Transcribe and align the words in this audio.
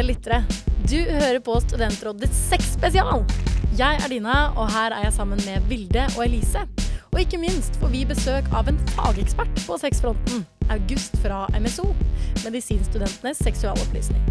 kjære 0.00 0.08
lyttere. 0.08 0.44
Du 0.88 0.96
hører 0.96 1.40
på 1.44 1.58
Studentrådets 1.60 2.36
sexspesial. 2.48 3.24
Jeg 3.76 3.98
er 4.00 4.08
Dina, 4.08 4.50
og 4.56 4.70
her 4.72 4.94
er 4.96 5.04
jeg 5.04 5.12
sammen 5.12 5.40
med 5.44 5.60
Vilde 5.68 6.06
og 6.16 6.24
Elise. 6.24 6.62
Og 7.12 7.20
ikke 7.20 7.38
minst 7.38 7.76
får 7.80 7.92
vi 7.92 8.04
besøk 8.08 8.48
av 8.56 8.68
en 8.70 8.78
fagekspert 8.94 9.60
på 9.66 9.76
sexfronten. 9.78 10.46
August 10.70 11.18
fra 11.20 11.46
MSO, 11.58 11.90
Medisinstudentenes 12.44 13.42
seksualopplysning. 13.44 14.22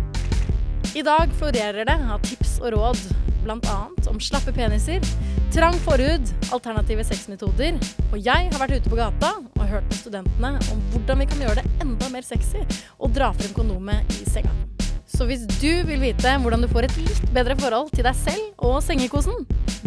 I 0.96 1.04
dag 1.06 1.30
florerer 1.38 1.86
det 1.86 1.98
av 2.00 2.24
tips 2.26 2.58
og 2.64 2.74
råd, 2.74 3.04
bl.a. 3.44 3.78
om 4.10 4.20
slappe 4.20 4.56
peniser, 4.56 5.06
trang 5.54 5.78
forhud, 5.86 6.34
alternative 6.56 7.06
sexmetoder. 7.06 7.78
Og 8.10 8.18
jeg 8.18 8.50
har 8.50 8.58
vært 8.64 8.80
ute 8.80 8.90
på 8.90 8.98
gata 8.98 9.36
og 9.38 9.70
hørt 9.70 9.86
med 9.86 10.02
studentene 10.02 10.56
om 10.74 10.82
hvordan 10.96 11.22
vi 11.22 11.30
kan 11.30 11.46
gjøre 11.46 11.62
det 11.62 11.86
enda 11.86 12.10
mer 12.16 12.26
sexy 12.26 12.66
og 12.98 13.14
dra 13.14 13.30
frem 13.38 13.54
kondomet 13.54 14.18
i 14.18 14.26
senga. 14.26 14.56
Så 15.20 15.26
hvis 15.28 15.42
du 15.60 15.82
vil 15.84 16.00
vite 16.00 16.32
hvordan 16.40 16.62
du 16.64 16.70
får 16.72 16.86
et 16.88 16.94
litt 17.02 17.32
bedre 17.36 17.58
forhold 17.60 17.90
til 17.92 18.06
deg 18.08 18.16
selv 18.16 18.62
og 18.64 18.78
sengekosen, 18.80 19.42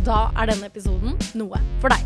da 0.05 0.27
er 0.37 0.51
denne 0.51 0.69
episoden 0.69 1.15
noe 1.41 1.57
for 1.81 1.89
deg. 1.89 2.03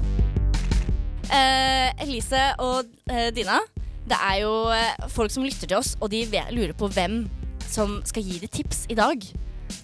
Eh, 1.34 2.04
Elise 2.04 2.44
og 2.62 2.86
eh, 3.10 3.32
Dina, 3.34 3.58
det 4.06 4.20
er 4.28 4.36
jo 4.44 4.52
eh, 4.70 5.08
folk 5.10 5.34
som 5.34 5.42
lytter 5.42 5.66
til 5.66 5.74
oss, 5.80 5.96
og 5.98 6.14
de 6.14 6.22
lurer 6.54 6.76
på 6.78 6.86
hvem 6.94 7.24
som 7.66 7.98
skal 8.06 8.22
gi 8.22 8.38
dem 8.44 8.54
tips 8.60 8.84
i 8.94 9.00
dag. 9.00 9.26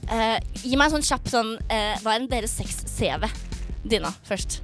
Eh, 0.07 0.39
gi 0.63 0.79
meg 0.79 0.87
en 0.87 1.01
sånn 1.01 1.09
kjapp 1.11 1.27
sånn 1.35 1.57
eh, 1.67 1.99
Hva 2.05 2.15
er 2.15 2.31
deres 2.31 2.55
sex-CV? 2.63 3.27
Dina 3.83 4.15
først. 4.23 4.61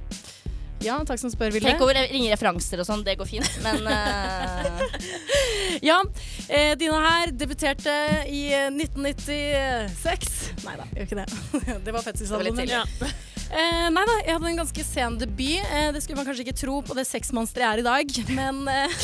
Ja, 0.83 0.99
takk 1.07 1.19
som 1.19 1.31
spør, 1.31 1.51
Vilde. 1.51 1.67
Tenk 1.67 1.81
over 1.83 1.97
ringe 2.11 2.31
referanser 2.31 2.79
og 2.79 2.87
sånn, 2.87 3.03
det 3.07 3.17
går 3.19 3.27
fint, 3.27 3.49
men 3.65 3.87
uh... 3.87 4.83
Ja, 5.89 5.99
eh, 6.47 6.73
Dina 6.79 6.99
her 7.03 7.33
debuterte 7.35 7.93
i 8.27 8.47
eh, 8.55 8.67
1996. 8.73 10.39
Nei 10.65 10.75
da, 10.79 10.87
gjør 10.95 11.07
ikke 11.07 11.19
det. 11.21 11.27
det 11.85 11.95
var 11.95 12.05
fødselsalbumet. 12.05 12.63
tidlig. 12.65 13.11
Eh, 13.49 13.87
nei 13.89 14.03
da, 14.05 14.15
jeg 14.21 14.35
hadde 14.35 14.49
en 14.51 14.59
ganske 14.61 14.83
sen 14.85 15.15
debut. 15.21 15.71
Eh, 15.73 15.89
det 15.95 16.03
skulle 16.03 16.19
man 16.19 16.27
kanskje 16.27 16.45
ikke 16.45 16.59
tro 16.59 16.79
på 16.85 16.97
det 16.97 17.07
sexmonsteret 17.09 17.65
jeg 17.65 17.71
er 17.71 17.81
i 17.81 17.87
dag, 17.87 18.19
men 18.39 18.61
eh, 18.69 19.01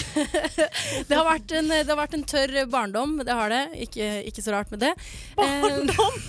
det, 1.10 1.16
har 1.16 1.26
vært 1.26 1.56
en, 1.58 1.72
det 1.74 1.90
har 1.90 2.00
vært 2.00 2.18
en 2.20 2.28
tørr 2.30 2.58
barndom. 2.72 3.18
Det 3.26 3.40
har 3.40 3.54
det. 3.54 3.66
Ikke, 3.88 4.10
ikke 4.30 4.46
så 4.46 4.56
rart 4.56 4.74
med 4.74 4.86
det. 4.86 4.94
Barndom? 5.40 6.22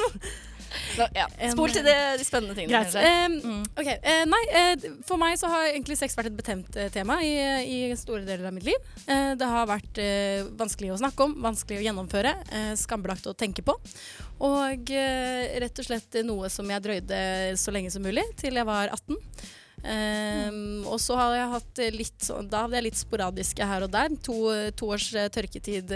Nå, 0.98 1.06
ja. 1.16 1.27
Spol 1.52 1.72
til 1.74 1.84
det, 1.86 1.96
de 2.20 2.27
spennende 2.27 2.56
tingene. 2.56 2.82
Greit. 2.84 3.41
Um, 3.46 3.64
ok, 3.77 3.91
eh, 3.96 4.22
nei, 4.28 4.42
uh, 4.52 4.86
For 5.08 5.20
meg 5.20 5.36
så 5.41 5.50
har 5.52 5.70
egentlig 5.70 5.98
sex 6.00 6.16
vært 6.19 6.30
et 6.30 6.38
betemt 6.38 6.78
uh, 6.78 6.88
tema 6.94 7.19
i, 7.24 7.32
i 7.66 7.78
store 7.98 8.24
deler 8.27 8.48
av 8.48 8.56
mitt 8.56 8.66
liv. 8.66 8.88
Det 9.06 9.47
har 9.47 9.69
vært 9.69 9.98
vanskelig 10.58 10.94
å 10.94 10.98
snakke 10.98 11.27
om, 11.27 11.34
vanskelig 11.44 11.78
å 11.78 11.84
gjennomføre, 11.84 12.32
skambelagt 12.78 13.28
å 13.30 13.34
tenke 13.38 13.62
på. 13.66 13.74
Og 14.44 14.91
rett 15.62 15.80
og 15.80 15.86
slett 15.86 16.19
noe 16.27 16.50
som 16.52 16.69
jeg 16.70 16.82
drøyde 16.84 17.20
så 17.60 17.74
lenge 17.74 17.92
som 17.94 18.04
mulig, 18.04 18.24
til 18.41 18.58
jeg 18.58 18.66
var 18.69 18.91
18. 18.91 19.20
Um, 19.86 20.82
og 20.91 20.98
så 21.02 21.14
har 21.20 21.34
jeg 21.36 21.50
hatt 21.52 21.80
litt 21.94 22.28
Da 22.50 22.62
hadde 22.64 22.78
jeg 22.78 22.86
litt 22.88 22.98
sporadiske 22.98 23.69
her 23.70 23.86
og 23.86 23.92
der. 23.94 24.16
To, 24.27 24.36
to 24.74 24.91
års 24.97 25.10
tørketid 25.36 25.94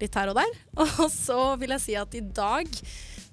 litt 0.00 0.18
her 0.18 0.32
og 0.32 0.40
der. 0.40 0.54
Og 0.82 1.10
så 1.12 1.40
vil 1.60 1.76
jeg 1.76 1.84
si 1.84 1.98
at 2.00 2.18
i 2.18 2.24
dag 2.24 2.70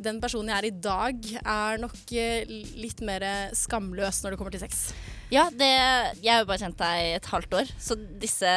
den 0.04 0.22
personen 0.24 0.52
jeg 0.52 0.60
er 0.60 0.70
i 0.70 0.76
dag, 0.90 1.32
er 1.42 1.82
nok 1.82 2.14
eh, 2.18 2.50
litt 2.78 3.02
mer 3.06 3.26
skamløs 3.58 4.24
når 4.24 4.34
det 4.34 4.42
kommer 4.42 4.56
til 4.56 4.64
sex. 4.66 4.90
Ja, 5.32 5.46
det, 5.56 5.70
jeg 6.22 6.32
har 6.34 6.42
jo 6.44 6.48
bare 6.50 6.60
kjent 6.60 6.78
deg 6.82 7.10
et 7.16 7.28
halvt 7.32 7.54
år, 7.62 7.70
så 7.80 7.96
disse, 8.20 8.50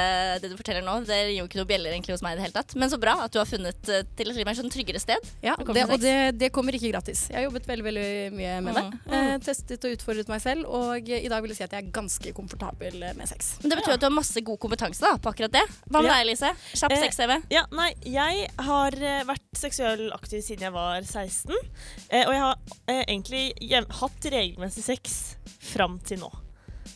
det 0.43 0.51
du 0.51 0.57
forteller 0.59 0.83
nå, 0.83 0.97
det 1.07 1.19
gir 1.29 1.37
jo 1.39 1.47
ikke 1.47 1.61
noe 1.61 1.69
bjeller 1.71 1.95
egentlig 1.95 2.17
hos 2.17 2.25
meg 2.27 2.35
i 2.35 2.41
det 2.41 2.47
hele 2.49 2.57
tatt. 2.57 2.75
Men 2.81 2.91
så 2.91 2.99
bra 3.01 3.15
at 3.25 3.35
du 3.35 3.39
har 3.39 3.47
funnet 3.49 3.91
eh, 3.93 4.03
til 4.19 4.33
et 4.33 4.41
litt 4.41 4.59
sånn 4.59 4.73
tryggere 4.75 5.03
sted. 5.03 5.31
Ja, 5.45 5.55
det 5.59 5.85
og 5.87 5.97
det, 6.03 6.15
det 6.41 6.51
kommer 6.55 6.75
ikke 6.77 6.91
gratis. 6.91 7.29
Jeg 7.31 7.39
har 7.39 7.47
jobbet 7.47 7.69
veldig 7.71 7.87
veldig 7.89 8.09
mye 8.35 8.57
med 8.67 8.79
det. 8.81 8.85
Mm. 9.07 9.15
Eh, 9.21 9.35
testet 9.47 9.87
og 9.87 9.95
utfordret 9.97 10.33
meg 10.33 10.43
selv, 10.43 10.67
og 10.67 11.09
i 11.15 11.31
dag 11.31 11.45
vil 11.45 11.55
jeg 11.55 11.61
si 11.63 11.67
at 11.69 11.77
jeg 11.79 11.87
er 11.87 11.95
ganske 11.95 12.35
komfortabel 12.37 12.99
med 13.15 13.31
sex. 13.31 13.55
Men 13.63 13.71
det 13.73 13.81
betyr 13.81 13.97
at 13.97 14.03
du 14.03 14.09
har 14.09 14.17
masse 14.19 14.45
god 14.51 14.61
kompetanse 14.67 15.05
da, 15.05 15.15
på 15.23 15.31
akkurat 15.31 15.55
det. 15.55 15.65
Hva 15.87 16.03
med 16.03 16.11
Ja. 16.11 16.19
deg, 16.19 16.31
Lise? 16.33 16.53
Kjapp 16.75 16.93
Eh, 16.95 17.03
sex-CV. 17.07 17.37
Ja, 17.55 17.65
nei, 17.71 17.91
jeg 18.03 18.49
har 18.67 18.99
eh, 18.99 19.23
vært 19.31 19.47
seksuell 19.59 20.09
aktiv 20.13 20.43
siden 20.45 20.67
jeg 20.69 20.75
var 20.75 21.01
16. 21.03 21.55
eh, 22.11 22.25
og 22.27 22.33
jeg 22.35 22.43
har 22.43 22.57
eh, 22.89 23.05
egentlig 23.07 23.45
hatt 24.01 24.31
regelmessig 24.35 24.85
sex 24.85 25.37
fram 25.61 25.99
til 26.05 26.19
nå. 26.25 26.33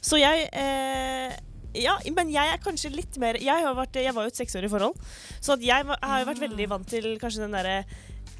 Så 0.00 0.18
jeg 0.20 0.48
eh, 0.52 1.36
Ja, 1.78 1.98
men 2.16 2.30
jeg 2.32 2.48
er 2.54 2.60
kanskje 2.64 2.90
litt 2.94 3.18
mer 3.20 3.36
Jeg, 3.40 3.64
vært, 3.76 3.98
jeg 4.00 4.14
var 4.16 4.24
jo 4.26 4.32
et 4.32 4.38
seksårig 4.40 4.70
forhold, 4.72 4.96
så 5.44 5.56
jeg, 5.60 5.84
var- 5.86 5.98
har 6.02 6.22
jo 6.22 6.28
vært 6.30 6.40
veldig 6.46 6.68
vant 6.72 6.88
til 6.88 7.10
kanskje 7.20 7.44
den 7.44 7.52
derre 7.56 7.84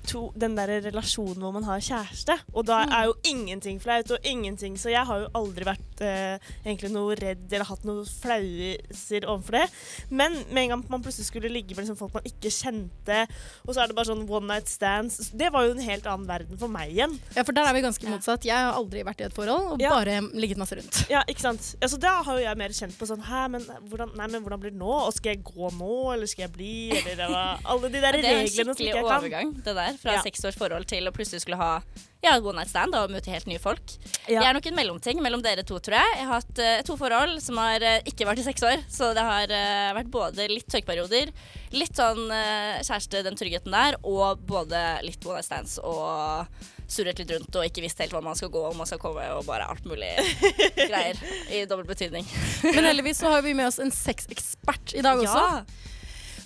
to, 0.09 0.23
den 0.39 0.55
der 0.57 0.71
relasjonen 0.89 1.43
hvor 1.45 1.53
man 1.55 1.67
har 1.69 1.83
kjæreste. 1.85 2.39
Og 2.55 2.65
da 2.69 2.81
er 2.89 3.09
jo 3.11 3.15
ingenting 3.29 3.79
flaut, 3.83 4.11
og 4.15 4.25
ingenting 4.27 4.77
Så 4.81 4.91
jeg 4.93 5.05
har 5.07 5.21
jo 5.25 5.29
aldri 5.37 5.67
vært 5.69 6.01
eh, 6.05 6.39
egentlig 6.65 6.91
noe 6.95 7.15
redd 7.19 7.47
eller 7.53 7.69
hatt 7.69 7.85
noen 7.89 8.07
flauser 8.09 9.27
overfor 9.29 9.59
det. 9.59 9.65
Men 10.11 10.37
med 10.53 10.63
en 10.65 10.73
gang 10.75 10.85
man 10.93 11.03
plutselig 11.05 11.29
skulle 11.29 11.51
ligge 11.53 11.75
med 11.77 11.85
liksom 11.85 11.99
folk 12.01 12.15
man 12.17 12.27
ikke 12.29 12.51
kjente, 12.55 13.21
og 13.67 13.75
så 13.75 13.83
er 13.85 13.91
det 13.91 13.97
bare 13.99 14.09
sånn 14.11 14.25
one 14.29 14.47
night 14.49 14.69
stands 14.71 15.31
Det 15.37 15.51
var 15.55 15.67
jo 15.69 15.75
en 15.77 15.83
helt 15.85 16.07
annen 16.09 16.29
verden 16.29 16.59
for 16.61 16.71
meg 16.73 16.93
igjen. 16.95 17.17
Ja, 17.37 17.45
for 17.45 17.57
der 17.57 17.69
er 17.69 17.77
vi 17.77 17.83
ganske 17.85 18.09
motsatt. 18.11 18.47
Jeg 18.49 18.57
har 18.57 18.77
aldri 18.79 19.03
vært 19.07 19.21
i 19.23 19.29
et 19.29 19.37
forhold, 19.37 19.75
og 19.75 19.83
Ja. 19.83 19.91
bare 19.97 20.21
ligget 20.35 20.59
masse 20.61 20.77
rundt. 20.79 21.03
Ja, 21.11 21.23
ikke 21.29 21.41
sant? 21.45 21.75
Ja, 21.83 21.89
så 21.91 21.99
da 22.01 22.17
har 22.23 22.39
jo 22.39 22.45
jeg 22.45 22.57
mer 22.61 22.75
kjent 22.77 22.97
på 22.99 23.07
sånn 23.09 23.23
Hæ, 23.29 23.49
men 23.51 23.65
hvordan, 23.91 24.15
nei, 24.17 24.27
men 24.33 24.43
hvordan 24.45 24.61
blir 24.63 24.71
det 24.73 24.79
nå? 24.81 24.93
Og 25.09 25.13
skal 25.13 25.35
jeg 25.35 25.43
gå 25.45 25.69
nå, 25.79 26.13
eller 26.15 26.27
skal 26.31 26.47
jeg 26.47 26.53
bli? 26.55 26.75
Eller 26.97 27.17
det 27.19 27.29
var 27.33 27.59
alle 27.65 27.91
de 27.93 28.01
der 28.01 28.13
Det 28.17 28.25
er 28.25 28.29
en 28.29 28.47
reglene 28.47 28.49
som 28.49 28.75
skikkelig 28.75 28.89
ikke 28.89 28.97
jeg 28.97 29.05
kan. 29.05 29.19
overgang, 29.19 29.53
det 29.67 29.75
der. 29.79 29.98
Fra 29.99 30.19
Ja. 30.19 30.23
seks 30.23 30.45
års 30.47 30.59
forhold 30.59 30.87
til 30.91 31.09
å 31.09 31.15
plutselig 31.15 31.43
skulle 31.43 31.59
ha 31.61 31.83
ja, 32.21 32.33
one 32.43 32.59
night 32.59 32.71
stand 32.71 32.97
og 32.99 33.13
møte 33.15 33.31
helt 33.31 33.47
nye 33.47 33.61
folk. 33.63 33.93
Ja. 34.27 34.41
Jeg 34.41 34.47
er 34.49 34.57
nok 34.57 34.67
en 34.67 34.75
mellomting 34.75 35.21
mellom 35.23 35.43
dere 35.43 35.63
to, 35.67 35.79
tror 35.79 35.99
jeg. 36.01 36.15
Jeg 36.19 36.27
har 36.27 36.41
hatt 36.41 36.63
uh, 36.63 36.81
to 36.87 36.97
forhold 36.99 37.37
som 37.45 37.61
har 37.63 37.85
uh, 37.85 38.01
ikke 38.11 38.27
vært 38.27 38.43
i 38.43 38.47
seks 38.49 38.65
år. 38.67 38.83
Så 38.91 39.13
det 39.15 39.23
har 39.23 39.53
uh, 39.55 39.91
vært 40.01 40.11
både 40.11 40.49
litt 40.51 40.67
tørkeperioder, 40.67 41.31
litt 41.79 41.95
sånn 41.95 42.25
kjæreste, 42.29 43.23
den 43.27 43.39
tryggheten 43.39 43.75
der, 43.75 43.99
og 44.03 44.43
både 44.49 44.81
litt 45.07 45.23
one 45.27 45.39
night 45.39 45.47
stands 45.47 45.77
og 45.79 46.49
surret 46.89 47.21
litt 47.21 47.31
rundt 47.35 47.59
og 47.61 47.67
ikke 47.69 47.85
visst 47.85 48.01
helt 48.01 48.15
hva 48.17 48.23
man 48.25 48.39
skal 48.39 48.51
gå, 48.53 48.63
om 48.71 48.79
man 48.81 48.89
skal 48.89 49.01
komme, 49.03 49.27
og 49.37 49.45
bare 49.47 49.69
alt 49.69 49.85
mulig 49.89 50.11
greier 50.89 51.21
i 51.53 51.63
dobbel 51.69 51.87
betydning. 51.91 52.27
Men 52.65 52.89
heldigvis 52.89 53.21
så 53.23 53.35
har 53.37 53.45
vi 53.47 53.55
med 53.55 53.69
oss 53.69 53.79
en 53.83 53.93
sexekspert 53.95 54.97
i 54.97 55.05
dag 55.05 55.21
også. 55.21 55.45
Ja. 55.45 55.95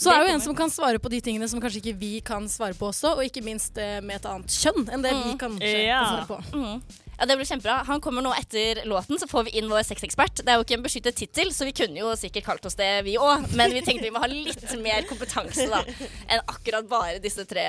Så 0.03 0.11
det 0.11 0.17
er 0.19 0.27
jo 0.27 0.35
en 0.35 0.41
som 0.45 0.55
kan 0.59 0.71
svare 0.73 0.99
på 1.03 1.11
de 1.13 1.21
tingene 1.23 1.49
som 1.49 1.61
kanskje 1.63 1.81
ikke 1.83 1.97
vi 2.01 2.13
kan 2.27 2.49
svare 2.51 2.75
på 2.79 2.89
også, 2.91 3.15
og 3.17 3.23
ikke 3.27 3.43
minst 3.47 3.79
eh, 3.79 4.01
med 4.03 4.17
et 4.19 4.27
annet 4.27 4.51
kjønn 4.51 4.89
enn 4.91 5.03
det 5.07 5.13
vi 5.15 5.33
Mm. 5.33 5.39
kanskje 5.39 5.87
Ja. 5.87 6.03
kan 6.03 6.27
svare 6.27 6.27
på. 6.27 6.43
Mm. 6.59 6.83
Ja, 7.19 7.27
Det 7.27 7.37
blir 7.39 7.47
kjempebra. 7.47 7.85
Han 7.87 8.01
kommer 8.01 8.23
nå 8.25 8.33
etter 8.35 8.81
låten, 8.89 9.15
så 9.21 9.29
får 9.31 9.45
vi 9.45 9.51
inn 9.61 9.69
vår 9.71 9.85
sexekspert. 9.87 10.41
Det 10.43 10.49
er 10.49 10.57
jo 10.59 10.65
ikke 10.65 10.75
en 10.75 10.83
beskyttet 10.83 11.15
tittel, 11.15 11.53
så 11.55 11.65
vi 11.69 11.73
kunne 11.73 12.01
jo 12.01 12.11
sikkert 12.19 12.45
kalt 12.49 12.67
oss 12.67 12.75
det, 12.75 13.05
vi 13.05 13.15
òg. 13.17 13.45
Men 13.55 13.71
vi 13.71 13.81
tenkte 13.81 14.03
vi 14.09 14.11
må 14.11 14.19
ha 14.19 14.27
litt 14.27 14.65
mer 14.83 15.03
kompetanse 15.07 15.69
da, 15.71 15.85
enn 16.29 16.41
akkurat 16.49 16.89
bare 16.89 17.21
disse 17.23 17.45
tre 17.47 17.63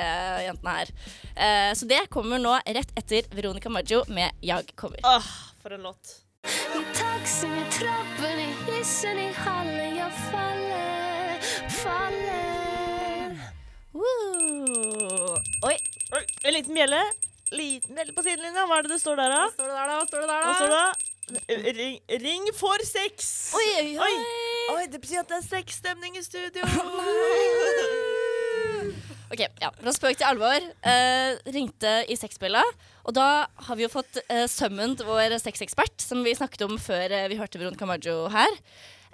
jentene 0.47 0.73
her. 0.79 0.89
Uh, 1.37 1.71
så 1.77 1.85
det 1.87 2.09
kommer 2.09 2.39
nå 2.41 2.55
rett 2.65 2.91
etter 2.97 3.29
Veronica 3.35 3.69
Maggio 3.69 4.03
med 4.07 4.31
'Jag 4.41 4.65
kommer'. 4.75 5.03
Åh, 5.03 5.21
for 5.61 5.69
en 5.73 5.83
låt. 5.83 6.19
I 6.43 6.83
taxien, 6.97 7.53
i 7.53 7.69
trappen, 7.69 8.39
i 8.39 8.49
hissen, 8.71 9.17
i 9.19 9.31
hallen 9.33 9.95
jeg 9.95 10.11
faller, 10.31 11.02
faller 11.83 13.37
Woo. 13.93 15.37
Oi. 15.67 15.75
Oi, 16.13 16.23
en 16.47 16.53
liten 16.55 16.73
bjelle. 16.77 16.99
Liten 17.53 17.93
bjelle 17.97 18.13
på 18.15 18.23
sidelinja. 18.25 18.63
Hva 18.69 18.79
er 18.79 18.87
det 18.87 18.95
det 18.95 19.01
står 19.03 19.19
der, 19.19 19.33
da? 19.33 19.43
Står 19.53 19.69
det 19.69 19.75
der, 19.77 19.91
da? 19.91 19.97
Står 20.09 20.23
det 20.23 20.29
der, 20.31 20.45
Hva 20.47 20.53
står 20.57 20.71
det? 20.73 20.79
da? 20.79 21.09
Ring, 21.77 21.95
ring 22.21 22.49
for 22.57 22.81
sex! 22.85 23.29
Oi, 23.55 23.67
oi, 23.79 23.93
oi. 24.03 24.15
Oi, 24.73 24.81
det 24.91 24.99
betyr 25.01 25.21
at 25.21 25.29
det 25.31 25.37
er 25.39 25.45
sexstemning 25.47 26.17
i 26.19 26.23
studio. 26.25 26.67
Ok, 29.33 29.39
ja, 29.63 29.71
Fra 29.73 29.89
spøk 29.95 30.19
til 30.19 30.27
alvor. 30.27 30.61
Eh, 30.85 31.39
ringte 31.55 31.93
i 32.11 32.13
sexbjella. 32.19 32.61
og 33.01 33.15
da 33.17 33.47
har 33.65 33.79
vi 33.79 33.81
jo 33.81 33.89
fått 33.89 34.19
eh, 34.27 34.43
summoned 34.51 35.01
vår 35.07 35.33
sexekspert, 35.41 35.95
som 36.05 36.21
vi 36.21 36.35
snakket 36.37 36.61
om 36.67 36.75
før 36.77 37.09
eh, 37.09 37.25
vi 37.31 37.39
hørte 37.39 37.57
Veronica 37.57 37.87
Maggio 37.89 38.27
her. 38.29 38.53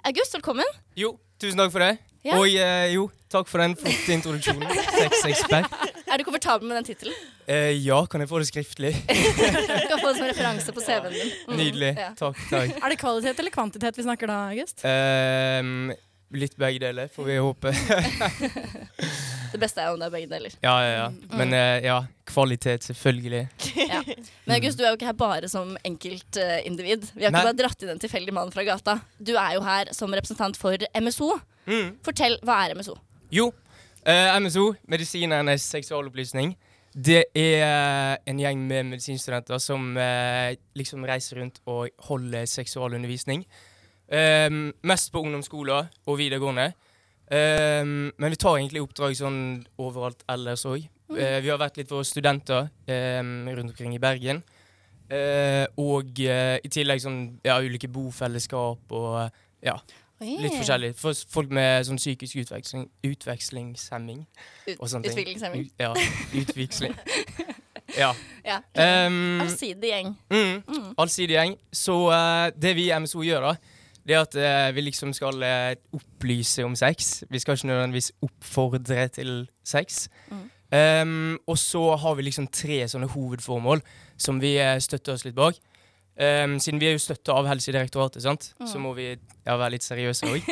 August, 0.04 0.36
velkommen. 0.36 0.68
Jo, 0.98 1.14
tusen 1.40 1.56
takk 1.62 1.72
for 1.72 1.80
det. 1.86 1.94
Ja. 2.26 2.36
Og 2.36 2.52
eh, 2.52 2.90
jo, 2.92 3.06
takk 3.32 3.48
for 3.48 3.62
den 3.62 3.72
flotte 3.80 4.12
introduksjonen. 4.12 4.68
Sexekspert. 5.00 5.72
Er 6.10 6.20
du 6.20 6.24
komfortabel 6.26 6.68
med 6.68 6.76
den 6.80 6.88
tittelen? 6.90 7.14
Eh, 7.48 7.70
ja, 7.80 8.02
kan 8.10 8.20
jeg 8.20 8.28
få 8.28 8.42
det 8.42 8.48
skriftlig? 8.50 8.90
Du 9.08 9.86
kan 9.88 10.02
få 10.02 10.10
det 10.10 10.16
som 10.18 10.26
referanse 10.28 10.74
på 10.76 10.84
CV-en 10.84 11.14
din. 11.16 11.32
Mm, 11.48 11.56
Nydelig. 11.62 11.90
ja. 11.96 12.10
Takk, 12.18 12.42
takk. 12.50 12.74
Er 12.76 12.92
det 12.92 12.98
kvalitet 13.00 13.40
eller 13.40 13.54
kvantitet 13.54 13.96
vi 13.96 14.04
snakker 14.04 14.28
da, 14.30 14.36
August? 14.52 14.84
Ehm, 14.84 15.94
litt 16.36 16.56
begge 16.60 16.80
deler, 16.82 17.08
får 17.12 17.26
vi 17.26 17.36
håpe. 17.42 17.72
Det 19.50 19.58
beste 19.58 19.82
er 19.82 19.90
om 19.90 19.98
det 19.98 20.06
er 20.06 20.12
begge 20.14 20.28
deler. 20.30 20.52
ja, 20.62 20.74
ja, 20.84 20.90
ja. 20.94 21.06
Men 21.34 21.54
eh, 21.56 21.80
ja, 21.82 21.96
kvalitet, 22.30 22.86
selvfølgelig. 22.86 23.48
Ja. 23.90 23.98
Men 24.46 24.54
August, 24.60 24.78
du 24.78 24.84
er 24.84 24.92
jo 24.92 24.98
ikke 24.98 25.08
her 25.08 25.16
bare 25.18 25.48
som 25.50 25.72
enkeltindivid. 25.84 27.08
Vi 27.16 27.24
har 27.24 27.32
ikke 27.32 27.40
Nei. 27.40 27.46
bare 27.48 27.58
dratt 27.58 27.82
inn 27.82 27.90
en 27.90 28.02
tilfeldig 28.02 28.34
mann 28.36 28.52
fra 28.54 28.62
gata. 28.66 29.00
Du 29.18 29.32
er 29.34 29.56
jo 29.56 29.64
her 29.66 29.90
som 29.96 30.14
representant 30.14 30.58
for 30.58 30.78
MSO. 30.94 31.32
Mm. 31.66 31.96
Fortell, 32.06 32.38
hva 32.46 32.60
er 32.62 32.76
MSO? 32.78 32.94
Jo, 33.34 33.48
uh, 34.06 34.38
MSO, 34.38 34.68
medisinernes 34.90 35.66
seksualopplysning. 35.74 36.54
Det 36.94 37.24
er 37.38 38.22
en 38.30 38.38
gjeng 38.42 38.62
med 38.70 38.92
medisinstudenter 38.94 39.58
som 39.62 39.92
eh, 39.98 40.56
liksom 40.78 41.04
reiser 41.06 41.38
rundt 41.38 41.60
og 41.70 41.90
holder 42.08 42.46
seksualundervisning. 42.50 43.44
Eh, 44.10 44.50
mest 44.82 45.12
på 45.14 45.22
ungdomsskoler 45.22 45.88
og 46.06 46.18
videregående. 46.18 46.72
Um, 47.30 48.10
men 48.18 48.32
vi 48.32 48.36
tar 48.42 48.56
egentlig 48.58 48.80
oppdrag 48.82 49.12
sånn 49.14 49.36
overalt 49.78 50.24
ellers 50.32 50.64
òg. 50.66 50.88
vi 51.10 51.48
har 51.50 51.58
vært 51.58 51.76
litt 51.78 51.88
for 51.90 52.02
studenter 52.06 52.68
um, 52.90 53.46
rundt 53.54 53.70
omkring 53.70 53.94
i 53.94 54.00
Bergen. 54.02 54.42
Uh, 55.10 55.66
og 55.78 56.10
uh, 56.26 56.56
i 56.62 56.68
tillegg 56.70 57.00
sånn 57.02 57.20
ja, 57.46 57.56
ulike 57.62 57.86
bofellesskap 57.90 58.92
og 58.94 59.30
ja, 59.62 59.76
litt 60.22 60.54
forskjellig. 60.58 60.92
For 60.98 61.14
folk 61.30 61.50
med 61.54 61.86
sånn 61.86 61.98
psykisk 62.02 62.42
utveksling, 62.42 62.88
utvekslingshemming 63.06 64.24
ting. 64.66 64.78
Utviklingshemming. 64.82 65.66
U- 65.66 65.82
Ja, 65.82 65.94
utveksling. 66.42 66.94
ja. 68.02 68.12
Ja. 68.46 68.60
Um, 69.06 69.40
Allsidig 69.46 69.90
gjeng. 69.94 70.16
mm, 70.30 70.62
Mm. 70.66 70.94
allsidig 70.98 71.34
gjeng. 71.38 71.56
Så 71.72 71.96
uh, 72.10 72.50
det 72.58 72.74
vi 72.78 72.90
i 72.90 72.98
MSO 72.98 73.22
gjør, 73.26 73.50
da, 73.52 73.54
det 74.06 74.16
at 74.16 74.34
eh, 74.40 74.70
vi 74.74 74.80
liksom 74.86 75.12
skal 75.16 75.42
eh, 75.44 75.74
opplyse 75.96 76.64
om 76.64 76.76
sex. 76.78 77.22
Vi 77.30 77.38
skal 77.42 77.58
ikke 77.58 77.68
nødvendigvis 77.70 78.12
oppfordre 78.24 79.08
til 79.08 79.34
sex. 79.66 80.08
Mm. 80.30 80.46
Um, 80.70 81.38
og 81.50 81.58
så 81.58 81.80
har 81.98 82.14
vi 82.14 82.22
liksom 82.28 82.46
tre 82.54 82.84
sånne 82.88 83.08
hovedformål 83.10 83.80
som 84.20 84.38
vi 84.42 84.52
eh, 84.62 84.76
støtter 84.82 85.16
oss 85.16 85.24
litt 85.26 85.34
bak. 85.34 85.58
Um, 86.20 86.58
siden 86.60 86.78
vi 86.82 86.86
er 86.90 86.94
jo 86.94 87.00
støtta 87.02 87.32
av 87.32 87.46
Helsedirektoratet, 87.48 88.22
sant? 88.22 88.50
så 88.60 88.76
Mm. 88.76 88.82
må 88.84 88.92
vi 88.94 89.06
ja, 89.46 89.56
være 89.56 89.70
litt 89.74 89.82
seriøse 89.86 90.28
òg. 90.28 90.46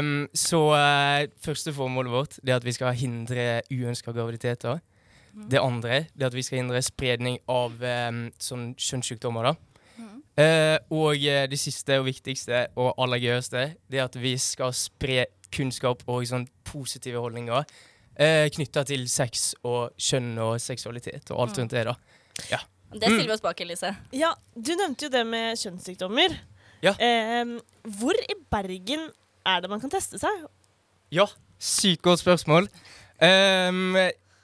um, 0.00 0.28
så 0.48 0.60
eh, 0.76 1.26
første 1.42 1.72
formålet 1.74 2.12
vårt 2.12 2.38
det 2.44 2.52
er 2.54 2.60
at 2.60 2.64
vi 2.68 2.72
skal 2.76 2.94
hindre 2.94 3.62
uønska 3.72 4.12
graviditeter. 4.12 4.78
Mm. 5.34 5.48
Det 5.50 5.60
andre 5.62 5.98
det 6.14 6.22
er 6.22 6.30
at 6.30 6.34
vi 6.38 6.42
skal 6.46 6.58
hindre 6.62 6.82
spredning 6.82 7.38
av 7.48 7.72
sånn 8.42 8.72
kjønnssykdommer. 8.78 9.50
da. 9.50 9.54
Mm. 10.40 10.46
Eh, 10.46 10.78
og 10.96 11.16
eh, 11.26 11.44
det 11.50 11.58
siste 11.60 11.98
og 12.00 12.06
viktigste 12.06 12.62
og 12.80 12.94
aller 13.02 13.20
gøyeste 13.20 13.64
det 13.90 13.98
er 14.00 14.06
at 14.06 14.16
vi 14.16 14.32
skal 14.40 14.72
spre 14.72 15.26
kunnskap 15.52 16.02
og 16.08 16.24
sånn 16.30 16.46
positive 16.64 17.20
holdninger 17.20 17.64
eh, 18.16 18.46
knytta 18.54 18.84
til 18.88 19.04
sex 19.10 19.50
og 19.66 19.90
kjønn 20.00 20.38
og 20.40 20.54
seksualitet 20.62 21.30
og 21.34 21.42
alt 21.44 21.56
Mm. 21.56 21.60
rundt 21.60 21.70
det. 21.76 21.84
da. 21.84 21.94
Det 22.92 23.06
stiller 23.06 23.26
vi 23.26 23.32
oss 23.36 23.42
bak, 23.44 23.60
Elise. 23.60 23.92
Ja, 24.16 24.32
du 24.56 24.72
nevnte 24.74 25.06
jo 25.06 25.10
det 25.12 25.26
med 25.26 25.58
kjønnssykdommer. 25.60 26.38
Ja. 26.82 26.94
Eh, 26.98 27.58
hvor 28.00 28.14
i 28.24 28.34
Bergen 28.50 29.10
er 29.46 29.60
det 29.60 29.70
man 29.70 29.80
kan 29.80 29.90
teste 29.92 30.18
seg? 30.18 30.46
Ja, 31.12 31.26
sykt 31.58 32.02
godt 32.02 32.22
spørsmål. 32.22 32.68
Ehm, 33.20 33.94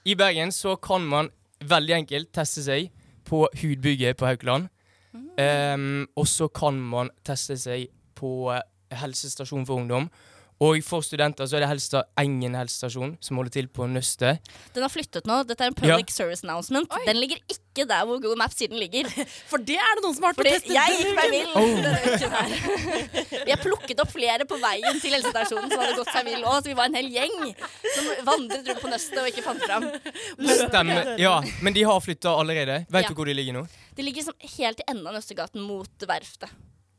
I 0.04 0.14
Bergen 0.14 0.52
så 0.52 0.76
kan 0.76 1.02
man 1.08 1.30
veldig 1.64 1.94
enkelt 2.02 2.32
teste 2.36 2.62
seg 2.62 2.90
på 3.24 3.46
Hudbygget 3.62 4.16
på 4.20 4.26
Haukeland. 4.28 4.68
Ehm, 5.40 6.06
og 6.16 6.26
så 6.30 6.48
kan 6.48 6.78
man 6.80 7.10
teste 7.26 7.56
seg 7.60 7.88
på 8.16 8.50
eh, 8.54 8.64
helsestasjon 8.96 9.66
for 9.68 9.82
ungdom. 9.82 10.08
Og 10.64 10.78
for 10.86 11.04
studenter 11.04 11.44
så 11.44 11.58
er 11.58 11.64
det 11.66 11.68
helst 11.68 11.92
Engen 12.16 12.54
helsestasjon, 12.56 13.16
som 13.20 13.36
holder 13.36 13.52
til 13.52 13.66
på 13.68 13.84
Nøstet. 13.92 14.40
Den 14.72 14.84
har 14.86 14.92
flyttet 14.92 15.26
nå. 15.28 15.42
Dette 15.44 15.66
er 15.66 15.72
en 15.72 15.76
public 15.76 16.12
service 16.14 16.44
announcement. 16.46 16.88
Den 17.04 17.18
ligger 17.20 17.36
ikke 17.52 17.84
der 17.88 18.06
hvor 18.08 18.16
Google 18.22 18.38
Maps 18.40 18.56
siden 18.56 18.80
ligger. 18.80 19.04
For 19.50 19.60
det 19.60 19.76
er 19.76 19.98
det 19.98 20.04
noen 20.06 20.16
som 20.16 20.24
har 20.24 20.36
vært 20.38 20.64
og 20.64 20.72
jeg 20.72 20.96
gikk 20.96 21.12
meg 21.18 21.34
vill 21.34 21.52
Oh. 21.56 21.76
Vi 23.46 23.52
har 23.52 23.60
plukket 23.62 24.00
opp 24.02 24.10
flere 24.12 24.46
på 24.48 24.56
veien 24.60 24.98
til 25.02 25.14
helsestasjonen 25.14 25.70
som 25.70 25.82
hadde 25.82 25.98
gått 26.00 26.12
seg 26.12 26.26
vill 26.28 26.44
òg, 26.44 26.56
så 26.62 26.70
vi 26.70 26.76
var 26.78 26.88
en 26.90 26.96
hel 26.98 27.08
gjeng 27.14 27.36
som 27.94 28.08
vandret 28.26 28.66
rundt 28.70 28.82
på 28.82 28.90
nøstet 28.90 29.20
og 29.22 29.28
ikke 29.30 29.44
fant 29.44 29.62
fram. 29.62 29.86
Stemmer. 30.66 31.12
Ja, 31.20 31.36
men 31.64 31.76
de 31.76 31.84
har 31.86 32.00
flytta 32.04 32.32
allerede. 32.40 32.80
Vet 32.90 33.06
Ja. 33.06 33.12
du 33.12 33.14
hvor 33.14 33.28
de 33.28 33.36
ligger 33.36 33.60
nå? 33.60 33.66
De 33.96 34.02
ligger 34.04 34.26
som 34.26 34.34
helt 34.56 34.80
i 34.82 34.88
enden 34.90 35.06
av 35.06 35.14
Nøstegaten 35.16 35.62
mot 35.62 36.08
verftet. 36.08 36.50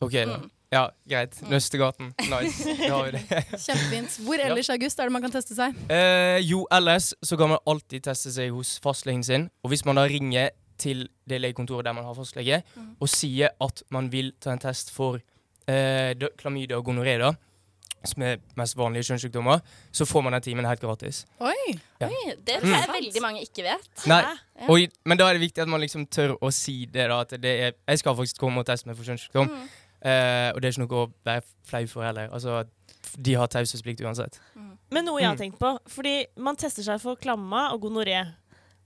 OK, 0.01 0.13
da. 0.13 0.37
Mm. 0.37 0.49
Ja, 0.73 0.89
greit. 1.07 1.37
Nøstegaten. 1.47 2.09
Nice. 2.27 2.73
Da 2.89 2.89
har 2.97 3.05
vi 3.07 3.11
det. 3.15 3.43
Kjempefint. 3.63 4.17
Hvor 4.25 4.41
ellers 4.43 4.67
i 4.69 4.73
august 4.75 4.99
er 4.99 5.07
det 5.07 5.13
man 5.15 5.23
kan 5.23 5.31
teste 5.31 5.55
seg? 5.55 5.77
Eh, 5.93 6.39
jo, 6.43 6.65
ellers 6.75 7.13
så 7.23 7.37
kan 7.39 7.53
man 7.53 7.61
alltid 7.71 8.03
teste 8.09 8.33
seg 8.35 8.51
hos 8.51 8.73
fastlegen 8.83 9.23
sin. 9.23 9.47
Og 9.63 9.71
hvis 9.71 9.85
man 9.87 9.95
da 9.99 10.03
ringer 10.11 10.51
til 10.77 11.07
det 11.29 11.39
legekontoret 11.41 11.87
der 11.87 11.95
man 11.97 12.05
har 12.05 12.13
fastlege, 12.19 12.59
og 12.99 13.09
sier 13.09 13.55
at 13.63 13.79
man 13.95 14.11
vil 14.13 14.33
ta 14.43 14.51
en 14.53 14.59
test 14.61 14.91
for 14.93 15.21
eh, 15.71 16.11
klamydia 16.37 16.77
og 16.77 16.85
gonoré, 16.91 17.15
da, 17.23 17.31
som 18.07 18.21
er 18.27 18.37
mest 18.59 18.75
vanlige 18.77 19.07
kjønnssykdommer, 19.09 19.63
så 19.95 20.05
får 20.05 20.21
man 20.27 20.35
den 20.37 20.45
timen 20.45 20.67
helt 20.69 20.83
gratis. 20.83 21.23
Oi! 21.41 21.73
Ja. 22.03 22.11
Oi, 22.11 22.35
det 22.45 22.59
tror 22.61 22.75
jeg 22.75 22.91
veldig 22.93 23.23
mange 23.23 23.41
ikke 23.47 23.65
vet. 23.65 23.87
Nei, 24.07 24.19
Ja. 24.21 24.67
og, 24.69 24.83
men 25.09 25.17
da 25.17 25.31
er 25.31 25.39
det 25.39 25.47
viktig 25.47 25.63
at 25.63 25.71
man 25.71 25.81
liksom 25.81 26.05
tør 26.13 26.35
å 26.45 26.51
si 26.53 26.83
det, 26.85 27.07
da. 27.09 27.23
At 27.25 27.33
det 27.41 27.55
er 27.57 27.73
Jeg 27.87 28.03
skal 28.03 28.15
faktisk 28.19 28.37
komme 28.43 28.61
og 28.61 28.67
teste 28.69 28.85
meg 28.91 28.99
for 28.99 29.07
kjønnssykdom. 29.09 29.49
Mm. 29.49 29.67
Eh, 30.01 30.51
og 30.53 30.61
det 30.61 30.67
er 30.69 30.73
ikke 30.75 30.87
noe 30.87 31.05
å 31.07 31.11
være 31.25 31.41
flau 31.65 31.85
for 31.87 32.03
heller. 32.03 32.29
Altså, 32.31 32.63
de 33.17 33.33
har 33.33 33.47
taushetsplikt 33.47 34.01
uansett. 34.05 34.39
Men 34.91 35.05
noe 35.05 35.19
jeg 35.19 35.27
har 35.27 35.35
Mm. 35.35 35.39
tenkt 35.41 35.59
på, 35.59 35.79
fordi 35.89 36.25
man 36.37 36.55
tester 36.55 36.83
seg 36.83 37.01
for 37.01 37.15
klamma 37.15 37.71
og 37.73 37.81
gonoré, 37.81 38.33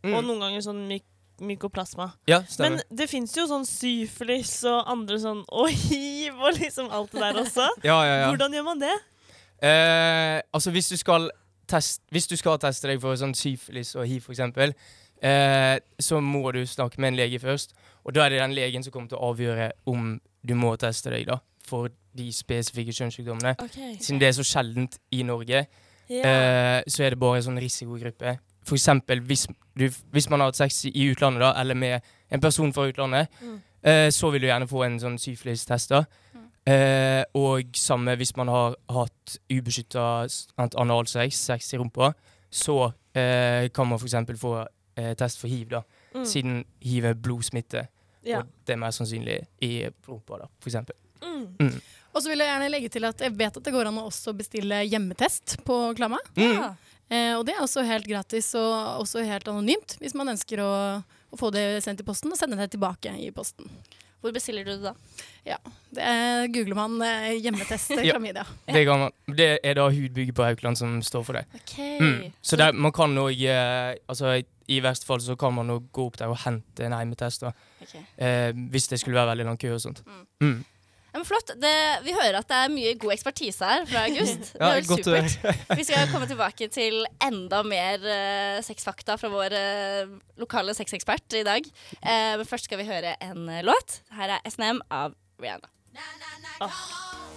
Mm. 0.04 0.14
og 0.16 0.24
noen 0.24 0.40
ganger 0.40 0.62
sånn 0.62 0.88
myk 0.88 1.04
mykoplasma. 1.42 2.14
Ja, 2.28 2.44
Men 2.60 2.82
det 2.94 3.10
fins 3.10 3.34
jo 3.36 3.48
sånn 3.48 3.66
syfilis 3.66 4.64
og 4.64 4.84
andre 4.88 5.16
sånn 5.18 5.44
og 5.50 5.70
hiv 5.70 6.36
og 6.40 6.54
liksom 6.54 6.92
alt 6.92 7.12
det 7.12 7.20
der 7.20 7.34
også. 7.34 7.68
ja, 7.84 8.04
ja, 8.06 8.16
ja. 8.22 8.28
Hvordan 8.30 8.52
gjør 8.54 8.64
man 8.64 8.80
det? 8.80 8.94
Eh, 9.62 10.42
altså 10.54 10.72
hvis 10.72 10.90
du 10.90 10.98
skal 10.98 11.32
test, 11.68 12.02
Hvis 12.12 12.28
du 12.28 12.36
skal 12.38 12.58
teste 12.60 12.88
deg 12.88 13.02
for 13.02 13.16
sånn 13.16 13.34
syfilis 13.34 13.96
og 13.96 14.06
hiv, 14.06 14.22
for 14.22 14.34
eksempel, 14.34 14.74
eh, 15.22 15.80
så 16.00 16.20
må 16.22 16.52
du 16.54 16.62
snakke 16.68 17.00
med 17.00 17.14
en 17.14 17.20
lege 17.22 17.40
først. 17.40 17.74
Og 18.06 18.14
da 18.14 18.26
er 18.26 18.30
det 18.30 18.40
den 18.42 18.54
legen 18.54 18.84
som 18.84 18.92
kommer 18.92 19.10
til 19.10 19.18
å 19.18 19.34
avgjøre 19.34 19.72
om 19.88 20.20
du 20.46 20.54
må 20.58 20.74
teste 20.82 21.10
deg 21.14 21.28
da, 21.28 21.40
for 21.68 21.90
de 22.18 22.28
spesifikke 22.36 22.92
kjønnssykdommene. 22.98 23.56
Siden 24.02 24.20
det 24.20 24.28
er 24.32 24.36
så 24.36 24.44
sjeldent 24.44 24.98
i 25.16 25.22
Norge, 25.24 25.66
yeah. 26.12 26.80
eh, 26.82 26.84
så 26.92 27.04
er 27.06 27.14
det 27.16 27.20
bare 27.22 27.42
sånn 27.46 27.60
risikogruppe. 27.62 28.38
For 28.68 28.76
eksempel 28.78 29.22
hvis, 29.26 29.48
du, 29.78 29.88
hvis 30.14 30.28
man 30.30 30.40
har 30.44 30.52
hatt 30.52 30.60
sex 30.60 30.84
i 30.92 31.06
utlandet, 31.12 31.42
da, 31.46 31.54
eller 31.62 31.78
med 31.78 32.02
en 32.32 32.42
person 32.44 32.74
fra 32.74 32.88
utlandet, 32.92 33.28
Mm. 33.42 33.62
eh, 33.84 34.10
så 34.14 34.30
vil 34.32 34.42
du 34.42 34.48
gjerne 34.48 34.68
få 34.70 34.84
en 34.86 35.00
sånn 35.00 35.18
syfilis-test. 35.18 35.90
da. 35.90 36.04
Eh, 36.68 37.24
og 37.34 37.72
samme 37.74 38.14
hvis 38.20 38.36
man 38.38 38.48
har 38.54 38.76
hatt 38.94 39.38
ubeskytta 39.50 40.28
analsex, 40.78 41.40
sex 41.48 41.74
i 41.74 41.78
rumpa, 41.82 42.12
så 42.52 42.94
eh, 43.16 43.70
kan 43.74 43.88
man 43.88 43.98
f.eks. 43.98 44.38
få 44.38 44.66
test 45.18 45.40
for 45.40 45.48
hiv, 45.50 45.70
da. 45.72 45.82
Mm. 46.14 46.26
Siden 46.28 46.64
hiv 46.84 47.06
er 47.06 47.14
blodsmitte, 47.18 47.88
ja. 48.28 48.42
og 48.42 48.52
det 48.68 48.76
er 48.76 48.80
mest 48.82 49.02
sannsynlig 49.02 49.40
i 49.66 49.72
rumpa, 50.08 50.42
da, 50.44 50.50
for 50.62 50.72
eksempel. 50.72 50.96
Mm. 51.22 51.76
Og 52.12 52.24
så 52.24 52.32
vil 52.32 52.42
jeg 52.44 52.50
gjerne 52.52 52.70
legge 52.74 52.90
til 52.92 53.06
at 53.08 53.22
jeg 53.24 53.34
vet 53.40 53.58
at 53.58 53.64
det 53.64 53.74
går 53.74 53.88
an 53.88 54.00
å 54.02 54.08
også 54.10 54.34
bestille 54.36 54.82
hjemmetest 54.84 55.60
på 55.68 55.78
Klamma. 55.98 56.20
Mm. 56.36 56.52
Ja. 56.58 56.72
Eh, 57.12 57.34
og 57.38 57.46
det 57.48 57.56
er 57.56 57.64
også 57.64 57.84
helt 57.88 58.08
gratis 58.08 58.54
og 58.60 59.02
også 59.04 59.24
helt 59.28 59.48
anonymt, 59.52 59.98
hvis 60.00 60.16
man 60.18 60.32
ønsker 60.32 60.62
å, 60.64 60.72
å 61.04 61.40
få 61.40 61.52
det 61.56 61.66
sendt 61.84 62.04
i 62.04 62.08
posten 62.08 62.32
og 62.32 62.40
sende 62.40 62.60
det 62.60 62.70
tilbake 62.76 63.14
i 63.20 63.32
posten. 63.36 63.68
Hvor 64.22 64.34
bestiller 64.36 64.68
du 64.68 64.76
det 64.76 64.84
da? 64.86 64.94
Ja, 65.44 65.58
Det 65.90 66.04
er, 66.06 66.44
googler 66.54 66.78
man 66.78 67.00
eh, 67.02 67.32
hjemmetest 67.42 67.96
Ja. 67.98 68.14
klamydia. 68.14 68.44
Det, 68.68 68.84
man, 68.88 69.10
det 69.26 69.50
er 69.66 69.80
da 69.80 69.88
Hudbygget 69.90 70.38
på 70.38 70.46
Haukeland 70.46 70.78
som 70.78 71.00
står 71.02 71.24
for 71.26 71.40
det. 71.40 71.46
Okay. 71.64 71.98
Mm. 71.98 72.36
Så 72.46 72.60
der, 72.62 72.76
man 72.78 72.94
kan 72.94 73.18
òg 73.18 73.42
eh, 73.50 73.96
Altså, 74.06 74.36
i, 74.70 74.80
verste 74.84 75.10
fall 75.10 75.24
så 75.26 75.36
kan 75.40 75.56
man 75.58 75.74
gå 75.92 76.06
opp 76.06 76.20
der 76.22 76.30
og 76.30 76.38
hente 76.46 76.86
en 76.86 76.94
hjemmetest. 76.94 77.48
da. 77.48 77.52
Eh, 78.18 78.52
hvis 78.74 78.88
det 78.92 79.00
skulle 79.02 79.18
være 79.18 79.34
veldig 79.34 79.48
lang 79.50 79.60
kø 79.62 79.74
og 79.76 79.82
sånt. 79.84 80.04
Mm. 80.06 80.28
Mm. 80.42 80.60
Ja, 81.12 81.20
men 81.20 81.28
flott. 81.28 81.50
Det, 81.60 81.74
vi 82.06 82.14
hører 82.16 82.38
at 82.40 82.48
det 82.48 82.58
er 82.58 82.72
mye 82.72 82.94
god 83.00 83.14
ekspertise 83.18 83.68
her 83.68 83.84
fra 83.90 84.06
August. 84.08 84.52
Det 84.56 84.70
er 84.70 84.86
godt 84.88 85.10
å 85.12 85.16
supert. 85.28 85.58
Vi 85.82 85.88
skal 85.90 86.08
komme 86.08 86.30
tilbake 86.30 86.70
til 86.72 87.02
enda 87.20 87.60
mer 87.68 88.06
uh, 88.06 88.62
sexfakta 88.64 89.18
fra 89.20 89.32
vår 89.34 89.58
uh, 89.58 90.14
lokale 90.40 90.76
sexekspert 90.78 91.36
i 91.36 91.44
dag. 91.48 91.68
Uh, 92.00 92.40
men 92.40 92.48
først 92.48 92.70
skal 92.70 92.80
vi 92.80 92.88
høre 92.88 93.18
en 93.28 93.44
uh, 93.44 93.60
låt. 93.68 94.00
Her 94.16 94.38
er 94.38 94.48
SNM 94.48 94.80
av 94.88 95.18
Rihanna. 95.44 95.68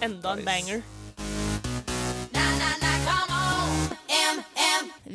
Enda 0.05 0.37
en 0.37 0.47
banger. 0.47 0.85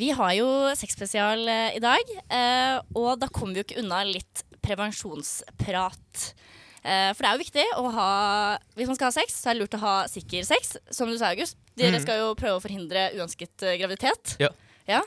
Vi 0.01 0.13
har 0.17 0.33
jo 0.37 0.49
sexspesial 0.79 1.43
i 1.49 1.81
dag, 1.83 2.13
eh, 2.33 2.77
og 2.97 3.19
da 3.21 3.29
kommer 3.29 3.53
vi 3.53 3.61
jo 3.61 3.67
ikke 3.67 3.83
unna 3.83 4.05
litt 4.07 4.45
prevensjonsprat. 4.71 6.31
Eh, 6.81 7.11
for 7.13 7.21
det 7.21 7.29
er 7.29 7.37
jo 7.37 7.43
viktig 7.43 7.65
å 7.77 7.91
ha 7.93 8.13
Hvis 8.73 8.89
man 8.89 8.97
skal 8.97 9.11
ha 9.11 9.13
sex, 9.13 9.35
så 9.37 9.51
er 9.51 9.59
det 9.59 9.67
lurt 9.67 9.77
å 9.77 9.83
ha 9.83 9.97
sikker 10.09 10.47
sex. 10.49 10.79
Som 10.89 11.13
du 11.13 11.19
sa, 11.21 11.35
August. 11.35 11.59
Dere 11.77 11.99
mm. 11.99 12.05
skal 12.07 12.23
jo 12.23 12.33
prøve 12.39 12.57
å 12.57 12.65
forhindre 12.65 13.11
uønsket 13.19 13.67
eh, 13.69 13.79
graviditet. 13.83 14.39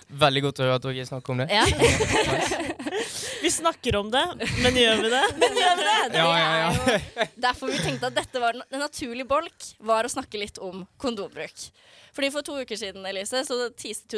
Veldig 0.08 0.44
godt 0.46 0.62
å 0.62 0.68
høre 0.68 0.78
at 0.78 0.86
dere 0.86 1.08
snakker 1.10 1.34
om 1.34 1.42
det. 1.42 1.50
Ja. 1.52 1.66
Vi 3.44 3.52
snakker 3.52 3.96
om 4.00 4.12
det, 4.12 4.24
men 4.64 4.78
gjør 4.78 5.02
vi 5.04 5.10
det? 5.12 5.24
Men 5.42 5.58
gjør 5.58 5.80
vi 5.80 5.84
det? 5.88 5.98
Det 6.14 6.22
Ja, 6.22 6.28
ja, 6.40 6.52
ja. 6.62 7.00
er 7.26 7.34
derfor 7.44 7.72
vi 7.74 7.80
tenkte 7.84 8.08
at 8.08 8.16
dette 8.16 8.40
var 8.40 8.56
en 8.56 8.80
naturlig 8.80 9.26
bolk, 9.28 9.68
var 9.84 10.08
å 10.08 10.12
snakke 10.12 10.40
litt 10.40 10.60
om 10.64 10.86
kondombruk. 11.02 11.66
Fordi 12.16 12.30
For 12.32 12.46
to 12.46 12.56
uker 12.62 12.80
siden 12.80 13.04
Elise, 13.10 13.42
så 13.44 13.58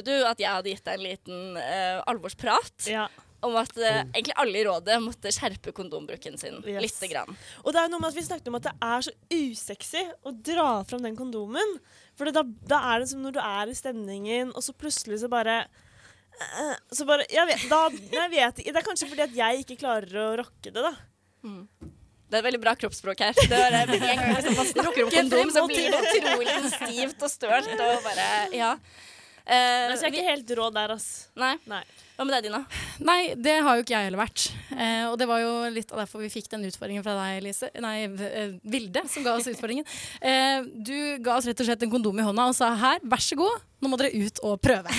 jo 0.03 0.05
du 0.05 0.13
at 0.27 0.41
jeg 0.41 0.51
hadde 0.51 0.69
gitt 0.69 0.85
deg 0.85 0.99
en 0.99 1.05
liten 1.07 1.57
uh, 1.57 2.03
alvorsprat 2.11 2.89
Ja. 2.91 3.07
Om 3.45 3.55
at 3.61 3.71
eh, 3.77 4.01
egentlig 4.11 4.35
alle 4.41 4.59
i 4.59 4.65
rådet 4.67 4.97
måtte 5.03 5.31
skjerpe 5.33 5.73
kondombruken 5.75 6.37
sin 6.41 6.57
Yes. 6.65 6.81
lite 6.87 7.09
grann. 7.11 7.37
Og 7.63 7.73
det 7.75 7.81
er 7.83 7.91
noe 7.93 8.01
med 8.01 8.09
at 8.11 8.17
vi 8.17 8.25
snakket 8.25 8.49
om 8.51 8.57
at 8.59 8.67
det 8.67 8.75
er 8.89 9.05
så 9.07 9.13
usexy 9.33 10.03
å 10.25 10.33
dra 10.35 10.69
fram 10.89 11.03
den 11.05 11.17
kondomen. 11.19 11.77
For 12.17 12.31
da, 12.33 12.43
da 12.43 12.81
er 12.93 13.03
det 13.03 13.09
som 13.11 13.21
når 13.23 13.35
du 13.37 13.41
er 13.43 13.71
i 13.71 13.77
stemningen, 13.77 14.53
og 14.55 14.63
så 14.65 14.75
plutselig 14.77 15.21
så 15.23 15.29
bare 15.31 15.61
uh, 15.65 16.75
Så 16.95 17.05
bare 17.07 17.25
Jeg 17.31 17.47
vet, 17.49 17.65
da, 17.71 17.81
jeg 18.19 18.31
vet 18.33 18.61
ikke. 18.63 18.71
Det 18.75 18.81
er 18.81 18.87
kanskje 18.89 19.09
fordi 19.11 19.25
at 19.27 19.37
jeg 19.37 19.65
ikke 19.65 19.79
klarer 19.83 20.21
å 20.21 20.29
rocke 20.41 20.71
det, 20.71 20.81
da. 20.81 20.95
Det 22.25 22.39
er 22.39 22.41
et 22.41 22.47
veldig 22.47 22.61
bra 22.63 22.73
kroppsspråk 22.79 23.19
her. 23.21 23.35
Det 23.37 23.57
er, 23.61 23.75
en 23.85 24.01
gang 24.01 24.23
hvis 24.33 24.47
man 24.57 24.69
snakker 24.73 25.03
om 25.05 25.11
kondom, 25.13 25.51
så 25.53 25.61
blir 25.69 25.91
det 25.93 25.99
utrolig 26.17 26.55
stivt 26.73 27.21
og 27.21 27.29
stølt. 27.31 27.75
Og 27.75 28.07
bare, 28.07 28.29
ja. 28.57 28.71
Eh, 29.45 29.91
Altså, 29.91 30.07
jeg 30.07 30.09
er 30.09 30.11
vi, 30.15 30.17
ikke 30.23 30.31
helt 30.33 30.53
rå 30.57 30.69
der, 30.73 30.91
ass. 30.95 31.07
nei. 31.37 31.53
Nei. 31.69 31.83
Hva 32.15 32.23
med 32.23 32.31
deg, 32.37 32.45
Dina? 32.47 32.61
Nei, 33.03 33.33
det 33.35 33.57
har 33.65 33.75
jo 33.75 33.83
ikke 33.83 33.91
jeg 33.91 34.07
heller 34.07 34.21
vært. 34.21 34.45
Uh, 34.71 35.09
og 35.11 35.17
det 35.19 35.25
var 35.27 35.41
jo 35.43 35.49
litt 35.75 35.89
av 35.91 35.99
derfor 35.99 36.21
vi 36.23 36.29
fikk 36.31 36.47
den 36.53 36.63
utfordringen 36.63 37.03
fra 37.03 37.11
deg, 37.17 37.41
Elise. 37.41 37.67
Nei, 37.83 38.05
eh, 38.07 38.53
Vilde, 38.63 39.03
som 39.11 39.25
ga 39.25 39.33
oss 39.35 39.49
utfordringen. 39.51 39.83
Eh, 40.25 40.63
du 40.63 40.95
ga 41.21 41.35
oss 41.35 41.45
rett 41.49 41.59
og 41.59 41.67
slett 41.67 41.83
en 41.83 41.91
kondom 41.91 42.17
i 42.17 42.23
hånda 42.25 42.47
og 42.49 42.55
sa 42.55 42.71
her, 42.79 43.03
vær 43.03 43.21
så 43.21 43.35
god, 43.37 43.59
nå 43.83 43.91
må 43.91 43.99
dere 43.99 44.15
ut 44.15 44.39
og 44.47 44.55
prøve. 44.63 44.95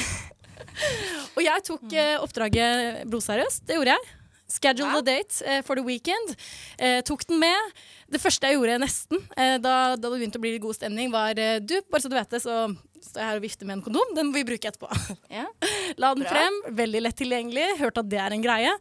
og 1.36 1.40
jeg 1.42 1.64
tok 1.66 1.96
eh, 1.96 2.14
oppdraget 2.22 3.02
blodseriøst. 3.10 3.64
Det 3.66 3.78
gjorde 3.80 3.96
jeg. 3.96 4.12
Schedule 4.46 4.92
Wow. 4.92 5.00
the 5.02 5.16
date 5.16 5.62
for 5.66 5.74
the 5.74 5.82
weekend. 5.82 6.36
Eh, 6.78 7.00
tok 7.02 7.24
den 7.26 7.40
med. 7.42 7.72
Det 8.12 8.20
første 8.22 8.46
jeg 8.46 8.56
gjorde 8.58 8.76
nesten, 8.82 9.22
eh, 9.36 9.56
da, 9.58 9.72
da 9.98 10.10
det 10.10 10.18
begynte 10.20 10.38
å 10.38 10.42
bli 10.44 10.52
god 10.62 10.76
stemning, 10.78 11.08
var 11.10 11.38
eh, 11.42 11.56
du, 11.58 11.74
bare 11.90 12.04
så 12.04 12.10
du 12.12 12.14
vet 12.14 12.30
det, 12.36 12.40
så 12.44 12.58
står 13.02 13.20
jeg 13.22 13.28
her 13.30 13.40
og 13.40 13.44
vifter 13.44 13.66
med 13.68 13.76
en 13.78 13.82
kondom. 13.86 14.12
Den 14.16 14.28
må 14.30 14.38
vi 14.38 14.44
bruke 14.48 14.70
etterpå. 14.70 14.90
Ja. 15.36 15.46
La 16.02 16.12
den 16.14 16.22
Bra. 16.24 16.30
frem, 16.36 16.60
veldig 16.78 17.02
lett 17.02 17.18
tilgjengelig. 17.18 17.66
Hørte 17.80 18.04
at 18.04 18.10
det 18.12 18.20
er 18.22 18.34
en 18.36 18.44
greie. 18.44 18.72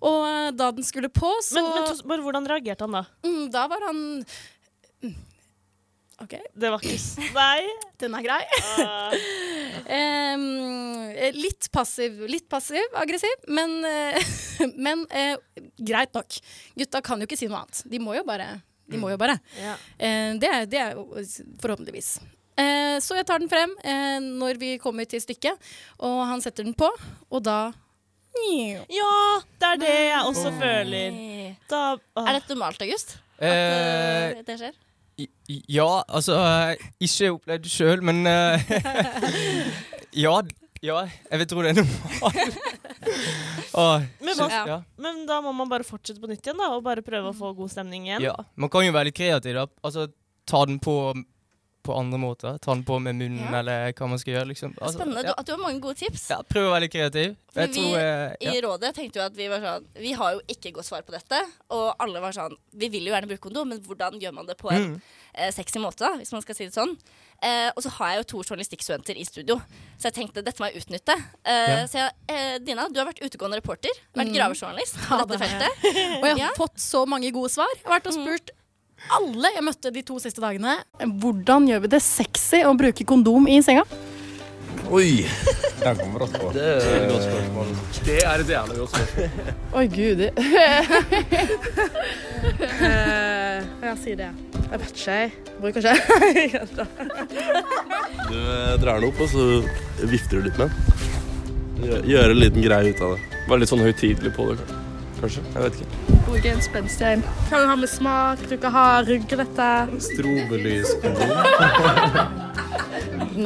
Og 0.00 0.18
eh, 0.28 0.48
da 0.56 0.70
den 0.76 0.86
skulle 0.88 1.12
på, 1.12 1.30
så 1.44 1.60
Men, 1.60 1.70
men 1.84 2.08
bare 2.14 2.24
hvordan 2.26 2.48
reagerte 2.54 2.88
han 2.88 2.96
da? 3.00 3.04
mm, 3.26 3.44
Da 3.54 3.66
var 3.72 3.84
han 3.90 4.00
mm, 4.22 5.14
OK, 6.20 6.34
Det 6.54 6.70
var 6.70 6.82
ikke 6.84 7.30
Nei. 7.34 7.62
den 8.02 8.18
er 8.18 8.26
grei. 8.26 8.42
Uh. 9.82 11.10
Eh, 11.12 11.34
litt 11.34 11.66
passiv, 11.72 12.20
litt 12.30 12.44
passiv-aggressiv, 12.50 13.46
men, 13.52 13.72
eh, 13.88 14.30
men 14.86 15.02
uh, 15.10 15.62
greit 15.76 16.12
nok. 16.14 16.36
Gutta 16.78 17.00
kan 17.04 17.20
jo 17.20 17.26
ikke 17.28 17.38
si 17.40 17.48
noe 17.50 17.62
annet. 17.62 17.82
De 17.90 18.00
må 18.02 18.14
jo 18.16 18.22
bare. 18.26 18.46
De 18.88 19.00
må 19.00 19.10
jo 19.12 19.18
bare. 19.20 19.38
ja. 19.58 19.74
Uh, 19.96 20.38
det, 20.40 20.50
er, 20.50 20.68
det 20.70 20.82
er 20.84 21.02
forhåpentligvis. 21.62 22.14
Eh, 22.60 22.98
så 23.00 23.16
jeg 23.16 23.26
tar 23.26 23.40
den 23.40 23.48
frem 23.48 23.70
når 24.38 24.58
vi 24.60 24.74
kommer 24.80 25.08
til 25.08 25.22
stykket, 25.24 25.56
og 26.04 26.18
han 26.28 26.42
setter 26.44 26.66
den 26.68 26.76
på, 26.76 26.90
og 27.32 27.40
da 27.46 27.72
ja, 28.92 29.14
det 29.60 29.68
er 29.68 29.80
det 29.80 29.96
jeg 29.96 30.20
også 30.28 30.52
føler. 30.60 31.18
Da, 31.68 31.82
ah. 32.16 32.28
Er 32.28 32.38
dette 32.38 32.54
normalt, 32.54 32.84
August? 32.84 33.16
At 33.40 34.44
det 34.48 34.56
skjer? 34.60 34.76
Ja, 35.68 35.88
altså 36.08 36.36
eh, 36.38 36.82
Ikke 37.04 37.30
opplevd 37.36 37.64
det 37.66 37.72
sjøl, 37.72 38.02
men 38.06 38.22
eh, 38.26 38.72
ja, 40.24 40.34
ja, 40.82 41.00
jeg 41.30 41.42
vil 41.42 41.48
tro 41.50 41.62
det 41.64 41.72
er 41.74 41.80
normalt. 41.82 42.58
Åh, 43.72 44.02
Men, 44.20 44.34
så- 44.36 44.48
ja. 44.50 44.78
men 45.00 45.22
da 45.26 45.38
må 45.44 45.52
man 45.56 45.68
bare 45.70 45.84
fortsette 45.86 46.20
på 46.20 46.28
nytt 46.30 46.44
igjen, 46.44 46.58
da, 46.60 46.68
og 46.76 46.82
bare 46.84 47.02
prøve 47.04 47.30
å 47.32 47.36
få 47.36 47.52
god 47.56 47.70
stemning 47.72 48.08
igjen. 48.08 48.24
ja. 48.28 48.34
Man 48.56 48.70
kan 48.72 48.84
jo 48.86 48.92
være 48.94 49.08
litt 49.10 49.16
kreativ, 49.18 49.54
da. 49.56 49.64
Altså, 49.86 50.08
ta 50.46 50.64
den 50.68 50.78
på 50.82 50.96
på 51.82 51.96
andre 51.98 52.18
måter. 52.18 52.58
Ta 52.62 52.74
den 52.74 52.84
på 52.84 53.00
med 53.02 53.16
munnen, 53.18 53.40
Ja. 53.50 53.58
eller 53.58 53.92
hva 53.92 54.08
man 54.08 54.18
skal 54.18 54.34
gjøre. 54.34 54.48
liksom. 54.52 54.74
Altså, 54.80 54.98
Spennende. 55.00 55.22
ja. 55.24 55.32
Du, 55.32 55.40
at 55.40 55.46
du 55.46 55.52
har 55.52 55.58
mange 55.58 55.80
gode 55.80 55.96
tips. 55.98 56.28
Ja, 56.30 56.42
prøv 56.42 56.68
å 56.68 56.72
være 56.74 56.80
litt 56.86 56.92
kreativ. 56.92 57.36
Jeg 57.54 57.68
vi 57.68 57.74
tror 57.74 57.96
eh, 57.98 58.36
ja. 58.40 58.52
I 58.52 58.60
rådet 58.64 58.94
tenkte 58.94 59.18
jo 59.20 59.24
at 59.26 59.34
vi 59.36 59.46
var 59.48 59.60
sånn 59.60 59.84
Vi 60.00 60.12
har 60.16 60.32
jo 60.32 60.40
ikke 60.48 60.70
godt 60.72 60.86
svar 60.86 61.02
på 61.02 61.12
dette. 61.12 61.40
Og 61.70 61.94
alle 62.00 62.20
var 62.20 62.32
sånn 62.32 62.54
Vi 62.72 62.88
vil 62.88 63.04
jo 63.04 63.12
gjerne 63.12 63.28
bruke 63.28 63.42
kondom, 63.48 63.68
men 63.68 63.80
hvordan 63.84 64.18
gjør 64.22 64.32
man 64.32 64.46
det 64.46 64.56
på 64.56 64.70
en 64.72 64.82
Mm. 64.94 65.00
eh, 65.34 65.50
sexy 65.50 65.78
måte, 65.78 65.98
da, 65.98 66.16
hvis 66.16 66.32
man 66.32 66.40
skal 66.42 66.54
si 66.54 66.64
det 66.64 66.72
sånn? 66.74 66.96
Eh, 67.42 67.70
og 67.76 67.82
så 67.82 67.90
har 67.98 68.08
jeg 68.14 68.18
jo 68.18 68.24
to 68.30 68.42
journalistikkstudenter 68.48 69.16
i 69.18 69.24
studio, 69.24 69.56
så 69.98 70.08
jeg 70.08 70.14
tenkte 70.14 70.42
dette 70.44 70.60
må 70.62 70.70
jeg 70.72 70.80
utnytte. 70.84 71.12
Eh, 71.44 71.68
Ja. 71.68 71.86
Så 71.86 71.98
jeg, 71.98 72.12
eh, 72.28 72.58
Dina, 72.58 72.88
du 72.88 73.00
har 73.00 73.06
vært 73.12 73.20
utegående 73.20 73.56
reporter, 73.60 73.90
vært 74.14 74.28
Mm. 74.30 74.34
gravejournalist 74.36 74.94
på 74.96 75.18
Ja, 75.18 75.24
dette 75.24 75.40
feltet. 75.42 75.68
Og 76.22 76.24
jeg 76.24 76.38
har 76.38 76.38
Ja. 76.38 76.52
fått 76.56 76.76
så 76.78 77.06
mange 77.06 77.30
gode 77.32 77.50
svar. 77.50 77.66
Jeg 77.74 77.84
har 77.84 78.00
vært 78.00 78.06
og 78.06 78.12
spurt 78.14 78.50
alle 79.10 79.48
jeg 79.56 79.64
møtte 79.66 79.90
de 79.94 80.02
to 80.06 80.14
siste 80.22 80.40
dagene. 80.42 80.72
Hvordan 81.22 81.62
gjør 81.70 81.80
vi 81.84 81.88
det 81.94 82.02
sexy 82.04 82.60
å 82.66 82.72
bruke 82.78 83.04
kondom 83.08 83.44
i 83.50 83.62
senga? 83.64 83.84
Oi! 84.92 85.10
Den 85.82 85.96
kommer 85.98 86.16
brått 86.20 86.34
på. 86.38 86.46
Det 86.54 86.62
er 86.62 86.76
et 87.00 87.10
godt 87.10 87.24
spørsmål. 87.26 87.66
Det 88.06 88.18
er 88.22 88.36
et 88.42 88.50
jævlig 88.52 88.76
godt 88.78 88.90
spørsmål. 88.92 89.28
Oi, 89.78 89.86
gud. 89.90 90.20
uh, 92.78 93.58
ja, 93.86 93.92
si 93.98 94.14
det. 94.18 94.30
Jeg 94.72 94.78
vet 94.82 94.90
ikke, 94.92 95.10
jeg. 95.10 95.28
Bruker 95.62 95.80
ikke. 96.44 96.60
Du 98.28 98.36
eh, 98.36 98.80
drar 98.82 98.96
den 99.00 99.08
opp, 99.10 99.18
og 99.20 99.28
så 99.32 99.42
vifter 100.08 100.34
du 100.38 100.42
litt 100.48 100.58
med 100.60 100.66
den. 100.70 100.76
Gjør, 101.82 102.00
gjør 102.12 102.26
en 102.34 102.40
liten 102.40 102.62
greie 102.64 102.88
ut 102.92 103.00
av 103.02 103.10
det. 103.16 103.22
Være 103.48 103.60
litt 103.64 103.72
sånn 103.72 103.84
høytidelig 103.84 104.32
på 104.36 104.42
det, 104.52 104.64
kanskje. 105.22 105.42
Jeg 105.54 105.62
vet 105.64 105.74
ikke. 105.80 105.88
Bruke 106.26 106.48
en 106.52 106.62
spenstein. 106.64 107.18
en. 107.22 107.48
Kan 107.48 107.58
du 107.62 107.66
ha 107.70 107.76
med 107.78 107.90
smak, 107.90 108.38
du 108.50 108.56
kan 108.60 108.72
ha 108.74 108.86
ruglete. 109.06 109.70
Strobelyskondom. 110.10 111.30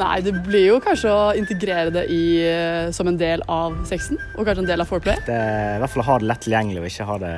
Nei, 0.01 0.17
det 0.21 0.33
blir 0.43 0.65
jo 0.73 0.79
kanskje 0.83 1.11
å 1.11 1.31
integrere 1.37 1.91
det 1.93 2.05
i, 2.11 2.23
eh, 2.43 2.89
som 2.95 3.07
en 3.07 3.19
del 3.19 3.43
av 3.51 3.77
sexen, 3.87 4.19
og 4.35 4.45
kanskje 4.45 4.65
en 4.65 4.71
del 4.71 4.83
av 4.83 4.89
foreplay. 4.89 5.21
Det 5.27 5.37
I 5.37 5.79
hvert 5.81 5.93
fall 5.93 6.03
å 6.03 6.09
ha 6.09 6.17
det 6.19 6.29
lett 6.31 6.43
tilgjengelig 6.43 6.81
og 6.81 6.89
ikke 6.91 7.07
ha 7.07 7.17
det 7.23 7.35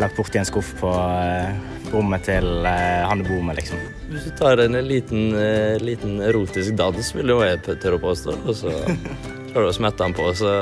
lagt 0.00 0.16
bort 0.16 0.34
i 0.34 0.40
en 0.40 0.48
skuff 0.48 0.70
på 0.80 0.90
eh, 0.90 1.50
rommet 1.92 2.24
til 2.28 2.46
eh, 2.68 3.02
han 3.04 3.20
du 3.20 3.28
bor 3.28 3.42
med, 3.44 3.58
liksom. 3.58 3.82
Hvis 4.12 4.28
du 4.28 4.32
tar 4.38 4.62
en 4.62 4.78
liten, 4.86 5.34
liten 5.82 6.20
erotisk 6.24 6.78
dans, 6.78 7.14
vil 7.14 7.34
jo 7.34 7.40
jeg 7.44 7.62
tørre 7.66 7.98
å 7.98 8.04
påstå, 8.06 8.30
og 8.46 8.54
så 8.62 8.74
klarer 9.50 9.66
du 9.66 9.70
å 9.72 9.76
smette 9.76 10.06
den 10.06 10.16
på, 10.16 10.30
så 10.38 10.54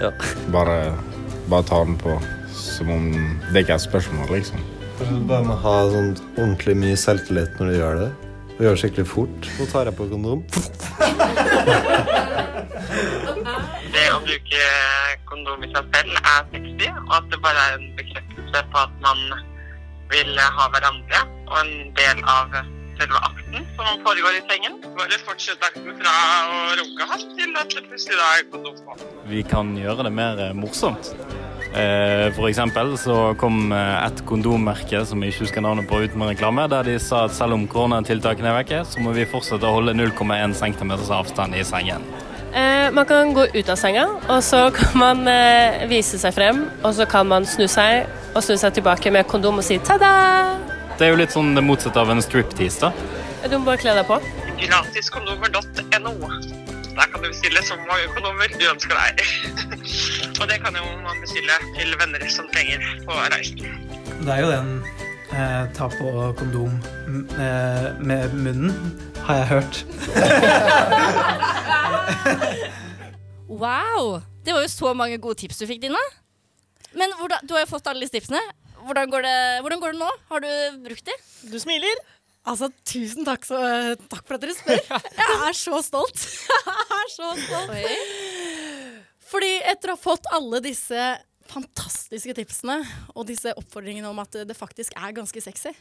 ja. 0.00 0.10
Bare, 0.52 0.92
bare 1.50 1.66
ta 1.68 1.84
den 1.84 1.96
på 2.00 2.16
som 2.56 2.90
om 2.90 3.04
det 3.52 3.62
ikke 3.62 3.74
er 3.76 3.80
et 3.80 3.84
spørsmål, 3.84 4.30
liksom. 4.32 4.62
Kanskje 4.98 5.16
du 5.18 5.26
bare 5.28 5.44
må 5.44 5.56
ha 5.60 5.74
sånn 5.92 6.14
ordentlig 6.36 6.76
mye 6.80 6.96
selvtillit 7.00 7.58
når 7.60 7.70
du 7.70 7.74
gjør 7.76 7.98
det. 8.00 8.10
Og 8.56 8.62
gjør 8.64 8.76
det 8.76 8.80
skikkelig 8.82 9.08
fort. 9.10 9.48
Nå 9.58 9.66
tar 9.72 9.90
jeg 9.90 9.98
på 9.98 10.08
kondom. 10.12 10.44
Det 13.96 14.06
å 14.12 14.18
bruke 14.20 14.64
kondom 15.28 15.62
i 15.64 15.68
seg 15.72 15.86
selv 15.94 16.16
er 16.20 16.48
sexy, 16.52 16.88
og 16.90 17.12
at 17.16 17.28
det 17.32 17.38
bare 17.44 17.62
er 17.66 17.76
en 17.78 17.86
bekreftelse 17.96 18.62
på 18.72 18.80
at 18.82 18.96
man 19.04 19.22
vil 20.12 20.40
ha 20.58 20.66
hverandre, 20.74 21.20
og 21.48 21.56
en 21.62 21.92
del 21.96 22.20
av 22.28 22.58
selve 22.98 23.20
akten 23.28 23.66
som 23.76 24.02
foregår 24.04 24.38
i 24.38 24.42
sengen. 24.48 24.78
Bare 24.96 25.18
fortsett 25.24 25.64
akten 25.64 25.96
fra 26.00 26.14
å 26.50 26.60
runke 26.80 27.08
hardt 27.10 27.32
til 27.38 27.58
at 27.60 27.74
det 27.74 27.84
plutselig 27.88 28.20
er 28.26 28.46
på 28.52 28.62
på. 28.86 28.96
Vi 29.30 29.42
kan 29.46 29.74
gjøre 29.78 30.06
det 30.06 30.12
mer 30.16 30.40
eh, 30.46 30.54
morsomt. 30.56 31.12
Eh, 31.76 32.28
For 32.36 32.48
eksempel 32.48 32.94
så 33.00 33.34
kom 33.40 33.72
eh, 33.74 34.06
et 34.06 34.22
kondommerke 34.28 35.02
som 35.08 35.22
jeg 35.22 35.34
ikke 35.34 35.46
husker 35.46 35.64
navnet 35.64 35.88
på 35.90 36.00
uten 36.04 36.24
reklame, 36.28 36.68
der 36.72 36.86
de 36.88 36.98
sa 37.02 37.26
at 37.26 37.36
selv 37.36 37.58
om 37.58 37.66
koronatiltakene 37.70 38.52
er 38.52 38.60
vekke, 38.62 38.84
så 38.88 39.02
må 39.04 39.14
vi 39.16 39.28
fortsette 39.28 39.66
å 39.66 39.76
holde 39.78 39.96
0,1 39.96 40.56
cm 40.56 40.96
avstand 40.96 41.56
i 41.56 41.64
sengen. 41.66 42.06
Eh, 42.56 42.88
man 42.96 43.04
kan 43.08 43.34
gå 43.36 43.48
ut 43.52 43.72
av 43.72 43.76
senga, 43.80 44.06
og 44.30 44.40
så 44.44 44.68
kan 44.72 44.96
man 44.96 45.26
vise 45.90 46.20
seg 46.22 46.32
frem. 46.36 46.64
Og 46.82 46.94
så 46.96 47.08
kan 47.10 47.28
man 47.28 47.44
snu 47.44 47.66
seg 47.68 48.06
og 48.32 48.40
snu 48.44 48.56
seg 48.60 48.78
tilbake 48.78 49.12
med 49.12 49.28
kondom 49.28 49.60
og 49.60 49.66
si 49.66 49.80
ta-da! 49.84 50.75
Det 50.96 51.04
er 51.04 51.10
jo 51.12 51.18
litt 51.20 51.28
sånn 51.34 51.50
det 51.52 51.60
motsatte 51.60 52.00
av 52.00 52.08
en 52.08 52.22
striptease, 52.24 52.88
da. 52.88 52.92
Du 53.46 53.58
må 53.58 53.66
bare 53.68 53.76
kle 53.82 53.92
deg 53.98 54.06
på. 54.08 54.16
Gratiskondomer.no. 54.62 56.12
Der 56.96 57.06
kan 57.12 57.20
du 57.20 57.26
bestille 57.28 57.60
så 57.62 57.76
mange 57.82 58.06
kondomer 58.14 58.48
du 58.56 58.64
ønsker 58.70 58.96
deg. 58.96 59.20
og 60.40 60.44
det 60.48 60.56
kan 60.64 60.72
jo 60.78 60.84
man 61.04 61.20
bestille 61.20 61.52
til 61.76 61.92
venner 62.00 62.24
som 62.32 62.48
trenger 62.54 62.80
på 63.04 63.12
reisen. 63.34 63.60
Det 64.22 64.30
er 64.32 64.40
jo 64.40 64.48
den 64.54 64.70
eh, 65.36 65.64
ta 65.76 65.84
på 65.92 66.32
kondom 66.40 66.72
eh, 67.36 67.92
med 68.00 68.32
munnen, 68.32 68.72
har 69.28 69.34
jeg 69.42 69.48
hørt. 69.52 69.74
Wow! 73.56 74.20
Det 74.44 74.52
var 74.52 74.60
jo 74.64 74.68
så 74.68 74.90
mange 74.94 75.18
gode 75.22 75.38
tips 75.40 75.60
du 75.62 75.66
fikk, 75.70 75.80
Dina. 75.84 76.00
Men 76.98 77.12
hvordan, 77.18 77.46
du 77.46 77.54
har 77.54 77.62
jo 77.62 77.70
fått 77.70 77.86
alle 77.88 78.02
disse 78.02 78.16
tipsene. 78.18 78.40
Hvordan 78.86 79.10
går, 79.10 79.24
det, 79.26 79.38
hvordan 79.64 79.80
går 79.82 79.94
det 79.96 79.98
nå? 79.98 80.10
Har 80.30 80.42
du 80.44 80.50
brukt 80.84 81.08
det? 81.08 81.16
Du 81.50 81.56
smiler. 81.58 82.02
Altså, 82.46 82.68
tusen 82.86 83.26
takk, 83.26 83.42
så, 83.42 83.58
takk 84.06 84.22
for 84.28 84.36
at 84.36 84.44
dere 84.44 84.54
spør. 84.54 84.78
Jeg 85.18 85.38
er 85.48 85.56
så 85.58 85.80
stolt. 85.82 86.26
Jeg 86.70 87.00
er 87.00 87.10
så 87.10 87.32
stolt. 87.40 87.72
Fordi 89.26 89.50
etter 89.72 89.90
å 89.90 89.96
ha 89.96 89.98
fått 89.98 90.28
alle 90.30 90.60
disse 90.62 91.08
fantastiske 91.50 92.34
tipsene 92.38 92.78
og 93.14 93.26
disse 93.26 93.50
oppfordringene 93.58 94.10
om 94.10 94.22
at 94.22 94.38
det 94.46 94.54
faktisk 94.58 94.94
er 94.98 95.14
ganske 95.18 95.42
sexy, 95.42 95.74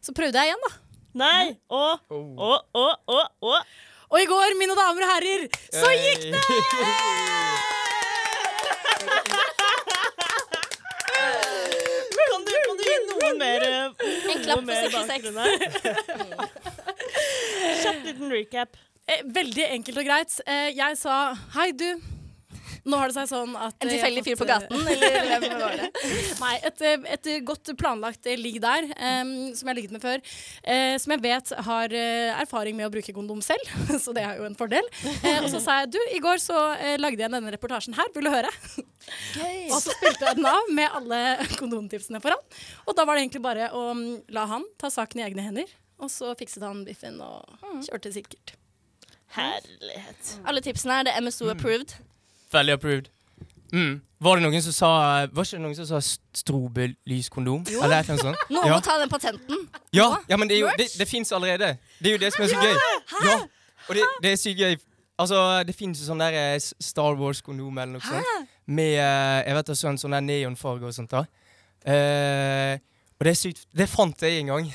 så 0.00 0.12
prøvde 0.16 0.40
jeg 0.40 0.52
igjen, 0.52 0.62
da. 0.64 0.70
Nei! 1.20 1.46
Og, 1.68 2.04
og, 2.12 2.68
og, 2.76 2.92
og, 3.08 3.24
og. 3.44 3.74
Og 4.10 4.18
i 4.20 4.28
går, 4.28 4.56
mine 4.60 4.76
damer 4.76 5.04
og 5.06 5.12
herrer, 5.14 5.44
så 5.72 5.92
gikk 5.96 6.28
det! 6.32 7.60
Kan 12.30 12.44
du, 12.46 12.52
kan 12.66 12.76
du 12.78 12.82
gi 12.86 12.96
noe 13.08 13.29
mer 13.40 13.64
eh, 13.66 14.06
En 14.34 14.44
klapp 14.44 14.62
for 14.68 14.74
sexy 14.76 15.04
bakgrunn 15.08 15.38
her? 15.40 15.50
Kjapp 17.80 18.04
liten 18.06 18.30
recap. 18.32 18.76
Eh, 19.10 19.22
Veldig 19.34 19.66
enkelt 19.76 19.98
og 20.02 20.06
greit. 20.08 20.36
Eh, 20.46 20.70
Jeg 20.76 20.98
sa 21.00 21.16
hei, 21.56 21.70
du. 21.72 21.88
Nå 22.88 22.98
har 23.00 23.10
det 23.10 23.16
seg 23.16 23.28
sånn 23.28 23.52
at 23.58 23.76
En 23.82 23.88
eh, 23.88 23.94
tilfeldig 23.94 24.22
fyr 24.24 24.38
på 24.40 24.46
gaten, 24.48 24.86
eh, 24.88 25.04
eller 25.20 25.42
hvem 25.42 25.56
var 25.60 25.76
det? 25.76 25.88
Nei, 26.40 26.52
et, 26.68 26.84
eh, 26.86 27.08
et 27.16 27.30
godt 27.46 27.72
planlagt 27.80 28.28
ligg 28.40 28.60
der, 28.62 28.86
um, 28.88 29.32
som 29.56 29.66
jeg 29.66 29.70
har 29.70 29.78
ligget 29.78 29.94
med 29.96 30.04
før. 30.04 30.22
Uh, 30.64 30.94
som 31.02 31.14
jeg 31.14 31.22
vet 31.24 31.52
har 31.68 31.96
uh, 31.96 32.40
erfaring 32.40 32.78
med 32.78 32.88
å 32.88 32.92
bruke 32.94 33.14
kondom 33.16 33.42
selv, 33.44 33.72
så 34.04 34.14
det 34.16 34.24
er 34.26 34.40
jo 34.40 34.46
en 34.48 34.56
fordel. 34.58 34.86
Uh, 35.24 35.42
og 35.42 35.50
så 35.52 35.60
sa 35.64 35.80
jeg 35.82 35.92
du, 35.96 36.00
i 36.16 36.22
går 36.24 36.40
så 36.42 36.56
lagde 37.00 37.20
jeg 37.22 37.32
denne 37.32 37.52
reportasjen 37.52 37.96
her, 37.98 38.08
vil 38.14 38.28
du 38.28 38.32
høre? 38.32 38.50
Og 39.70 39.78
så 39.80 39.92
spilte 39.94 40.28
jeg 40.28 40.38
den 40.38 40.48
av 40.48 40.72
med 40.76 40.96
alle 41.00 41.20
kondomtipsene 41.60 42.20
foran. 42.22 42.40
Og 42.86 42.96
da 42.96 43.06
var 43.08 43.16
det 43.16 43.26
egentlig 43.26 43.44
bare 43.44 43.70
å 43.76 43.90
mm, 43.96 44.06
la 44.36 44.46
han 44.50 44.66
ta 44.80 44.90
saken 44.92 45.22
i 45.22 45.26
egne 45.26 45.44
hender, 45.46 45.76
og 46.00 46.12
så 46.12 46.32
fikset 46.38 46.64
han 46.64 46.84
biffen 46.86 47.20
og 47.24 47.60
kjørte 47.88 48.12
sikkert. 48.14 48.54
Herlighet. 49.30 50.38
Alle 50.48 50.62
tipsene 50.64 51.00
er 51.00 51.06
det 51.06 51.18
MSO 51.22 51.50
approved. 51.52 51.94
Veldig 52.52 52.72
approved. 52.78 53.10
Mm. 53.72 54.00
Var 54.20 54.36
det 54.36 54.42
noen 54.42 54.62
som 54.64 54.74
sa 54.74 54.88
Var 55.30 55.46
ikke 55.46 55.56
det 55.56 55.62
noen 55.62 55.76
som 55.78 55.86
sa 55.86 56.00
strobelyskondom? 56.40 57.62
Eller 57.70 58.00
annet 58.00 58.20
sånt? 58.20 58.40
Noen 58.50 58.66
ja. 58.66 58.74
må 58.74 58.80
ta 58.84 58.96
den 59.00 59.08
patenten. 59.12 59.62
Ja, 59.94 60.08
ja, 60.28 60.36
men 60.36 60.50
det, 60.50 60.58
er 60.58 60.64
jo, 60.66 60.72
det, 60.78 60.88
det 60.98 61.06
fins 61.08 61.30
allerede. 61.32 61.76
Det 62.00 62.10
er 62.10 62.16
jo 62.18 62.22
det 62.24 62.32
som 62.34 62.44
er 62.44 62.50
så 62.52 62.60
gøy. 62.60 62.74
Ja, 63.28 63.36
og 63.86 63.94
det, 63.96 64.06
det 64.24 64.32
er 64.34 64.40
sykt 64.42 64.60
gøy. 64.60 64.76
Altså, 65.20 65.38
det 65.68 65.74
fins 65.76 66.00
jo 66.00 66.06
sånn 66.08 66.20
der 66.22 66.36
eh, 66.36 66.58
Star 66.80 67.16
Wars-kondom 67.20 67.78
eller 67.78 67.98
noe 67.98 68.04
sånt. 68.04 68.50
Med 68.70 68.94
eh, 68.96 69.40
jeg 69.46 69.56
vet 69.58 69.72
også, 69.74 69.90
en 69.90 70.00
sånn 70.00 70.16
der 70.16 70.24
neonfarge 70.26 70.88
og 70.90 70.96
sånt. 70.96 71.12
da 71.14 71.24
Eh, 71.88 72.76
Og 73.16 73.24
det 73.24 73.30
er 73.30 73.36
sykt 73.40 73.62
Det 73.72 73.86
fant 73.88 74.20
jeg 74.20 74.42
en 74.42 74.50
gang. 74.52 74.66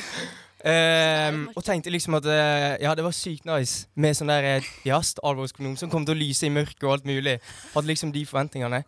Ehm, 0.66 1.44
og 1.54 1.62
tenkte 1.64 1.92
liksom 1.94 2.16
at 2.18 2.26
eh, 2.26 2.72
ja, 2.82 2.94
det 2.98 3.04
var 3.06 3.14
sykt 3.14 3.46
nice 3.46 3.86
med 3.94 4.16
sånn 4.18 4.32
der 4.32 4.66
jazz, 4.86 5.14
alvorskonom, 5.22 5.76
som 5.78 5.92
kom 5.92 6.06
til 6.06 6.16
å 6.16 6.18
lyse 6.18 6.48
i 6.48 6.52
mørket 6.52 6.82
og 6.88 6.96
alt 6.96 7.06
mulig. 7.06 7.36
Hadde 7.74 7.90
liksom 7.90 8.14
de 8.14 8.24
forventningene. 8.26 8.82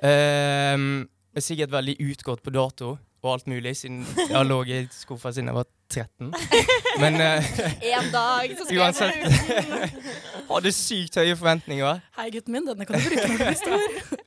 Um, 0.00 1.04
er 1.36 1.44
sikkert 1.44 1.70
veldig 1.74 1.98
utgått 2.00 2.42
på 2.42 2.52
dato 2.54 2.94
og 3.20 3.34
alt 3.34 3.50
mulig, 3.52 3.74
siden 3.76 4.00
jeg 4.16 4.32
har 4.32 4.46
ligget 4.48 4.88
i 4.88 4.96
skuffa 4.96 5.28
siden 5.36 5.50
jeg 5.50 5.58
var 5.58 5.66
13. 5.92 6.32
Men 7.02 7.18
eh, 7.20 7.50
En 7.92 8.08
dag 8.14 8.54
så 8.56 8.64
skal 8.64 8.74
jeg 8.74 8.80
uansett 8.80 9.84
Hadde 10.50 10.72
sykt 10.74 11.18
høye 11.20 11.36
forventninger. 11.36 12.00
Hei, 12.16 12.30
gutten 12.32 12.56
min, 12.56 12.66
denne 12.66 12.88
kan 12.88 12.96
du 12.96 13.06
bruke 13.06 13.28
når 13.28 13.36
du 13.36 13.44
blir 13.44 13.60
stor. 13.60 14.18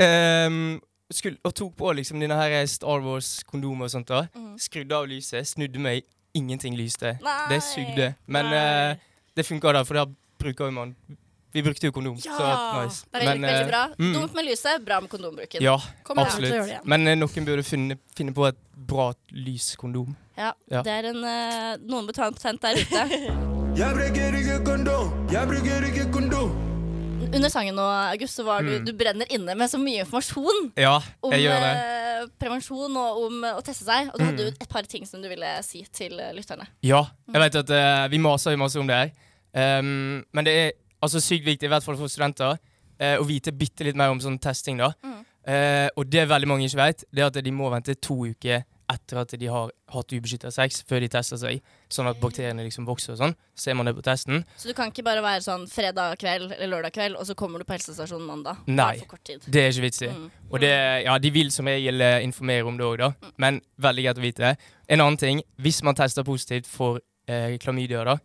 Ehm, 0.00 0.80
skulle, 1.14 1.38
og 1.44 1.54
tok 1.54 1.74
på 1.76 1.92
liksom 1.96 2.20
dine 2.20 2.34
her 2.38 2.66
Star 2.66 3.00
Wars-kondomer 3.04 3.84
og 3.84 3.90
sånt. 3.90 4.08
da 4.08 4.26
Mm. 4.34 4.58
Skrudde 4.58 4.96
av 4.96 5.06
lyset, 5.08 5.46
snudde 5.46 5.78
meg, 5.78 6.02
ingenting 6.34 6.76
lyste. 6.76 7.18
Nei. 7.22 7.48
Det 7.48 7.62
sugde. 7.62 8.14
Men 8.26 8.46
eh, 8.52 8.96
det 9.36 9.46
funka 9.46 9.72
da, 9.72 9.82
for 9.84 9.94
da 9.94 10.06
bruker 10.38 10.66
jo 10.66 10.70
man 10.70 10.94
Vi 11.54 11.62
brukte 11.62 11.86
jo 11.86 11.92
kondom. 11.94 12.16
Ja! 12.18 12.34
Så 12.34 12.82
nice. 12.82 13.04
Det 13.12 13.20
er 13.22 13.26
veldig, 13.28 13.40
Men, 13.40 13.50
veldig 13.50 13.64
eh, 13.64 13.68
bra. 13.70 13.82
mm, 13.98 14.14
Dumt 14.14 14.34
med 14.34 14.44
lyset, 14.44 14.84
bra 14.84 15.00
med 15.00 15.10
kondombruken. 15.10 15.62
Ja, 15.62 15.76
å 15.76 16.16
absolutt. 16.18 16.50
det 16.50 16.64
igjen. 16.66 16.80
Men 16.84 17.06
uh, 17.06 17.14
noen 17.14 17.44
burde 17.46 17.62
finne, 17.62 17.96
finne 18.16 18.34
på 18.34 18.48
et 18.48 18.58
bra 18.74 19.12
lyskondom. 19.30 20.16
Ja, 20.36 20.50
Ja. 20.70 20.82
det 20.82 20.90
er 20.90 21.10
en 21.12 21.22
uh, 21.22 21.76
Noen 21.86 22.06
bør 22.10 22.12
ta 22.18 22.26
en 22.26 22.34
patent 22.34 22.60
der 22.60 22.74
ute. 22.82 23.06
Jeg 23.78 23.90
bruker 23.94 24.34
ikke 24.38 24.60
kondom, 24.66 25.10
jeg 25.30 25.48
bruker 25.50 25.82
ikke 25.88 26.10
kondom. 26.14 26.73
Under 27.34 27.48
sangen 27.50 27.74
nå, 27.74 27.82
August, 28.12 28.36
så 28.38 28.44
var 28.46 28.62
du, 28.62 28.70
Mm. 28.78 28.84
du 28.86 28.92
brenner 28.92 29.26
inne 29.30 29.54
med 29.56 29.68
så 29.70 29.78
mye 29.78 30.04
informasjon. 30.04 30.72
Ja, 30.76 31.00
om 31.22 31.32
jeg 31.32 31.42
det. 31.42 31.72
eh, 31.76 32.26
prevensjon 32.40 32.96
og 32.96 33.22
om 33.26 33.44
eh, 33.44 33.54
å 33.58 33.62
teste 33.62 33.84
seg. 33.84 34.08
Og 34.12 34.18
du 34.18 34.24
hadde 34.24 34.38
jo 34.44 34.50
Mm. 34.50 34.56
et 34.60 34.68
par 34.68 34.82
ting 34.82 35.04
som 35.06 35.20
du 35.22 35.28
ville 35.28 35.62
si 35.62 35.84
til 35.92 36.18
eh, 36.20 36.32
lytterne. 36.32 36.66
Ja, 36.82 37.04
jeg 37.32 37.40
vet 37.42 37.56
at 37.56 37.70
eh, 37.70 38.08
vi 38.08 38.18
maser 38.18 38.52
jo 38.52 38.56
masse 38.58 38.76
om 38.80 38.86
det 38.86 38.96
her. 38.96 39.10
Um, 39.54 40.24
men 40.32 40.44
det 40.44 40.52
er 40.54 40.72
altså 41.02 41.20
sykt 41.22 41.44
viktig, 41.46 41.64
i 41.64 41.68
hvert 41.68 41.84
fall 41.84 41.96
for 41.96 42.08
studenter, 42.10 42.56
eh, 42.98 43.16
å 43.18 43.24
vite 43.26 43.52
bitte 43.52 43.84
litt 43.84 43.94
mer 43.96 44.08
om 44.10 44.18
sånn 44.20 44.38
testing. 44.40 44.78
da. 44.78 44.92
Mm. 45.04 45.24
Eh, 45.46 45.88
og 45.96 46.08
det 46.10 46.28
veldig 46.28 46.48
mange 46.48 46.64
ikke 46.66 46.80
vet, 46.80 47.04
det 47.12 47.22
er 47.22 47.26
at 47.26 47.44
de 47.44 47.50
må 47.52 47.70
vente 47.70 47.94
to 48.00 48.14
uker 48.26 48.64
etter 48.92 49.20
at 49.22 49.32
de 49.40 49.48
har 49.48 49.70
hatt 49.94 50.12
ubeskytta 50.12 50.50
sex, 50.54 50.82
før 50.88 51.02
de 51.04 51.08
tester 51.12 51.40
seg. 51.40 51.62
Sånn 51.92 52.08
at 52.10 52.18
bakteriene 52.20 52.64
liksom 52.66 52.86
vokser 52.88 53.14
og 53.14 53.20
sånn. 53.20 53.34
Ser 53.58 53.76
man 53.78 53.88
det 53.88 53.94
på 53.96 54.04
testen. 54.04 54.42
Så 54.60 54.70
du 54.70 54.74
kan 54.76 54.92
ikke 54.92 55.04
bare 55.06 55.22
være 55.24 55.44
sånn 55.46 55.66
fredag 55.70 56.18
kveld 56.20 56.52
eller 56.52 56.72
lørdag 56.76 56.94
kveld, 56.96 57.18
og 57.20 57.28
så 57.28 57.36
kommer 57.38 57.62
du 57.62 57.68
på 57.68 57.76
helsestasjonen 57.76 58.26
mandag. 58.28 58.60
Nei, 58.68 58.98
tid. 59.24 59.46
det 59.46 59.62
er 59.62 59.72
ikke 59.72 59.86
vits 59.86 60.04
i. 60.04 60.10
Mm. 60.12 60.26
Og 60.50 60.60
det, 60.64 60.74
ja, 61.06 61.16
de 61.22 61.32
vil 61.34 61.52
som 61.54 61.70
regel 61.70 62.04
eh, 62.04 62.20
informere 62.26 62.68
om 62.68 62.80
det 62.80 62.88
òg, 62.88 62.98
da. 63.02 63.32
Men 63.42 63.62
veldig 63.80 64.08
greit 64.08 64.20
å 64.20 64.26
vite. 64.26 64.54
En 64.88 65.04
annen 65.04 65.20
ting, 65.20 65.44
hvis 65.64 65.80
man 65.86 65.96
tester 65.98 66.26
positivt 66.26 66.68
for 66.70 67.00
eh, 67.30 67.56
klamydia, 67.62 68.04
da, 68.06 68.18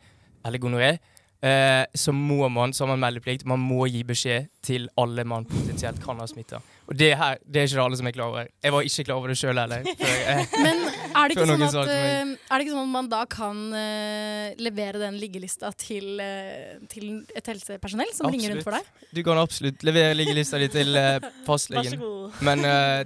eller 0.46 0.62
gonoré, 0.62 0.98
eh, 1.44 1.86
så 1.96 2.12
må 2.16 2.48
man, 2.52 2.74
så 2.74 2.86
har 2.86 2.92
man 2.96 3.00
meldeplikt, 3.06 3.46
man 3.48 3.60
må 3.64 3.86
gi 3.92 4.04
beskjed 4.08 4.50
til 4.66 4.90
alle 5.00 5.24
man 5.28 5.46
potensielt 5.48 6.02
kan 6.04 6.20
ha 6.20 6.28
smitta. 6.28 6.60
Og 6.90 6.98
det 6.98 7.12
her, 7.18 7.38
det 7.46 7.62
er 7.62 7.68
ikke 7.68 7.78
det 7.78 7.84
alle 7.86 7.98
som 8.00 8.08
er 8.10 8.14
klar 8.16 8.32
over. 8.32 8.48
Jeg 8.66 8.74
var 8.74 8.82
ikke 8.88 9.04
klar 9.06 9.20
over 9.20 9.30
det 9.30 9.38
sjøl 9.38 9.60
heller. 9.62 9.84
før 10.02 10.16
jeg- 10.18 10.48
Men 10.64 10.80
er 10.90 11.30
det, 11.30 11.38
ikke 11.38 11.46
sånn 11.46 11.84
at, 11.84 11.92
eh, 11.94 12.34
er 12.50 12.56
det 12.58 12.66
ikke 12.66 12.74
sånn 12.74 12.88
at 12.88 12.94
man 12.96 13.10
da 13.12 13.22
kan 13.30 13.62
uh, 13.74 14.50
levere 14.58 15.00
den 15.04 15.20
liggelista 15.22 15.70
til, 15.78 16.18
uh, 16.18 16.82
til 16.90 17.22
et 17.38 17.46
helsepersonell 17.54 18.12
som 18.18 18.30
ringer 18.34 18.56
rundt 18.56 18.66
for 18.66 18.78
deg? 18.80 18.90
Du 19.14 19.22
kan 19.26 19.38
absolutt 19.42 19.86
levere 19.86 20.18
liggelista 20.18 20.58
di 20.62 20.68
til 20.74 20.96
eh, 20.98 21.18
Vær 21.22 21.32
fastlegen. 21.48 21.94
så 21.94 22.02
god. 22.02 22.42
Men 22.46 22.66
eh, 22.66 23.04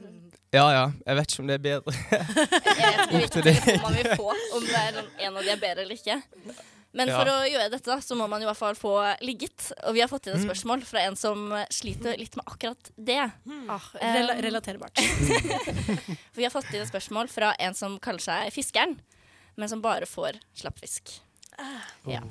ja 0.54 0.66
ja, 0.72 0.82
jeg 1.08 1.16
vet 1.18 1.32
ikke 1.34 1.42
om 1.44 1.48
det 1.50 1.56
er 1.60 1.64
bedre. 1.64 1.94
Jeg 2.04 2.88
vet 2.88 3.00
ikke 3.04 3.18
hvilken 3.18 3.42
telefon 3.42 3.82
man 3.88 3.96
vil 4.00 4.10
få, 4.20 4.34
om 4.58 4.66
det 4.68 4.82
er 4.84 5.00
en 5.28 5.38
av 5.40 5.42
de 5.44 5.50
er 5.56 5.62
bedre 5.64 5.86
eller 5.88 5.98
ikke. 5.98 6.18
Men 6.94 7.08
Ja. 7.10 7.18
for 7.20 7.26
å 7.32 7.38
gjøre 7.50 7.70
dette 7.74 7.90
da, 7.90 7.98
så 8.06 8.16
må 8.16 8.28
man 8.30 8.42
i 8.42 8.46
hvert 8.46 8.58
fall 8.60 8.76
få 8.78 8.92
ligget. 9.26 9.72
Og 9.88 9.96
vi 9.96 10.02
har 10.04 10.08
fått 10.12 10.28
inn 10.28 10.36
et 10.36 10.44
Mm. 10.44 10.50
spørsmål 10.52 10.84
fra 10.86 11.00
en 11.08 11.16
som 11.16 11.50
sliter 11.74 12.18
litt 12.18 12.36
med 12.38 12.46
akkurat 12.46 12.92
det. 12.98 13.32
Ah, 13.68 13.82
rela 14.00 14.36
relaterbart. 14.42 14.94
For 15.00 16.38
vi 16.42 16.44
har 16.46 16.52
fått 16.54 16.70
inn 16.74 16.82
et 16.84 16.92
spørsmål 16.92 17.30
fra 17.34 17.56
en 17.60 17.74
som 17.74 17.98
kaller 18.00 18.20
seg 18.22 18.52
Fiskeren, 18.54 19.00
men 19.58 19.70
som 19.70 19.82
bare 19.82 20.06
får 20.06 20.38
slappfisk. 20.56 21.20
Ja. 22.08 22.22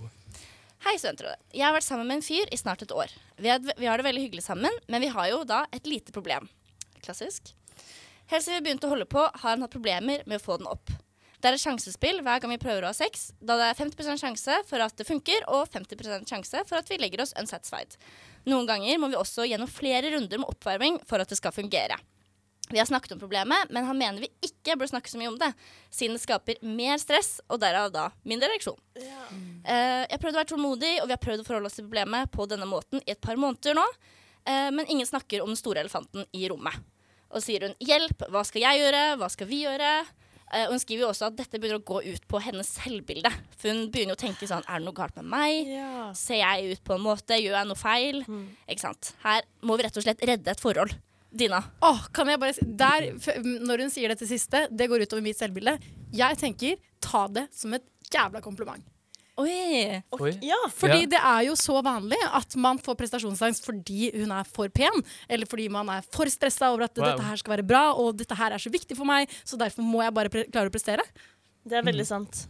Hei, 0.87 0.97
studentrådet. 0.99 1.37
Jeg 1.55 1.63
har 1.67 1.75
vært 1.75 1.87
sammen 1.87 2.07
med 2.07 2.17
en 2.17 2.23
fyr 2.27 2.47
i 2.51 2.57
snart 2.59 2.83
et 2.83 2.91
år. 2.91 3.11
Vi, 3.39 3.49
er, 3.49 3.59
vi 3.79 3.87
har 3.87 3.97
det 3.99 4.05
veldig 4.07 4.25
hyggelig 4.31 4.43
sammen, 4.43 4.71
men 4.89 5.01
vi 5.01 5.09
har 5.15 5.29
jo 5.31 5.45
da 5.45 5.65
et 5.73 5.87
lite 5.87 6.11
problem. 6.15 6.49
Klassisk. 7.03 7.53
Helt 8.31 8.45
siden 8.45 8.63
vi 8.63 8.71
begynte 8.71 8.87
å 8.87 8.95
holde 8.95 9.07
på, 9.11 9.23
har 9.27 9.51
han 9.57 9.63
hatt 9.63 9.71
problemer 9.75 10.23
med 10.27 10.41
å 10.41 10.43
få 10.45 10.59
den 10.59 10.67
opp. 10.71 10.91
Det 11.43 11.51
er 11.51 11.57
et 11.57 11.63
sjansespill 11.65 12.21
hver 12.23 12.39
gang 12.39 12.53
vi 12.55 12.61
prøver 12.63 12.85
å 12.87 12.93
ha 12.93 12.95
sex, 12.95 13.33
da 13.43 13.57
det 13.59 13.73
er 13.73 13.79
50% 13.81 14.21
sjanse 14.21 14.59
for 14.69 14.85
at 14.85 14.95
det 14.95 15.09
funker, 15.09 15.43
og 15.51 15.67
50% 15.75 16.31
sjanse 16.31 16.61
for 16.69 16.79
at 16.79 16.91
vi 16.93 17.01
legger 17.03 17.25
oss 17.25 17.35
unsatisfied. 17.35 17.97
Noen 18.47 18.69
ganger 18.69 19.01
må 19.03 19.11
vi 19.11 19.19
også 19.19 19.49
gjennom 19.51 19.71
flere 19.71 20.13
runder 20.15 20.39
med 20.39 20.53
oppvarming 20.55 21.01
for 21.11 21.19
at 21.19 21.33
det 21.33 21.41
skal 21.41 21.55
fungere. 21.57 21.99
Vi 22.71 22.79
har 22.79 22.87
snakket 22.87 23.17
om 23.17 23.19
problemet, 23.19 23.75
men 23.75 23.89
han 23.89 23.99
mener 23.99 24.23
vi 24.23 24.31
ikke 24.47 24.79
bør 24.79 24.93
snakke 24.93 25.11
så 25.11 25.19
mye 25.19 25.33
om 25.33 25.41
det, 25.41 25.51
siden 25.91 26.15
det 26.15 26.23
skaper 26.23 26.63
mer 26.63 27.03
stress, 27.03 27.35
og 27.51 27.59
derav 27.61 27.91
da 27.93 28.07
mindre 28.23 28.49
ereksjon. 28.53 28.79
Eh, 28.95 30.07
jeg 30.07 30.23
prøvde 30.23 30.39
å 30.39 30.41
være 30.45 30.53
tålmodig, 30.55 30.95
og 31.03 31.11
vi 31.11 31.17
har 31.17 31.23
prøvd 31.27 31.43
å 31.43 31.51
forholde 31.51 31.73
oss 31.73 31.81
til 31.81 31.89
problemet 31.89 32.31
på 32.33 32.47
denne 32.55 32.71
måten 32.71 33.03
i 33.03 33.17
et 33.17 33.21
par 33.21 33.35
måneder 33.35 33.77
nå, 33.77 33.85
eh, 34.47 34.71
men 34.71 34.87
ingen 34.87 35.11
snakker 35.11 35.43
om 35.43 35.51
den 35.51 35.59
store 35.59 35.83
elefanten 35.83 36.25
i 36.31 36.47
rommet. 36.55 36.79
Og 37.35 37.43
sier 37.43 37.67
hun 37.67 37.75
'hjelp, 37.83 38.31
hva 38.31 38.47
skal 38.47 38.63
jeg 38.63 38.85
gjøre, 38.87 39.05
hva 39.19 39.29
skal 39.33 39.51
vi 39.51 39.65
gjøre'? 39.67 40.07
Eh, 40.53 40.67
og 40.67 40.75
hun 40.75 40.83
skriver 40.83 41.07
jo 41.07 41.11
også 41.13 41.31
at 41.31 41.37
dette 41.39 41.59
begynner 41.61 41.81
å 41.81 41.87
gå 41.89 42.03
ut 42.05 42.27
på 42.29 42.41
hennes 42.45 42.69
selvbilde. 42.77 43.31
For 43.57 43.73
hun 43.73 43.87
begynner 43.93 44.13
jo 44.13 44.19
å 44.19 44.23
tenke 44.25 44.49
sånn 44.51 44.67
Er 44.69 44.83
det 44.83 44.87
noe 44.87 44.97
galt 44.97 45.17
med 45.21 45.31
meg? 45.33 45.71
Ser 46.19 46.43
jeg 46.43 46.75
ut 46.77 46.85
på 46.85 46.99
en 46.99 47.07
måte? 47.07 47.39
Gjør 47.41 47.57
jeg 47.57 47.71
noe 47.71 47.81
feil? 47.81 48.21
Ikke 48.69 48.85
sant? 48.85 49.15
Her 49.25 49.49
må 49.65 49.79
vi 49.81 49.87
rett 49.89 49.97
og 49.97 50.05
slett 50.05 50.25
redde 50.29 50.53
et 50.53 50.63
forhold. 50.63 50.93
Dina. 51.33 51.63
Åh, 51.81 52.03
kan 52.13 52.29
jeg 52.29 52.41
bare 52.43 52.67
der, 52.77 53.07
Når 53.65 53.87
hun 53.87 53.93
sier 53.95 54.13
dette 54.13 54.29
siste, 54.29 54.67
det 54.69 54.91
går 54.93 55.07
utover 55.07 55.25
mitt 55.25 55.39
selvbilde. 55.41 55.79
Jeg 56.13 56.37
tenker 56.43 56.77
ta 57.01 57.25
det 57.33 57.47
som 57.57 57.73
et 57.73 57.87
jævla 58.13 58.43
kompliment. 58.45 58.85
Oi. 59.41 60.03
Oi. 60.21 60.31
Ja, 60.45 60.59
Fordi 60.69 61.01
Ja. 61.01 61.07
det 61.15 61.19
er 61.25 61.41
jo 61.47 61.55
så 61.57 61.79
vanlig 61.83 62.19
at 62.33 62.55
man 62.57 62.79
får 62.79 62.95
prestasjonsangst 63.01 63.65
fordi 63.65 64.11
hun 64.21 64.31
er 64.31 64.45
for 64.45 64.69
pen, 64.69 65.03
eller 65.29 65.47
fordi 65.49 65.69
man 65.73 65.89
er 65.89 66.03
for 66.13 66.29
stressa 66.29 66.69
over 66.73 66.85
at 66.85 66.99
Wow. 66.99 67.07
dette 67.07 67.23
her 67.25 67.37
skal 67.37 67.57
være 67.57 67.67
bra, 67.67 67.93
og 67.97 68.17
dette 68.19 68.35
her 68.37 68.53
er 68.53 68.59
så 68.59 68.71
viktig 68.71 68.97
for 68.97 69.05
meg, 69.09 69.29
så 69.45 69.57
derfor 69.57 69.83
må 69.83 70.03
jeg 70.03 70.13
bare 70.15 70.29
pre 70.29 70.45
klare 70.53 70.69
å 70.69 70.75
prestere. 70.75 71.01
Det 71.67 71.79
er 71.79 71.83
veldig 71.83 72.07
sant. 72.07 72.47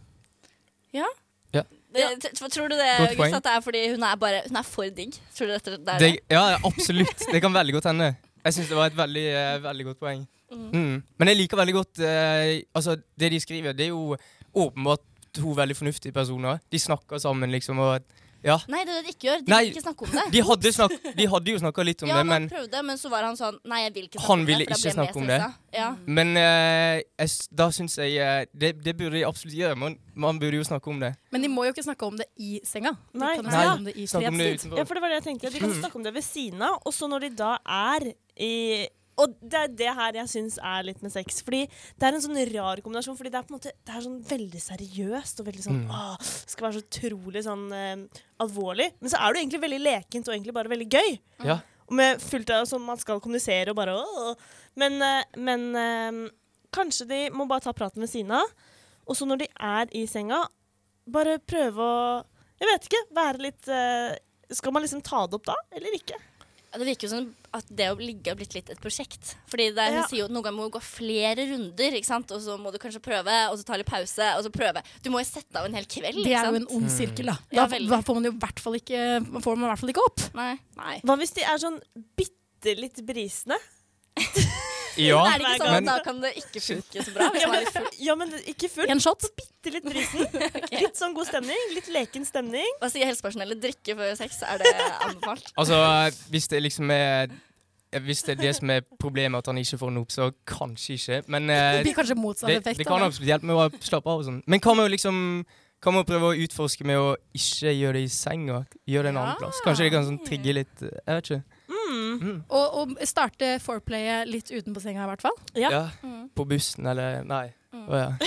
Ja. 0.93 1.05
Ja. 1.53 1.61
Tror 1.93 2.67
du 2.69 2.75
det, 2.75 2.89
August, 2.99 3.33
at 3.35 3.43
det 3.43 3.51
er 3.53 3.61
fordi 3.61 3.91
hun 3.93 4.03
er, 4.03 4.15
bare, 4.17 4.41
hun 4.47 4.57
er 4.57 4.63
for 4.63 4.89
digg? 4.89 5.13
Tror 5.37 5.47
du 5.47 5.53
dette, 5.53 5.77
det 5.77 5.87
er 5.93 5.99
Det, 5.99 6.11
det? 6.11 6.19
ja, 6.31 6.57
absolutt. 6.65 7.17
Det 7.31 7.41
kan 7.41 7.53
veldig 7.53 7.73
godt 7.73 7.85
hende. 7.93 8.15
Jeg 8.43 8.53
syns 8.53 8.67
det 8.67 8.75
var 8.75 8.87
et 8.87 8.97
veldig, 8.97 9.25
uh, 9.31 9.63
veldig 9.63 9.85
godt 9.85 9.99
poeng. 9.99 10.27
Mm. 10.51 11.03
Men 11.17 11.27
jeg 11.27 11.37
liker 11.37 11.57
veldig 11.57 11.73
godt 11.73 11.99
uh, 11.99 12.61
Altså, 12.75 12.97
det 13.17 13.31
de 13.31 13.39
skriver, 13.39 13.71
det 13.73 13.85
er 13.85 13.89
jo 13.93 14.17
åpenbart 14.53 14.99
to 15.33 15.55
veldig 15.57 15.77
fornuftige 15.77 16.15
personer. 16.15 16.61
De 16.71 16.79
snakker 16.79 17.21
sammen, 17.21 17.51
liksom, 17.51 17.79
og 17.79 18.19
Ja. 18.43 18.57
Nei, 18.67 18.81
det 18.83 18.91
er 18.91 18.97
det 18.99 19.05
de 19.05 19.11
ikke 19.13 19.27
gjør. 19.29 19.43
De 19.47 19.51
Nei, 19.53 19.57
vil 19.63 19.69
ikke 19.71 19.81
snakke 19.85 20.03
om 20.03 20.09
det. 20.11 20.23
De 20.33 20.41
hadde, 20.43 20.71
snak 20.75 20.93
de 21.15 21.27
hadde 21.31 21.53
jo 21.53 21.59
snakka 21.61 21.83
litt 21.87 22.01
om 22.03 22.09
ja, 22.09 22.17
det, 22.17 22.25
men 22.27 22.47
prøvde, 22.51 22.81
men 22.83 22.97
så 22.99 23.11
var 23.13 23.23
han 23.23 23.37
sånn 23.39 23.55
Nei, 23.71 23.77
jeg 23.85 23.93
vil 23.95 24.09
ikke 24.09 24.19
snakke 24.19 24.33
om 24.33 24.41
det. 24.43 24.43
Han 24.43 24.49
ville 24.49 24.65
ikke 24.67 24.91
snakke 24.97 25.21
om 25.21 25.29
det. 25.29 25.37
Ja. 25.71 25.85
Men 26.17 26.33
uh, 26.35 26.97
jeg, 26.99 27.31
da 27.55 27.69
syns 27.71 27.95
jeg 28.01 28.17
uh, 28.19 28.41
det, 28.51 28.73
det 28.83 28.93
burde 28.99 29.15
de 29.15 29.23
absolutt 29.29 29.55
gjøre. 29.55 29.77
Man, 29.79 29.95
man 30.25 30.41
burde 30.41 30.59
jo 30.59 30.65
snakke 30.67 30.91
om 30.91 30.99
det. 30.99 31.13
Men 31.31 31.47
de 31.47 31.51
må 31.53 31.63
jo 31.69 31.71
ikke 31.71 31.85
snakke 31.87 32.09
om 32.09 32.19
det 32.19 32.27
i 32.35 32.59
senga. 32.67 32.91
De 33.13 33.21
Nei. 33.23 33.31
kan 33.39 33.47
snakke 33.47 33.77
om 33.77 33.87
det 33.87 33.95
i 33.95 34.09
snakk 34.11 34.27
om 34.27 34.41
det 34.41 34.49
fredstid. 34.49 34.75
Ja, 34.75 34.85
for 34.91 34.99
det 34.99 35.05
var 35.05 35.15
det 35.15 35.21
jeg 35.21 35.27
tenkte. 35.29 35.53
De 35.55 35.63
kan 35.63 35.77
snakke 35.79 36.01
om 36.01 36.03
det 36.09 36.13
ved 36.19 36.27
siden 36.27 36.67
av, 36.67 36.75
og 36.83 36.97
så 36.97 37.07
når 37.13 37.29
de 37.29 37.31
da 37.45 37.53
er 37.63 38.09
i 38.35 38.53
Og 39.21 39.33
det 39.41 39.59
er 39.59 39.67
det 39.77 39.89
her 39.93 40.15
jeg 40.17 40.29
syns 40.31 40.55
er 40.57 40.85
litt 40.87 41.01
med 41.05 41.11
sex. 41.13 41.41
Fordi 41.45 41.67
det 41.69 42.07
er 42.07 42.15
en 42.17 42.23
sånn 42.23 42.39
rar 42.49 42.79
kombinasjon. 42.81 43.17
Fordi 43.19 43.29
det 43.29 43.37
er 43.37 43.45
på 43.45 43.53
en 43.53 43.57
måte 43.59 43.73
Det 43.85 43.93
er 43.93 44.01
sånn 44.07 44.23
veldig 44.25 44.61
seriøst 44.63 45.39
og 45.43 45.45
veldig 45.51 45.65
sånn 45.67 45.81
Mm. 45.83 45.91
åh, 45.93 46.17
skal 46.49 46.67
være 46.67 46.79
så 46.79 46.85
utrolig 46.87 47.43
sånn 47.45 47.67
eh, 47.77 48.23
alvorlig. 48.41 48.89
Men 49.01 49.09
så 49.13 49.19
er 49.19 49.33
det 49.33 49.37
jo 49.39 49.43
egentlig 49.45 49.61
veldig 49.67 49.81
lekent 49.83 50.27
og 50.27 50.33
egentlig 50.33 50.53
bare 50.57 50.71
veldig 50.73 50.89
gøy. 50.89 51.19
Ja. 51.45 51.59
Og 51.87 51.93
med 51.99 52.21
fullt 52.23 52.49
av 52.55 52.65
sånn 52.65 52.81
man 52.85 52.97
skal 52.97 53.19
kommunisere 53.21 53.69
og 53.69 53.75
bare 53.77 53.93
åh. 53.99 54.35
Men, 54.75 55.01
eh, 55.01 55.23
men 55.37 55.75
eh, 55.75 56.29
kanskje 56.73 57.07
de 57.07 57.21
må 57.29 57.45
bare 57.47 57.61
ta 57.67 57.73
praten 57.73 58.01
ved 58.01 58.09
siden 58.09 58.31
av. 58.31 58.49
Og 59.05 59.15
så 59.19 59.27
når 59.29 59.43
de 59.43 59.47
er 59.59 59.87
i 59.93 60.05
senga, 60.07 60.47
bare 61.05 61.37
prøve 61.39 61.77
å 61.77 62.25
Jeg 62.63 62.69
vet 62.69 62.85
ikke. 62.87 63.03
Være 63.13 63.41
litt 63.43 63.67
eh, 63.67 64.15
Skal 64.53 64.71
man 64.71 64.81
liksom 64.85 65.01
ta 65.03 65.25
det 65.27 65.35
opp 65.35 65.45
da, 65.49 65.55
eller 65.75 65.93
ikke? 65.97 66.15
Ja, 66.71 66.77
det 66.79 66.85
virker 66.87 67.07
jo 67.09 67.13
som 67.13 67.35
at 67.53 67.67
det 67.69 67.87
å 67.93 67.97
ligge 67.99 68.31
har 68.31 68.37
blitt 68.39 68.55
litt 68.57 68.69
et 68.73 68.79
prosjekt. 68.81 69.35
Fordi 69.51 69.69
det 69.75 69.83
er, 69.83 69.93
Ja. 69.93 70.01
Hun 70.01 70.09
sier 70.09 70.19
jo 70.23 70.25
at 70.25 70.33
noen 70.33 70.43
ganger 70.47 70.57
må 70.57 70.67
du 70.69 70.73
gå 70.77 70.81
flere 70.83 71.45
runder, 71.51 71.97
ikke 71.99 72.09
sant? 72.09 72.31
og 72.33 72.41
så 72.41 72.57
må 72.57 72.71
du 72.73 72.79
kanskje 72.81 73.01
prøve, 73.03 73.35
og 73.51 73.57
så 73.59 73.67
ta 73.67 73.77
litt 73.77 73.89
pause, 73.89 74.29
og 74.37 74.43
så 74.45 74.51
prøve. 74.53 74.81
Du 75.05 75.11
må 75.13 75.21
jo 75.21 75.29
sette 75.29 75.55
av 75.59 75.65
en 75.69 75.77
hel 75.77 75.85
kveld. 75.85 76.23
Det 76.25 76.33
er 76.33 76.49
jo 76.49 76.61
en 76.63 76.67
ond 76.79 76.89
sirkel, 76.91 77.29
da. 77.29 77.37
Da, 77.53 77.67
ja, 77.69 77.79
da 77.93 78.01
får 78.01 78.19
man 78.19 78.29
jo 78.29 78.33
i 78.33 78.41
hvert 78.41 78.59
fall 78.65 78.79
ikke, 78.79 79.05
får 79.45 79.57
man 79.57 79.67
i 79.67 79.71
hvert 79.71 79.83
fall 79.83 79.93
ikke 79.93 80.07
opp. 80.09 80.27
Nei. 80.33 80.53
Hva 81.05 81.17
hvis 81.21 81.35
de 81.37 81.45
er 81.45 81.61
sånn 81.61 81.79
bitte 82.17 82.77
litt 82.79 83.03
brisende? 83.05 83.59
Ja, 84.97 85.19
er 85.25 85.39
det 85.39 85.47
ikke 85.47 85.61
sånn 85.63 85.71
men- 85.73 85.87
at 85.89 85.97
da 85.97 86.03
kan 86.05 86.19
det 86.21 86.31
ikke 86.37 86.61
funke 86.61 87.03
så 87.05 87.13
bra? 87.15 87.29
Hvis 87.33 87.41
Ja, 87.41 87.47
man 87.47 87.55
er 87.55 87.59
men, 87.59 87.63
litt 87.63 87.73
full? 87.73 87.87
ja, 88.07 88.15
men 88.15 88.33
ikke 88.53 88.69
fullt. 88.69 88.89
En 88.93 88.99
shot? 88.99 89.25
Bitte 89.39 89.73
litt 89.73 89.87
brisen. 89.87 90.27
Litt 90.83 90.99
sånn 90.99 91.15
god 91.15 91.27
stemning. 91.29 91.63
Litt 91.73 91.87
leken 91.93 92.25
stemning. 92.27 92.69
Hva 92.81 92.89
sier 92.91 93.05
helsepersonellet? 93.09 93.61
Drikke 93.63 93.95
før 93.97 94.13
sex? 94.19 94.41
Er 94.43 94.61
det 94.61 94.73
anbefalt? 95.07 95.49
Altså, 95.59 95.79
hvis 96.29 96.47
det 96.51 96.61
liksom 96.63 96.91
er 96.91 97.31
Hvis 97.93 98.23
det 98.25 98.39
er 98.39 98.41
det 98.41 98.55
som 98.57 98.69
er 98.73 98.81
problemet, 98.99 99.37
at 99.37 99.45
han 99.51 99.57
ikke 99.61 99.77
får 99.77 99.89
den 99.91 99.97
opp, 100.01 100.09
så 100.09 100.31
kanskje 100.49 100.95
ikke. 100.97 101.19
Men 101.29 101.49
eh, 101.49 101.77
Det 101.77 101.83
blir 101.85 101.93
kanskje 101.99 102.15
motsatt 102.17 102.49
det, 102.49 102.55
effekt 102.63 102.77
Det 102.81 102.87
kan 102.87 103.03
absolutt 103.05 103.29
hjelpe 103.29 103.45
med 103.45 103.55
å 103.55 103.67
slappe 103.85 104.09
av 104.09 104.23
og 104.23 104.25
sånn. 104.25 104.39
Men 104.49 104.59
kan 104.59 104.75
man 104.77 104.87
jo 104.89 104.93
liksom 104.95 105.45
kan 105.83 105.93
man 105.93 106.05
prøve 106.07 106.29
å 106.31 106.37
utforske 106.45 106.85
med 106.87 106.95
å 106.95 107.09
ikke 107.35 107.73
gjøre 107.75 107.97
det 107.99 108.03
i 108.05 108.07
senga? 108.07 108.61
Gjøre 108.87 109.03
det 109.03 109.11
en 109.11 109.17
annen 109.19 109.35
plass? 109.41 109.59
Kanskje 109.65 109.83
det 109.83 109.91
kan 109.91 110.05
sånn 110.07 110.21
trigge 110.25 110.53
litt 110.55 110.81
eh, 110.81 110.93
Jeg 111.05 111.17
vet 111.19 111.29
ikke. 111.29 111.52
Mm. 111.93 112.39
Og, 112.49 112.77
og 112.81 112.95
starte 113.07 113.55
foreplayet 113.63 114.29
litt 114.29 114.51
utenpå 114.51 114.81
senga, 114.83 115.05
i 115.05 115.11
hvert 115.13 115.25
fall. 115.25 115.37
Ja. 115.57 115.87
På 116.35 116.45
bussen 116.49 116.87
eller 116.89 117.21
Nei. 117.27 117.47
Mm. 117.73 117.89
Oh, 117.89 117.97
ja. 117.97 118.13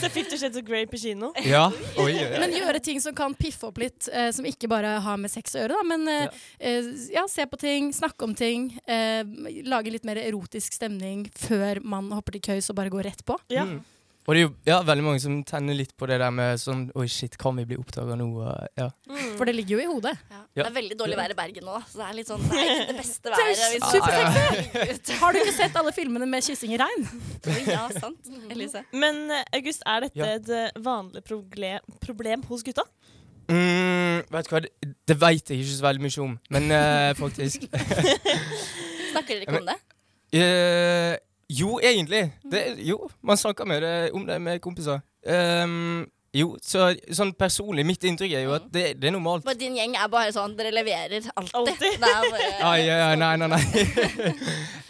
Så 0.00 0.08
Fifty 0.08 0.38
Shades 0.38 0.56
of 0.56 0.62
Grey 0.62 0.86
på 0.86 0.96
kino. 0.96 1.32
Ja. 1.42 1.72
Oi, 1.98 2.12
oi, 2.12 2.24
oi. 2.28 2.38
Men 2.38 2.52
gjøre 2.54 2.80
ting 2.84 3.00
som 3.02 3.14
kan 3.16 3.34
piffe 3.34 3.66
opp 3.70 3.78
litt, 3.82 4.08
eh, 4.12 4.30
som 4.34 4.46
ikke 4.46 4.68
bare 4.70 4.98
har 5.02 5.18
med 5.20 5.32
sex 5.32 5.56
å 5.56 5.64
gjøre. 5.64 5.74
Da. 5.74 5.82
Men 5.88 6.06
eh, 6.10 6.44
eh, 6.60 6.90
ja, 7.14 7.24
se 7.30 7.46
på 7.50 7.58
ting, 7.60 7.90
snakke 7.96 8.28
om 8.28 8.34
ting. 8.38 8.68
Eh, 8.86 9.24
lage 9.66 9.90
litt 9.94 10.06
mer 10.06 10.20
erotisk 10.22 10.76
stemning 10.76 11.26
før 11.38 11.82
man 11.82 12.12
hopper 12.14 12.32
til 12.38 12.44
køys 12.52 12.70
og 12.70 12.78
bare 12.78 12.92
går 12.92 13.08
rett 13.10 13.24
på. 13.26 13.38
Mm. 13.50 13.80
Og 14.24 14.32
det 14.32 14.40
er 14.40 14.44
jo 14.46 14.52
ja, 14.64 14.78
veldig 14.88 15.04
mange 15.04 15.20
som 15.20 15.34
tenner 15.44 15.76
litt 15.76 15.90
på 16.00 16.06
det 16.08 16.16
der 16.22 16.32
med 16.32 16.56
sånn 16.60 16.86
Oi, 16.96 17.04
shit, 17.12 17.34
kan 17.40 17.58
vi 17.58 17.66
bli 17.68 17.76
oppdaga 17.76 18.16
nå? 18.16 18.28
Ja. 18.78 18.86
Mm. 19.10 19.34
For 19.36 19.44
det 19.48 19.54
ligger 19.58 19.76
jo 19.76 19.82
i 19.82 19.88
hodet. 19.90 20.14
Det 20.56 20.64
er 20.64 20.72
veldig 20.72 20.96
dårlig 21.00 21.18
vær 21.18 21.34
i 21.34 21.36
Bergen 21.36 21.66
nå, 21.68 21.74
da. 21.76 21.82
Så 21.90 22.00
det 22.00 22.06
er 22.06 22.16
litt 22.16 22.30
sånn 22.30 22.46
Det 22.48 22.60
er 22.62 22.72
ikke 22.72 22.86
det 22.88 22.96
beste 23.02 23.34
Det 23.34 24.00
er 24.00 24.30
været. 24.32 25.12
Har 25.20 25.36
du 25.36 25.40
ikke 25.42 25.56
sett 25.58 25.76
alle 25.80 25.92
filmene 25.96 26.28
med 26.30 26.46
kyssing 26.46 26.72
i 26.76 26.80
regn? 26.80 27.08
Ja, 27.74 27.84
sant. 27.92 28.30
Elise. 28.52 28.84
Men 28.96 29.24
eh, 29.32 29.44
August, 29.58 29.84
er 29.88 30.06
dette 30.06 30.20
Ja. 30.20 30.32
et 30.38 30.48
eh, 30.52 30.82
vanlig 30.84 31.24
proble 31.26 31.74
problem 32.00 32.44
hos 32.48 32.64
gutta? 32.64 32.84
Mm, 33.50 34.24
vet 34.32 34.48
du 34.48 34.54
hva, 34.54 34.60
det, 34.64 34.94
det 35.04 35.16
veit 35.20 35.50
jeg 35.52 35.60
ikke 35.60 35.74
så 35.74 35.84
veldig 35.84 36.04
mye 36.06 36.22
om, 36.24 36.36
men 36.54 36.70
uh, 36.72 37.10
faktisk. 37.18 37.66
Snakker 39.10 39.34
dere 39.34 39.44
ikke 39.44 39.60
om 39.60 39.68
det? 39.68 39.76
Eh, 40.34 41.12
jo, 41.50 41.78
egentlig. 41.82 42.32
Det, 42.52 42.62
jo, 42.78 43.08
man 43.22 43.36
snakker 43.36 43.64
mer 43.64 44.10
om 44.14 44.26
det 44.26 44.40
med 44.40 44.60
kompiser. 44.60 45.00
Ehm, 45.26 46.06
jo, 46.34 46.56
så 46.62 46.88
sånn 47.14 47.30
personlig, 47.38 47.84
mitt 47.86 48.02
inntrykk 48.08 48.32
er 48.34 48.42
jo 48.48 48.54
at 48.56 48.64
det, 48.74 48.84
det 48.98 49.08
er 49.10 49.14
normalt. 49.14 49.44
Men 49.46 49.58
din 49.60 49.76
gjeng 49.78 49.94
er 49.96 50.08
bare 50.10 50.32
sånn 50.34 50.56
Dere 50.58 50.72
leverer 50.74 51.28
alltid. 51.38 51.78
Det 51.78 52.10
er 52.10 52.26
bare, 52.30 52.48
Ai, 52.66 52.80
ai, 52.90 53.00
ai, 53.12 53.16
nei, 53.20 53.32
nei, 53.38 53.48
nei. 53.54 54.34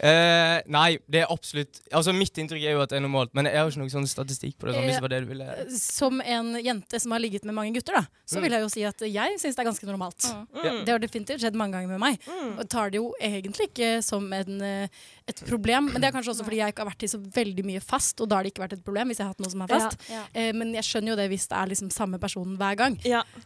uh, 0.01 0.57
nei, 0.77 0.87
det 1.11 1.21
er 1.23 1.31
absolutt 1.33 1.81
Altså, 1.91 2.13
Mitt 2.15 2.37
inntrykk 2.41 2.65
er 2.65 2.75
jo 2.77 2.81
at 2.83 2.91
det 2.93 2.99
er 2.99 3.05
normalt, 3.05 3.33
men 3.37 3.49
jeg 3.49 3.59
har 3.59 3.69
ikke 3.71 3.81
noen 3.83 3.93
sånn 3.93 4.07
statistikk 4.09 4.57
på 4.59 4.67
det. 4.69 4.75
Sånn, 4.77 4.87
hvis 4.89 4.97
det 4.99 5.05
var 5.05 5.13
det 5.13 5.21
du 5.25 5.29
ville 5.31 5.49
Som 5.77 6.21
en 6.23 6.53
jente 6.65 6.99
som 7.01 7.13
har 7.15 7.23
ligget 7.23 7.45
med 7.47 7.55
mange 7.57 7.75
gutter, 7.77 7.99
da, 8.01 8.05
så 8.25 8.39
Mm. 8.39 8.43
vil 8.45 8.55
jeg 8.57 8.61
jo 8.65 8.69
si 8.73 8.83
at 8.89 8.99
jeg 9.05 9.37
syns 9.39 9.55
det 9.55 9.61
er 9.61 9.67
ganske 9.69 9.87
normalt. 9.87 10.25
Mm. 10.51 10.79
Det 10.85 10.91
har 10.91 10.99
definitivt 11.01 11.41
skjedd 11.43 11.55
mange 11.57 11.77
ganger 11.77 11.93
med 11.93 12.01
meg. 12.01 12.25
Og 12.59 12.65
tar 12.69 12.89
det 12.91 12.97
jo 12.99 13.11
egentlig 13.21 13.69
ikke 13.69 13.91
som 14.03 14.25
en, 14.33 14.61
eh, 14.61 14.87
et 15.29 15.41
problem. 15.47 15.91
Men 15.93 16.01
det 16.01 16.09
er 16.09 16.15
kanskje 16.17 16.33
også 16.33 16.43
fordi 16.45 16.57
jeg 16.59 16.73
ikke 16.73 16.83
har 16.83 16.89
vært 16.91 17.05
i 17.05 17.09
så 17.11 17.19
veldig 17.21 17.65
mye 17.65 17.81
fast, 17.81 18.19
og 18.21 18.29
da 18.29 18.35
har 18.39 18.43
det 18.43 18.53
ikke 18.53 18.63
vært 18.65 18.73
et 18.77 18.83
problem 18.85 19.09
hvis 19.09 19.21
jeg 19.21 19.25
har 19.27 19.33
hatt 19.33 19.39
noe 19.45 19.51
som 19.53 19.61
er 19.65 19.71
fast. 19.71 19.97
Ja, 20.09 20.23
ja. 20.33 20.49
Uh, 20.49 20.53
men 20.57 20.73
jeg 20.75 20.83
skjønner 20.89 21.13
jo 21.13 21.17
det 21.21 21.29
hvis 21.35 21.47
det 21.51 21.59
er 21.59 21.71
liksom 21.71 21.91
samme 21.93 22.17
personen 22.23 22.55
hver 22.59 22.79
gang. 22.79 22.97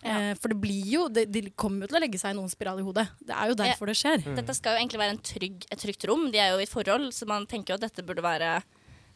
Eh, 0.05 0.31
for 0.39 0.53
det 0.53 0.59
blir 0.61 0.85
jo 0.93 1.07
det, 1.09 1.27
De 1.33 1.43
kommer 1.57 1.83
jo 1.83 1.91
til 1.91 1.99
å 1.99 2.03
legge 2.05 2.21
seg 2.21 2.31
i 2.35 2.39
noen 2.39 2.51
spiral 2.53 2.79
i 2.79 2.85
hodet. 2.85 3.07
Det 3.25 3.35
er 3.35 3.51
jo 3.51 3.57
derfor 3.59 3.89
det 3.91 3.97
skjer. 3.99 4.23
Dette 4.39 4.55
skal 4.57 4.77
jo 4.77 4.83
egentlig 4.83 5.01
være 5.03 5.17
en 5.17 5.23
trygg, 5.33 5.65
et 5.73 5.81
trygt 5.83 6.05
rom. 6.09 6.29
De 6.31 6.39
er 6.39 6.53
jo 6.53 6.61
i 6.63 6.69
forhold, 6.69 7.09
så 7.17 7.27
man 7.29 7.49
tenker 7.49 7.73
jo 7.73 7.81
at 7.81 7.87
dette 7.89 8.05
burde 8.05 8.23
være 8.25 8.59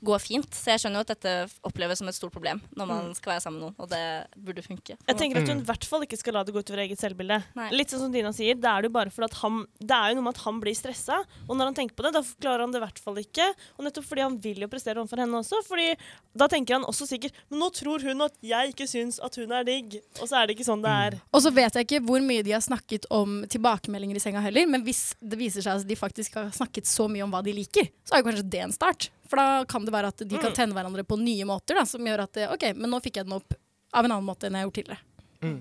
gå 0.03 0.17
fint. 0.21 0.49
Så 0.53 0.73
jeg 0.73 0.79
skjønner 0.83 0.99
jo 1.01 1.05
at 1.07 1.13
dette 1.15 1.33
oppleves 1.63 1.97
som 2.01 2.07
et 2.11 2.15
stort 2.17 2.33
problem 2.35 2.61
når 2.75 2.87
man 2.87 3.05
Mm. 3.09 3.15
skal 3.15 3.33
være 3.33 3.41
sammen 3.43 3.59
med 3.59 3.65
noen, 3.67 3.75
og 3.79 3.89
det 3.89 4.27
burde 4.37 4.63
funke. 4.63 4.97
Jeg 5.07 5.17
tenker 5.17 5.37
at 5.41 5.47
hun 5.47 5.57
Mm. 5.57 5.63
i 5.63 5.67
hvert 5.71 5.85
fall 5.85 6.01
ikke 6.03 6.17
skal 6.17 6.33
la 6.33 6.43
det 6.43 6.53
gå 6.53 6.59
utover 6.63 6.79
eget 6.87 6.99
selvbilde. 6.99 7.43
Nei. 7.55 7.69
Litt 7.71 7.89
sånn 7.89 7.99
som 7.99 8.11
Dina 8.11 8.29
sier, 8.31 8.55
det 8.55 8.65
er 8.65 8.81
det 8.81 8.91
jo 8.91 8.93
bare 8.93 9.09
for 9.11 9.23
at 9.23 9.33
han 9.41 9.65
Det 9.79 9.91
er 9.91 10.09
jo 10.09 10.15
noe 10.15 10.23
med 10.23 10.35
at 10.35 10.43
han 10.43 10.59
blir 10.61 10.75
stressa, 10.75 11.23
og 11.49 11.55
når 11.57 11.65
han 11.65 11.73
tenker 11.75 11.95
på 11.95 12.03
det, 12.03 12.13
da 12.13 12.21
klarer 12.41 12.61
han 12.61 12.71
det 12.71 12.81
i 12.81 12.85
hvert 12.85 12.99
fall 12.99 13.15
ikke. 13.15 13.53
Og 13.79 13.85
nettopp 13.85 14.05
fordi 14.05 14.21
han 14.21 14.37
vil 14.39 14.59
jo 14.59 14.67
prestere 14.67 14.95
overfor 14.97 15.17
henne 15.19 15.33
også, 15.39 15.63
Fordi 15.63 15.95
da 16.35 16.47
tenker 16.47 16.73
han 16.75 16.83
også 16.83 17.07
sikkert 17.07 17.31
Men 17.49 17.59
nå 17.59 17.69
tror 17.73 18.01
hun 18.01 18.21
at 18.21 18.33
jeg 18.41 18.73
ikke 18.73 18.87
syns 18.87 19.19
at 19.23 19.35
hun 19.35 19.51
er 19.51 19.63
digg, 19.63 20.01
og 20.21 20.27
så 20.27 20.41
er 20.43 20.47
det 20.47 20.57
ikke 20.57 20.65
sånn 20.65 20.81
det 20.81 20.89
er. 21.15 21.21
Og 21.33 21.41
så 21.41 21.53
vet 21.53 21.73
jeg 21.73 21.85
ikke 21.87 22.05
hvor 22.05 22.21
mye 22.21 22.43
de 22.43 22.51
har 22.51 22.61
snakket 22.61 23.05
om 23.11 23.43
tilbakemeldinger 23.47 24.15
i 24.15 24.19
senga 24.19 24.41
heller, 24.41 24.65
men 24.67 24.83
hvis 24.83 25.15
det 25.21 25.37
viser 25.39 25.61
seg 25.61 25.79
at 25.81 25.87
de 25.87 25.95
faktisk 25.95 26.33
har 26.35 26.49
snakket 26.51 26.85
så 26.89 27.07
mye 27.09 27.23
om 27.23 27.31
hva 27.31 27.43
de 27.43 27.53
liker, 27.53 27.89
så 28.05 28.15
er 28.17 28.23
jo 28.23 28.29
kanskje 28.29 28.49
det 28.49 28.61
en 28.61 28.71
start. 28.71 29.09
For 29.33 29.41
da 29.41 29.65
kan 29.65 29.81
det 29.87 29.93
være 29.95 30.11
at 30.13 30.21
de 30.21 30.37
kan 30.37 30.51
Mm. 30.51 30.55
tenne 30.59 30.75
hverandre 30.77 31.03
på 31.09 31.17
nye 31.17 31.45
måter, 31.49 31.73
da, 31.79 31.83
som 31.89 32.05
gjør 32.05 32.21
at 32.27 32.33
det, 32.37 32.43
OK, 32.53 32.67
men 32.77 32.91
nå 32.93 32.99
fikk 33.01 33.15
jeg 33.17 33.25
den 33.25 33.33
opp 33.39 33.55
av 33.93 34.05
en 34.05 34.11
annen 34.13 34.27
måte 34.27 34.45
enn 34.45 34.53
jeg 34.53 34.61
har 34.61 34.67
gjort 34.69 34.77
tidligere. 34.77 34.99
Mm. 35.41 35.55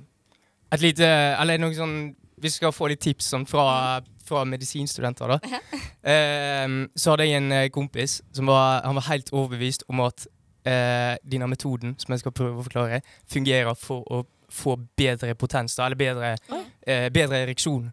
Et 0.72 0.80
lite 0.84 1.08
Eller 1.40 1.58
noe 1.58 1.74
sånn 1.74 1.94
Hvis 2.42 2.54
vi 2.56 2.58
skal 2.60 2.72
få 2.72 2.88
litt 2.90 3.00
tips 3.00 3.30
sånn 3.32 3.46
fra, 3.46 4.00
fra 4.26 4.42
medisinstudenter, 4.44 5.28
da. 5.28 5.38
Ehm, 6.02 6.88
så 6.96 7.12
hadde 7.12 7.26
jeg 7.28 7.38
en 7.38 7.52
eh, 7.52 7.68
kompis 7.70 8.20
som 8.34 8.46
var, 8.50 8.82
han 8.82 8.96
var 8.98 9.06
helt 9.08 9.30
overbevist 9.32 9.84
om 9.88 10.00
at 10.02 10.26
eh, 10.66 11.14
denne 11.22 11.46
metoden, 11.50 11.94
som 12.02 12.12
jeg 12.12 12.22
skal 12.24 12.34
prøve 12.34 12.58
å 12.58 12.64
forklare, 12.66 13.00
fungerer 13.30 13.76
for 13.78 14.02
å 14.10 14.24
få 14.52 14.74
bedre 14.98 15.34
potens, 15.38 15.76
da, 15.78 15.86
eller 15.86 15.96
bedre, 16.00 16.32
eh, 16.86 17.08
bedre 17.14 17.44
ereksjon. 17.46 17.92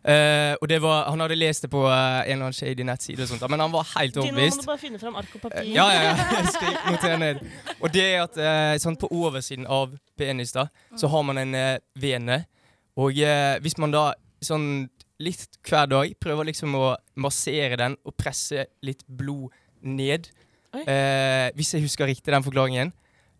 Eh, 0.00 0.54
og 0.56 0.68
det 0.68 0.78
var, 0.80 1.10
Han 1.10 1.20
hadde 1.20 1.36
lest 1.36 1.66
det 1.66 1.68
på 1.70 1.82
uh, 1.84 1.92
en 1.92 2.24
eller 2.24 2.46
annen 2.46 2.56
shady 2.56 2.84
nettside, 2.88 3.20
og 3.20 3.28
sånt, 3.28 3.44
men 3.52 3.60
han 3.60 3.72
var 3.72 3.84
helt 3.98 4.16
overbevist. 4.16 4.56
nå 4.56 4.62
må 4.62 4.64
du 4.64 4.70
bare 4.70 4.80
finne 4.80 5.00
fram 5.02 5.18
ark 5.20 5.34
og 5.36 5.42
papir. 5.42 5.66
Ja, 5.68 5.88
ja, 5.92 6.06
ja. 6.08 6.44
Skriv, 6.54 6.78
noter 6.88 7.18
ned. 7.20 7.42
Og 7.80 7.92
det 7.92 8.06
er 8.06 8.24
at 8.24 8.40
sånn 8.80 8.96
på 9.00 9.10
oversiden 9.12 9.68
av 9.68 9.92
penis 10.18 10.54
da, 10.56 10.70
så 10.96 11.10
har 11.12 11.26
man 11.28 11.40
en 11.42 11.58
vene. 12.00 12.42
Og 13.00 13.20
hvis 13.64 13.76
man 13.80 13.92
da 13.92 14.10
sånn 14.44 14.88
litt 15.20 15.60
hver 15.68 15.88
dag 15.90 16.14
prøver 16.20 16.48
liksom 16.48 16.74
å 16.78 16.94
massere 17.20 17.76
den 17.76 17.98
og 18.08 18.16
presse 18.16 18.64
litt 18.84 19.04
blod 19.04 19.52
ned 19.80 20.30
Hvis 21.56 21.74
jeg 21.74 21.84
husker 21.84 22.08
riktig 22.08 22.32
den 22.32 22.44
forklaringen, 22.44 22.92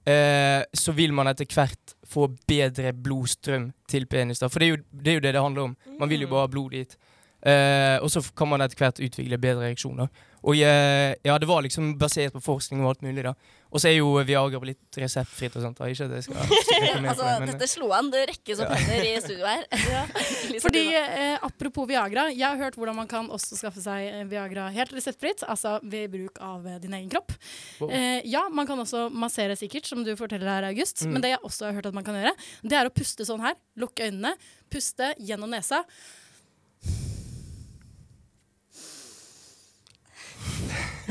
så 0.04 0.92
vil 0.96 1.14
man 1.16 1.30
etter 1.32 1.48
hvert 1.48 1.96
få 2.10 2.26
bedre 2.50 2.92
blodstrøm 2.92 3.70
til 3.88 4.06
penis. 4.10 4.42
da 4.42 4.50
For 4.50 4.62
det 4.62 4.66
er 4.66 4.76
jo 4.76 4.82
det 4.92 5.12
er 5.12 5.18
jo 5.18 5.24
det, 5.26 5.34
det 5.34 5.42
handler 5.42 5.70
om. 5.70 5.76
Man 6.00 6.10
vil 6.10 6.26
jo 6.26 6.30
bare 6.32 6.48
ha 6.48 6.52
blod 6.52 6.70
dit. 6.74 6.96
Eh, 7.40 7.96
og 8.02 8.10
så 8.12 8.22
kan 8.36 8.50
man 8.50 8.64
etter 8.64 8.80
hvert 8.80 9.00
utvikle 9.00 9.40
bedre 9.40 9.70
reaksjoner. 9.70 10.10
Og 10.40 10.56
uh, 10.56 11.12
ja, 11.20 11.34
det 11.36 11.48
var 11.48 11.60
liksom 11.60 11.98
basert 12.00 12.32
på 12.32 12.40
forskning 12.40 12.80
og 12.80 12.94
alt 12.94 13.02
mulig, 13.04 13.26
da. 13.26 13.34
Og 13.70 13.78
så 13.78 13.90
er 13.90 13.98
jo 13.98 14.14
Viagra 14.26 14.58
blitt 14.62 14.98
reseptfritt 14.98 15.54
og 15.58 15.62
sånt. 15.62 15.78
Da. 15.78 15.86
Ikke 15.92 16.06
at 16.08 16.14
jeg 16.16 16.24
skal 16.26 16.38
altså, 16.40 17.26
det, 17.26 17.34
men, 17.42 17.50
dette 17.52 17.68
slo 17.70 17.90
an. 17.94 18.08
Det 18.10 18.22
rekkes 18.32 18.62
opp 18.64 18.72
hender 18.72 19.04
i 19.06 19.12
studio 19.22 19.46
her. 19.46 19.66
Fordi 20.64 20.84
eh, 20.98 21.36
Apropos 21.46 21.86
Viagra, 21.90 22.26
jeg 22.32 22.46
har 22.46 22.58
hørt 22.58 22.78
hvordan 22.80 22.98
man 22.98 23.10
kan 23.10 23.28
også 23.30 23.60
skaffe 23.60 23.84
seg 23.84 24.08
eh, 24.08 24.24
Viagra 24.30 24.70
helt 24.74 24.94
reseptfritt, 24.96 25.44
altså 25.46 25.76
ved 25.84 26.10
bruk 26.16 26.40
av 26.42 26.66
eh, 26.66 26.80
din 26.82 26.96
egen 26.98 27.12
kropp. 27.12 27.36
Wow. 27.78 27.92
Eh, 27.94 28.24
ja, 28.32 28.46
man 28.50 28.66
kan 28.66 28.80
også 28.82 29.06
massere 29.12 29.58
sikkert, 29.60 29.86
som 29.86 30.02
du 30.06 30.16
forteller 30.18 30.50
her, 30.50 30.70
August. 30.72 31.04
Mm. 31.04 31.14
Men 31.14 31.26
det 31.26 31.34
jeg 31.36 31.44
også 31.46 31.68
har 31.68 31.78
hørt 31.78 31.92
at 31.92 32.00
man 32.00 32.06
kan 32.06 32.18
gjøre, 32.18 32.34
det 32.64 32.80
er 32.80 32.90
å 32.90 32.96
puste 32.96 33.28
sånn 33.28 33.44
her. 33.44 33.54
Lukke 33.78 34.10
øynene, 34.10 34.34
puste 34.72 35.14
gjennom 35.20 35.52
nesa. 35.52 35.84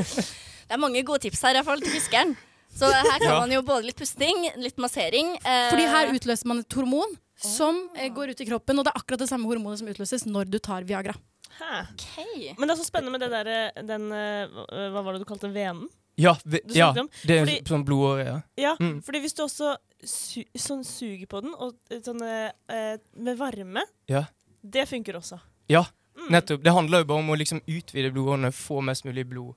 Det 0.70 0.76
er 0.78 0.82
mange 0.82 1.02
gode 1.06 1.20
tips 1.26 1.42
her, 1.42 1.56
iallfall 1.58 1.82
til 1.82 1.92
fiskeren. 1.96 2.36
Så 2.70 2.86
her 2.94 3.18
kan 3.18 3.24
Ja. 3.26 3.40
man 3.40 3.52
jo 3.52 3.62
både 3.66 3.86
litt 3.88 3.98
pusting, 3.98 4.44
litt 4.62 4.78
massering. 4.78 5.32
eh, 5.44 5.70
Fordi 5.72 5.88
her 5.90 6.12
utløser 6.14 6.46
man 6.46 6.60
et 6.60 6.70
hormon 6.78 7.16
som 7.36 7.90
eh, 7.98 8.10
går 8.14 8.30
ut 8.36 8.42
i 8.42 8.46
kroppen, 8.46 8.78
og 8.78 8.86
det 8.86 8.94
er 8.94 9.00
akkurat 9.02 9.20
det 9.24 9.30
samme 9.32 9.50
hormonet 9.50 9.80
som 9.82 9.88
utløses 9.90 10.26
når 10.30 10.46
du 10.52 10.60
tar 10.60 10.84
Viagra. 10.86 11.16
Okay. 11.60 12.54
Men 12.58 12.68
det 12.70 12.76
er 12.76 12.80
så 12.80 12.86
spennende 12.88 13.12
med 13.18 13.20
det 13.26 13.32
der, 13.34 13.72
den 13.84 14.06
eh, 14.16 14.48
Hva 14.94 15.02
var 15.04 15.14
det 15.18 15.24
du 15.24 15.28
kalte 15.28 15.50
venen? 15.52 15.90
ja, 16.20 16.34
vi, 16.46 16.60
ja, 16.76 16.92
det 16.94 17.36
er 17.36 17.46
fordi- 17.46 17.64
sånn 17.68 17.84
blodåre, 17.88 18.26
ja. 18.26 18.42
Ja, 18.58 18.76
Mm. 18.80 19.02
fordi 19.04 19.22
hvis 19.24 19.34
du 19.36 19.44
også 19.44 19.76
su 20.04 20.44
sånn 20.56 20.84
suger 20.86 21.26
på 21.28 21.42
den, 21.42 21.54
og 21.58 21.76
eh, 21.90 22.00
sånn 22.04 22.22
eh, 22.22 22.52
eh, 22.70 22.98
med 23.16 23.38
varme, 23.40 23.82
ja. 24.08 24.26
det 24.64 24.86
funker 24.88 25.16
også. 25.16 25.40
Ja, 25.70 25.86
Mm. 26.20 26.32
nettopp. 26.36 26.64
Det 26.64 26.74
handler 26.76 27.04
jo 27.04 27.10
bare 27.12 27.24
om 27.24 27.32
å 27.34 27.38
liksom 27.40 27.62
utvide 27.66 28.12
blodårene, 28.14 28.52
få 28.56 28.82
mest 28.86 29.08
mulig 29.08 29.26
blod. 29.30 29.56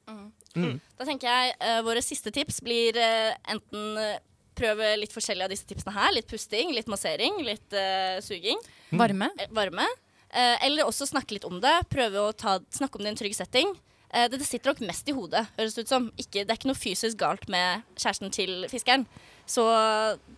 Mm. 0.55 0.77
Da 0.99 1.07
tenker 1.09 1.29
jeg 1.29 1.55
uh, 1.59 1.81
våre 1.87 2.03
siste 2.05 2.31
tips 2.35 2.61
blir 2.65 2.99
uh, 3.01 3.33
enten 3.51 3.97
eh, 3.99 4.19
prøve 4.59 4.91
litt 5.01 5.15
forskjellig 5.15 5.47
av 5.47 5.53
disse 5.53 5.67
tipsene 5.69 5.95
her. 5.97 6.13
Litt 6.17 6.29
pusting, 6.31 6.75
litt 6.77 6.91
massering, 6.93 7.41
litt 7.47 7.77
uh, 7.77 8.19
suging. 8.25 8.61
Mm. 8.93 8.99
Varme. 9.01 9.31
Eh, 9.41 9.53
varme. 9.57 9.87
Eh, 10.33 10.67
eller 10.67 10.89
også 10.89 11.09
snakke 11.09 11.37
litt 11.37 11.49
om 11.49 11.59
det. 11.61 11.75
Prøve 11.93 12.21
å 12.21 12.37
ta, 12.37 12.59
snakke 12.73 12.99
om 12.99 13.05
det 13.05 13.13
i 13.13 13.15
en 13.15 13.21
trygg 13.21 13.37
setting. 13.37 13.75
Eh, 14.13 14.29
det, 14.29 14.41
det 14.41 14.49
sitter 14.49 14.73
nok 14.73 14.85
mest 14.89 15.09
i 15.09 15.17
hodet, 15.17 15.45
høres 15.59 15.77
det 15.77 15.87
ut 15.87 15.93
som. 15.93 16.09
Ikke, 16.21 16.45
det 16.45 16.53
er 16.53 16.61
ikke 16.61 16.71
noe 16.71 16.81
fysisk 16.81 17.21
galt 17.21 17.49
med 17.53 17.85
kjæresten 17.97 18.33
til 18.33 18.67
fiskeren. 18.73 19.07
Så 19.49 19.65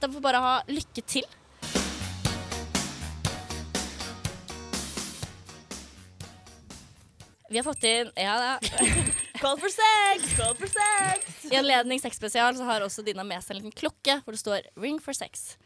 da 0.00 0.08
får 0.08 0.22
bare 0.24 0.42
ha 0.42 0.54
lykke 0.70 1.02
til. 1.06 1.26
Vi 7.50 7.56
har 7.58 7.64
fått 7.64 7.84
inn 7.84 8.10
Ja 8.16 8.34
da. 8.40 8.58
Call 9.42 9.58
for 9.60 9.68
sex! 9.68 10.36
Call 10.38 10.54
for 10.56 10.66
sex! 10.70 11.44
I 11.50 11.56
anledning 11.60 12.00
sexspesial 12.00 12.56
så 12.56 12.64
har 12.64 12.80
også 12.86 13.02
Dina 13.04 13.24
med 13.26 13.42
seg 13.44 13.56
en 13.56 13.62
liten 13.62 13.74
klokke 13.76 14.20
hvor 14.24 14.32
det 14.32 14.40
står 14.40 14.70
'Ring 14.80 15.00
for 15.02 15.12
sex'. 15.12 15.56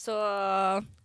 Så 0.00 0.14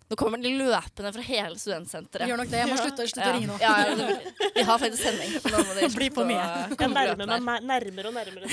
nå 0.10 0.16
kommer 0.18 0.38
de 0.42 0.52
løpende 0.56 1.12
fra 1.14 1.22
hele 1.26 1.58
studentsenteret. 1.60 2.30
Gjør 2.30 2.38
nok 2.40 2.50
det. 2.50 2.60
Jeg 2.62 2.70
må 2.70 2.76
slutte- 2.80 3.08
slutte 3.12 3.30
å 3.30 3.34
ringe 3.36 3.50
nå. 3.50 3.58
Ja, 3.62 3.74
ja, 3.86 3.96
det- 3.96 4.34
vi 4.56 4.64
har 4.64 4.80
faktisk 4.80 5.04
sending. 5.04 5.32
Nå 5.52 5.64
må 5.68 5.74
de 5.78 5.90
Bli 5.96 6.10
på 6.10 6.22
å 6.24 6.28
Jeg 6.30 6.90
nærmer 6.94 7.42
meg 7.42 7.64
nærmere 7.66 8.08
og 8.08 8.14
nærmere. 8.14 8.46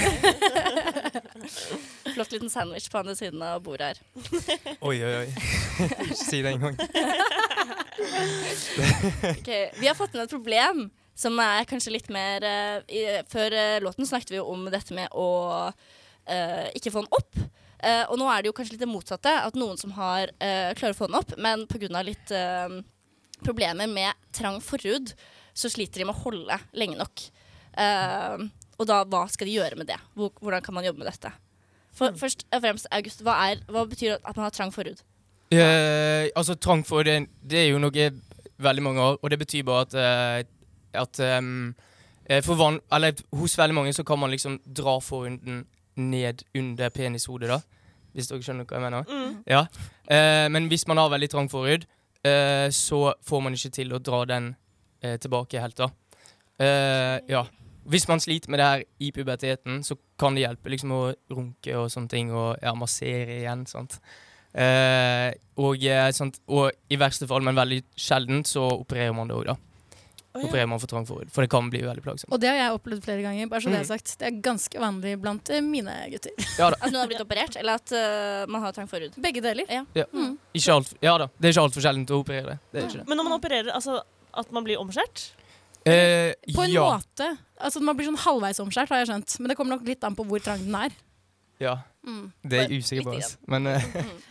Flott 2.14 2.32
liten 2.32 2.50
sandwich 2.50 2.88
på 2.90 2.98
andre 2.98 3.14
siden 3.16 3.42
av 3.42 3.62
bordet 3.62 3.86
her. 3.92 3.98
Oi, 4.88 4.96
oi, 5.04 5.14
oi. 5.22 5.28
Ikke 6.08 6.16
si 6.18 6.42
det 6.42 6.52
engang. 6.56 6.76
okay. 9.38 9.70
Vi 9.78 9.86
har 9.86 9.94
fått 9.94 10.14
inn 10.14 10.24
et 10.26 10.30
problem 10.30 10.90
som 11.14 11.36
er 11.42 11.66
kanskje 11.68 11.94
litt 11.94 12.08
mer 12.12 12.44
eh, 12.46 12.78
i, 12.88 13.02
Før 13.32 13.54
eh, 13.56 13.80
låten 13.84 14.08
snakket 14.08 14.32
vi 14.32 14.40
jo 14.40 14.46
om 14.52 14.64
dette 14.72 14.96
med 14.96 15.12
å 15.12 15.28
eh, 15.68 16.70
ikke 16.78 16.92
få 16.94 17.04
den 17.04 17.12
opp. 17.18 17.42
Eh, 17.82 18.04
og 18.06 18.16
nå 18.20 18.28
er 18.30 18.42
det 18.42 18.50
jo 18.50 18.56
kanskje 18.56 18.76
litt 18.76 18.84
det 18.84 18.90
motsatte. 18.90 19.34
At 19.44 19.58
noen 19.58 19.78
som 19.80 19.92
har 19.98 20.32
eh, 20.38 20.72
klarer 20.78 20.96
å 20.96 20.98
få 20.98 21.10
den 21.10 21.20
opp, 21.20 21.36
men 21.36 21.66
pga. 21.70 22.02
litt 22.06 22.34
problemer 23.42 23.90
med 23.90 24.14
trang 24.34 24.60
forhud, 24.62 25.12
så 25.52 25.68
sliter 25.70 26.02
de 26.02 26.08
med 26.08 26.16
å 26.16 26.22
holde 26.24 26.58
lenge 26.78 26.98
nok. 27.00 27.24
Uh, 27.72 28.48
og 28.78 28.88
da, 28.88 29.00
hva 29.08 29.24
skal 29.32 29.48
de 29.48 29.56
gjøre 29.56 29.78
med 29.80 29.88
det? 29.90 29.96
Hvordan 30.14 30.62
kan 30.64 30.76
man 30.76 30.86
jobbe 30.86 31.02
med 31.02 31.08
dette? 31.10 31.32
For, 31.92 32.14
Først 32.16 32.46
og 32.48 32.62
fremst, 32.64 32.88
August, 32.94 33.24
hva, 33.26 33.34
er, 33.50 33.64
hva 33.68 33.84
betyr 33.88 34.16
at 34.20 34.36
man 34.36 34.46
har 34.46 34.54
trang 34.54 34.72
forhud? 34.74 35.02
Uh, 35.52 36.30
altså, 36.38 36.56
trang 36.56 36.84
forhud, 36.86 37.10
det, 37.10 37.18
det 37.42 37.64
er 37.64 37.70
jo 37.72 37.82
noe 37.82 38.08
veldig 38.62 38.84
mange 38.84 39.04
har, 39.04 39.18
og 39.20 39.32
det 39.32 39.40
betyr 39.42 39.66
bare 39.66 39.86
at, 39.88 39.94
eh, 39.98 40.44
at 40.94 41.18
for 42.46 42.54
van, 42.54 42.76
eller, 42.92 43.18
Hos 43.34 43.56
veldig 43.58 43.74
mange 43.74 43.92
så 43.92 44.04
kan 44.06 44.18
man 44.18 44.30
liksom 44.30 44.60
dra 44.62 44.98
forhuden 45.02 45.64
ned 45.96 46.42
under 46.54 46.88
penishodet, 46.88 47.48
da. 47.50 47.60
Hvis 48.12 48.28
dere 48.28 48.44
skjønner 48.44 48.68
hva 48.68 48.78
jeg 48.78 48.84
mener? 48.84 49.08
Mm. 49.08 49.36
Ja. 49.48 49.64
Uh, 50.08 50.48
men 50.52 50.68
hvis 50.72 50.86
man 50.88 51.00
har 51.00 51.12
veldig 51.12 51.30
trang 51.32 51.48
forhud, 51.52 51.86
uh, 52.26 52.68
så 52.72 53.00
får 53.24 53.42
man 53.44 53.56
ikke 53.56 53.72
til 53.78 53.94
å 53.96 54.00
dra 54.04 54.22
den 54.28 54.52
uh, 55.04 55.16
tilbake 55.16 55.62
helt, 55.62 55.80
da. 55.80 55.92
Ja. 56.62 57.40
Hvis 57.90 58.04
man 58.06 58.20
sliter 58.22 58.52
med 58.52 58.60
det 58.60 58.66
her 58.68 58.82
i 59.02 59.08
puberteten, 59.10 59.80
så 59.82 59.96
kan 60.20 60.36
det 60.36 60.44
hjelpe 60.44 60.70
liksom 60.70 60.92
å 60.94 61.00
runke 61.32 61.72
og 61.74 61.88
sånne 61.90 62.12
ting, 62.12 62.28
og 62.30 62.60
ja, 62.62 62.70
massere 62.78 63.40
igjen. 63.40 63.64
sant? 63.66 63.96
Og, 65.58 65.82
sånt, 66.14 66.38
og 66.46 66.92
i 66.92 66.98
verste 67.00 67.26
fall, 67.26 67.42
men 67.42 67.58
veldig 67.58 67.80
sjelden, 67.98 68.44
så 68.46 68.68
opererer 68.76 69.16
man 69.16 69.32
det 69.32 69.40
òg, 69.40 69.48
da. 69.50 69.56
Å, 70.32 70.40
ja. 70.40 70.48
Opererer 70.48 70.68
man 70.70 70.80
for 70.80 70.88
trang 70.88 71.04
forhud. 71.04 71.28
For 71.32 71.44
det 71.44 71.50
kan 71.52 71.66
bli 71.68 71.82
veldig 71.84 72.02
plagsomt. 72.04 72.32
Og 72.32 72.40
det 72.40 72.48
har 72.48 72.56
jeg 72.56 72.76
opplevd 72.78 73.04
flere 73.04 73.24
ganger. 73.24 73.50
bare 73.50 73.60
så 73.60 73.68
Det 73.68 73.74
mm. 73.74 73.76
jeg 73.76 73.84
har 73.84 73.90
sagt. 73.90 74.14
Det 74.20 74.28
er 74.30 74.38
ganske 74.46 74.80
vanlig 74.80 75.12
blant 75.20 75.52
eh, 75.52 75.60
mine 75.64 75.96
gutter. 76.14 76.32
Ja 76.60 76.70
da. 76.72 76.78
At 76.78 76.88
noen 76.88 77.02
har 77.02 77.10
blitt 77.10 77.24
operert, 77.24 77.58
eller 77.60 77.80
at 77.80 77.92
uh, 77.92 78.48
man 78.48 78.64
har 78.64 78.72
trang 78.76 78.88
forhud? 78.88 79.18
Begge 79.20 79.44
deler. 79.44 79.68
Ja. 79.68 79.84
Ja. 79.98 80.08
Ikke 80.56 80.78
alt, 80.78 80.96
ja 81.04 81.18
da. 81.20 81.28
Det 81.36 81.50
er 81.50 81.56
ikke 81.56 81.66
altfor 81.68 81.84
sjeldent 81.84 82.14
å 82.16 82.22
operere 82.24 82.54
det. 82.54 82.58
det, 82.72 82.86
ikke 82.88 83.02
det. 83.02 83.06
Men 83.10 83.20
når 83.20 83.28
man 83.28 83.36
opererer, 83.36 83.70
altså 83.76 84.00
at 84.40 84.52
man 84.56 84.64
blir 84.64 84.80
omskjært? 84.80 85.28
Eh, 85.84 86.32
På 86.54 86.64
en 86.64 86.72
ja. 86.72 86.88
måte. 86.94 87.28
Altså 87.60 87.82
Man 87.82 87.96
blir 87.98 88.06
sånn 88.06 88.20
halvveis 88.22 88.60
omskjært, 88.62 88.92
har 88.94 89.02
jeg 89.02 89.12
skjønt. 89.12 89.38
Men 89.42 89.52
det 89.52 89.56
kommer 89.58 89.76
nok 89.76 89.88
litt 89.88 90.04
an 90.06 90.16
på 90.16 90.26
hvor 90.28 90.42
trang 90.44 90.62
den 90.64 90.76
er. 90.78 91.00
ja. 91.62 91.80
Mm. 92.02 92.32
Det 92.42 92.58
er 92.58 92.68
jeg 92.68 92.80
usikker 92.82 93.04
på, 93.06 93.12
Oss. 93.18 93.36
Men 93.46 93.66
eh, 93.70 93.84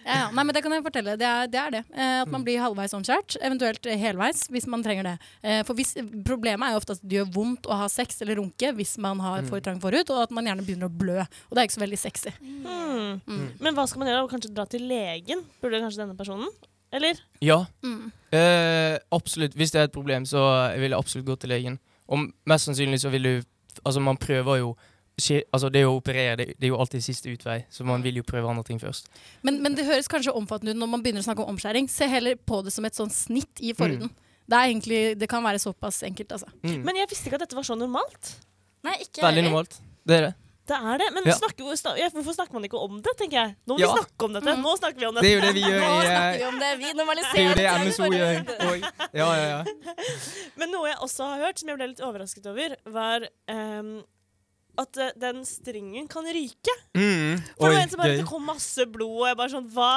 Ja, 0.06 0.16
ja. 0.18 0.32
Nei, 0.36 0.44
men 0.44 0.54
det 0.56 0.62
kan 0.64 0.74
jeg 0.76 0.84
fortelle. 0.84 1.14
Det 1.20 1.28
er 1.28 1.48
det. 1.48 1.60
Er 1.62 1.72
det. 1.72 1.84
Eh, 1.96 2.22
at 2.22 2.28
Mm. 2.28 2.32
man 2.34 2.44
blir 2.44 2.60
halvveis 2.60 2.94
omskjært, 2.98 3.38
eventuelt 3.42 3.86
eh, 3.88 3.98
helveis, 3.98 4.42
hvis 4.52 4.68
man 4.68 4.84
trenger 4.84 5.04
det. 5.04 5.14
Eh, 5.44 5.62
for 5.64 5.74
hvis, 5.76 5.94
Problemet 6.28 6.68
er 6.68 6.74
jo 6.76 6.82
ofte 6.82 6.98
at 6.98 7.02
det 7.08 7.18
gjør 7.20 7.32
vondt 7.34 7.70
å 7.72 7.78
ha 7.80 7.88
sex 7.88 8.22
eller 8.22 8.36
runke 8.42 8.74
hvis 8.76 8.98
man 9.00 9.20
har 9.20 9.42
Mm. 9.42 9.48
for 9.50 9.60
trang 9.62 9.80
forhud, 9.80 10.10
og 10.12 10.24
at 10.24 10.32
man 10.32 10.46
gjerne 10.46 10.66
begynner 10.68 10.90
å 10.90 10.98
blø. 10.98 11.20
Og 11.22 11.56
det 11.56 11.58
er 11.64 11.68
ikke 11.70 11.80
så 11.80 11.86
veldig 11.86 12.00
sexy. 12.00 12.34
Mm. 12.42 13.22
Mm. 13.28 13.48
Men 13.62 13.74
hva 13.76 13.88
skal 13.88 14.00
man 14.04 14.08
gjøre? 14.12 14.28
Kanskje 14.30 14.54
dra 14.54 14.66
til 14.66 14.82
legen? 14.88 15.46
Burde 15.62 15.80
kanskje 15.82 16.04
denne 16.04 16.18
personen? 16.18 16.50
Eller? 16.92 17.16
ja. 17.40 17.66
Mm. 17.84 18.12
Eh, 18.36 18.98
absolutt. 19.16 19.54
Hvis 19.56 19.72
det 19.72 19.80
er 19.80 19.84
et 19.88 19.94
problem, 19.96 20.26
så 20.28 20.44
vil 20.76 20.92
jeg 20.92 21.00
absolutt 21.00 21.26
gå 21.26 21.40
til 21.40 21.50
legen. 21.50 21.80
Og 22.10 22.28
mest 22.46 22.68
sannsynlig 22.68 23.00
så 23.00 23.10
vil 23.10 23.24
du 23.24 23.42
Altså, 23.86 24.02
man 24.04 24.18
prøver 24.18 24.58
jo 24.60 24.76
Altså, 25.54 25.70
det 25.74 25.84
å 25.88 25.94
operere, 25.98 26.36
det, 26.40 26.48
det 26.58 26.68
er 26.68 26.74
jo 26.74 26.80
alltid 26.82 27.04
siste 27.06 27.32
utvei, 27.32 27.62
så 27.70 27.86
man 27.88 28.04
vil 28.06 28.20
jo 28.22 28.24
prøve 28.28 28.50
andre 28.50 28.64
ting 28.68 28.80
først. 28.82 29.10
Men, 29.46 29.62
men 29.64 29.78
det 29.78 29.86
høres 29.88 30.10
kanskje 30.12 30.34
omfattende 30.38 30.74
ut 30.76 30.82
når 30.82 30.92
man 30.96 31.04
begynner 31.06 31.24
å 31.24 31.28
snakke 31.30 31.46
om 31.46 31.54
omskjæring. 31.56 31.90
Se 31.92 32.08
heller 32.12 32.36
på 32.36 32.62
det 32.66 32.74
som 32.76 32.86
et 32.90 32.98
sånn 32.98 33.12
snitt 33.14 33.62
i 33.62 33.74
forhuden. 33.78 34.10
Mm. 34.12 34.30
Det, 34.52 34.58
er 34.58 34.70
egentlig, 34.74 35.02
det 35.22 35.30
kan 35.32 35.44
være 35.46 35.62
såpass 35.64 36.02
enkelt, 36.08 36.32
altså. 36.38 36.50
Men 36.64 36.96
jeg 36.98 37.10
visste 37.12 37.30
ikke 37.30 37.40
at 37.40 37.46
dette 37.46 37.56
var 37.60 37.68
så 37.68 37.78
normalt. 37.80 38.36
Nei, 38.84 38.98
ikke 39.06 39.24
Veldig 39.24 39.46
normalt. 39.50 39.78
Det 40.08 40.18
er 40.18 40.28
det. 40.30 40.34
Det 40.72 40.78
er 40.78 40.98
det, 41.02 41.08
men 41.14 41.26
Ja. 41.26 41.34
snakker, 41.36 41.66
hvorfor 41.66 42.34
snakker 42.34 42.54
man 42.54 42.64
ikke 42.64 42.80
om 42.80 43.02
det, 43.02 43.12
tenker 43.18 43.38
jeg? 43.38 43.56
Nå 43.68 43.76
må 43.76 43.80
Ja. 43.80 43.88
vi 43.88 44.00
snakke 44.00 44.26
om 44.26 44.34
dette! 44.34 44.54
Nå 44.62 44.78
snakker 44.78 45.00
vi 45.00 45.06
om 45.06 45.16
Det 45.16 45.24
er 45.26 45.34
jo 45.36 45.42
det 45.42 45.54
vi 45.54 45.62
gjør 45.62 45.82
Nå 45.82 46.02
snakker 46.06 46.38
vi 46.38 46.46
om 46.46 46.60
det. 46.60 46.78
Vi 46.78 46.84
Det 46.84 47.02
er 47.36 47.48
jo 47.48 47.56
det 47.56 47.68
MSO 47.82 48.04
gjør. 48.14 48.92
Ja, 49.14 49.36
ja, 49.36 49.48
ja. 49.52 49.64
Men 50.60 50.72
noe 50.72 50.88
jeg 50.88 50.98
også 51.02 51.28
har 51.28 51.46
hørt, 51.46 51.60
som 51.60 51.70
jeg 51.70 51.78
ble 51.78 51.88
litt 51.88 52.00
overrasket 52.00 52.46
over, 52.46 52.76
var 52.86 53.28
ehm, 53.50 54.04
at 54.80 55.00
uh, 55.02 55.10
den 55.20 55.42
stringen 55.48 56.08
kan 56.12 56.28
ryke. 56.28 56.76
Mm. 56.96 57.42
For 57.58 57.68
det 57.68 57.74
var 57.76 57.82
en 57.82 57.94
som 57.94 58.04
bare, 58.04 58.20
det 58.22 58.28
kom 58.30 58.46
masse 58.48 58.86
blod, 58.92 59.18
og 59.24 59.26
jeg 59.30 59.40
bare 59.40 59.54
sånn 59.56 59.68
hva, 59.76 59.94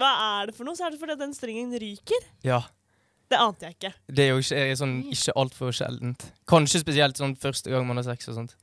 hva 0.00 0.10
er 0.26 0.50
det 0.50 0.56
for 0.58 0.68
noe? 0.68 0.78
Så 0.78 0.86
er 0.86 0.94
det 0.94 1.00
fordi 1.00 1.18
den 1.20 1.36
stringen 1.36 1.72
ryker. 1.80 2.28
Ja. 2.46 2.62
Det 3.28 3.40
ante 3.40 3.68
jeg 3.68 3.76
ikke. 3.76 3.92
Det 4.08 4.24
er 4.24 4.30
jo 4.32 4.40
ikke, 4.40 4.60
er 4.62 4.78
sånn, 4.80 4.94
ikke 5.12 5.34
altfor 5.40 5.74
sjeldent. 5.76 6.24
Kanskje 6.48 6.80
spesielt 6.80 7.20
sånn 7.20 7.36
første 7.40 7.72
gang 7.72 7.84
man 7.88 8.00
har 8.00 8.06
sex 8.08 8.30
og 8.32 8.38
sånt. 8.38 8.54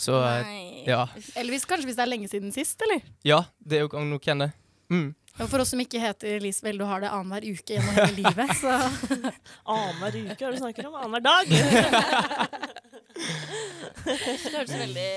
Så 0.00 0.16
eh, 0.16 0.46
Nei. 0.46 0.62
ja. 0.88 1.04
Eller 1.36 1.54
hvis, 1.54 1.66
kanskje 1.68 1.90
hvis 1.90 1.98
det 1.98 2.06
er 2.06 2.10
lenge 2.10 2.30
siden 2.32 2.54
sist, 2.54 2.80
eller? 2.86 3.04
Ja, 3.26 3.44
det 3.60 3.78
er 3.78 3.84
jo 3.84 3.92
kan 3.92 4.08
nok 4.10 4.32
hende. 4.32 4.50
Mm. 4.92 5.12
Og 5.34 5.48
for 5.50 5.58
oss 5.64 5.72
som 5.74 5.80
ikke 5.82 5.98
heter 5.98 6.36
Elisabeth, 6.36 6.78
du 6.78 6.86
har 6.86 7.02
det 7.02 7.10
annenhver 7.10 7.46
uke 7.50 7.74
gjennom 7.74 7.96
hele 7.98 8.22
livet, 8.22 8.52
så 8.60 8.76
Annenhver 9.74 10.18
uke, 10.20 10.38
hva 10.38 10.46
er 10.46 10.54
det 10.54 10.54
du 10.54 10.62
snakker 10.62 10.88
om? 10.88 10.98
Annenhver 11.02 11.24
dag? 11.26 12.70
Det 13.14 14.52
høres 14.52 14.74
veldig 14.74 15.10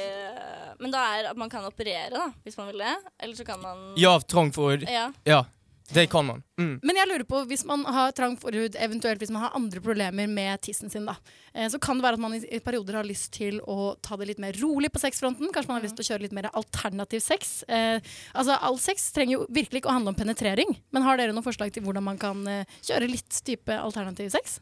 Men 0.79 0.93
da 0.93 1.03
er 1.17 1.29
at 1.31 1.37
man 1.39 1.49
kan 1.51 1.65
operere, 1.67 2.11
da, 2.13 2.27
hvis 2.45 2.57
man 2.59 2.71
vil 2.71 2.83
det. 2.85 2.95
Eller 3.19 3.37
så 3.37 3.45
kan 3.47 3.61
man 3.63 3.93
Ja, 3.99 4.17
trang 4.21 4.53
forhud. 4.55 4.85
Ja. 4.89 5.11
Ja. 5.27 5.45
Det 5.89 6.09
kan 6.11 6.25
man. 6.25 6.41
Mm. 6.59 6.79
Men 6.83 6.97
jeg 6.99 7.07
lurer 7.07 7.23
på, 7.23 7.39
hvis 7.47 7.63
man 7.67 7.85
har 7.87 8.11
trang 8.15 8.33
forhud, 8.39 8.75
eventuelt 8.75 9.21
hvis 9.21 9.31
man 9.31 9.45
har 9.45 9.55
andre 9.55 9.79
problemer 9.83 10.27
med 10.27 10.59
tissen 10.65 10.91
sin, 10.91 11.05
da, 11.07 11.15
eh, 11.53 11.69
så 11.71 11.79
kan 11.79 11.95
det 11.95 12.03
være 12.03 12.19
at 12.19 12.23
man 12.25 12.35
i, 12.35 12.41
i 12.43 12.59
perioder 12.63 12.99
har 12.99 13.07
lyst 13.07 13.31
til 13.37 13.61
å 13.63 13.93
ta 14.03 14.17
det 14.19 14.27
litt 14.33 14.41
mer 14.43 14.57
rolig 14.59 14.91
på 14.91 14.99
sexfronten. 14.99 15.47
Kanskje 15.55 15.71
man 15.71 15.79
har 15.79 15.87
lyst 15.87 15.95
til 15.95 16.03
å 16.03 16.09
kjøre 16.11 16.25
litt 16.25 16.35
mer 16.35 16.49
alternativ 16.51 17.23
sex. 17.23 17.61
Eh, 17.71 18.03
altså, 18.33 18.59
all 18.59 18.79
sex 18.83 19.13
trenger 19.15 19.37
jo 19.37 19.47
virkelig 19.47 19.85
ikke 19.85 19.93
å 19.93 19.95
handle 19.95 20.11
om 20.11 20.19
penetrering, 20.19 20.75
men 20.91 21.07
har 21.07 21.21
dere 21.21 21.35
noen 21.35 21.47
forslag 21.47 21.71
til 21.71 21.87
hvordan 21.87 22.03
man 22.09 22.19
kan 22.19 22.43
eh, 22.51 22.79
kjøre 22.83 23.07
litt 23.13 23.43
type 23.47 23.79
alternativ 23.79 24.33
sex? 24.35 24.59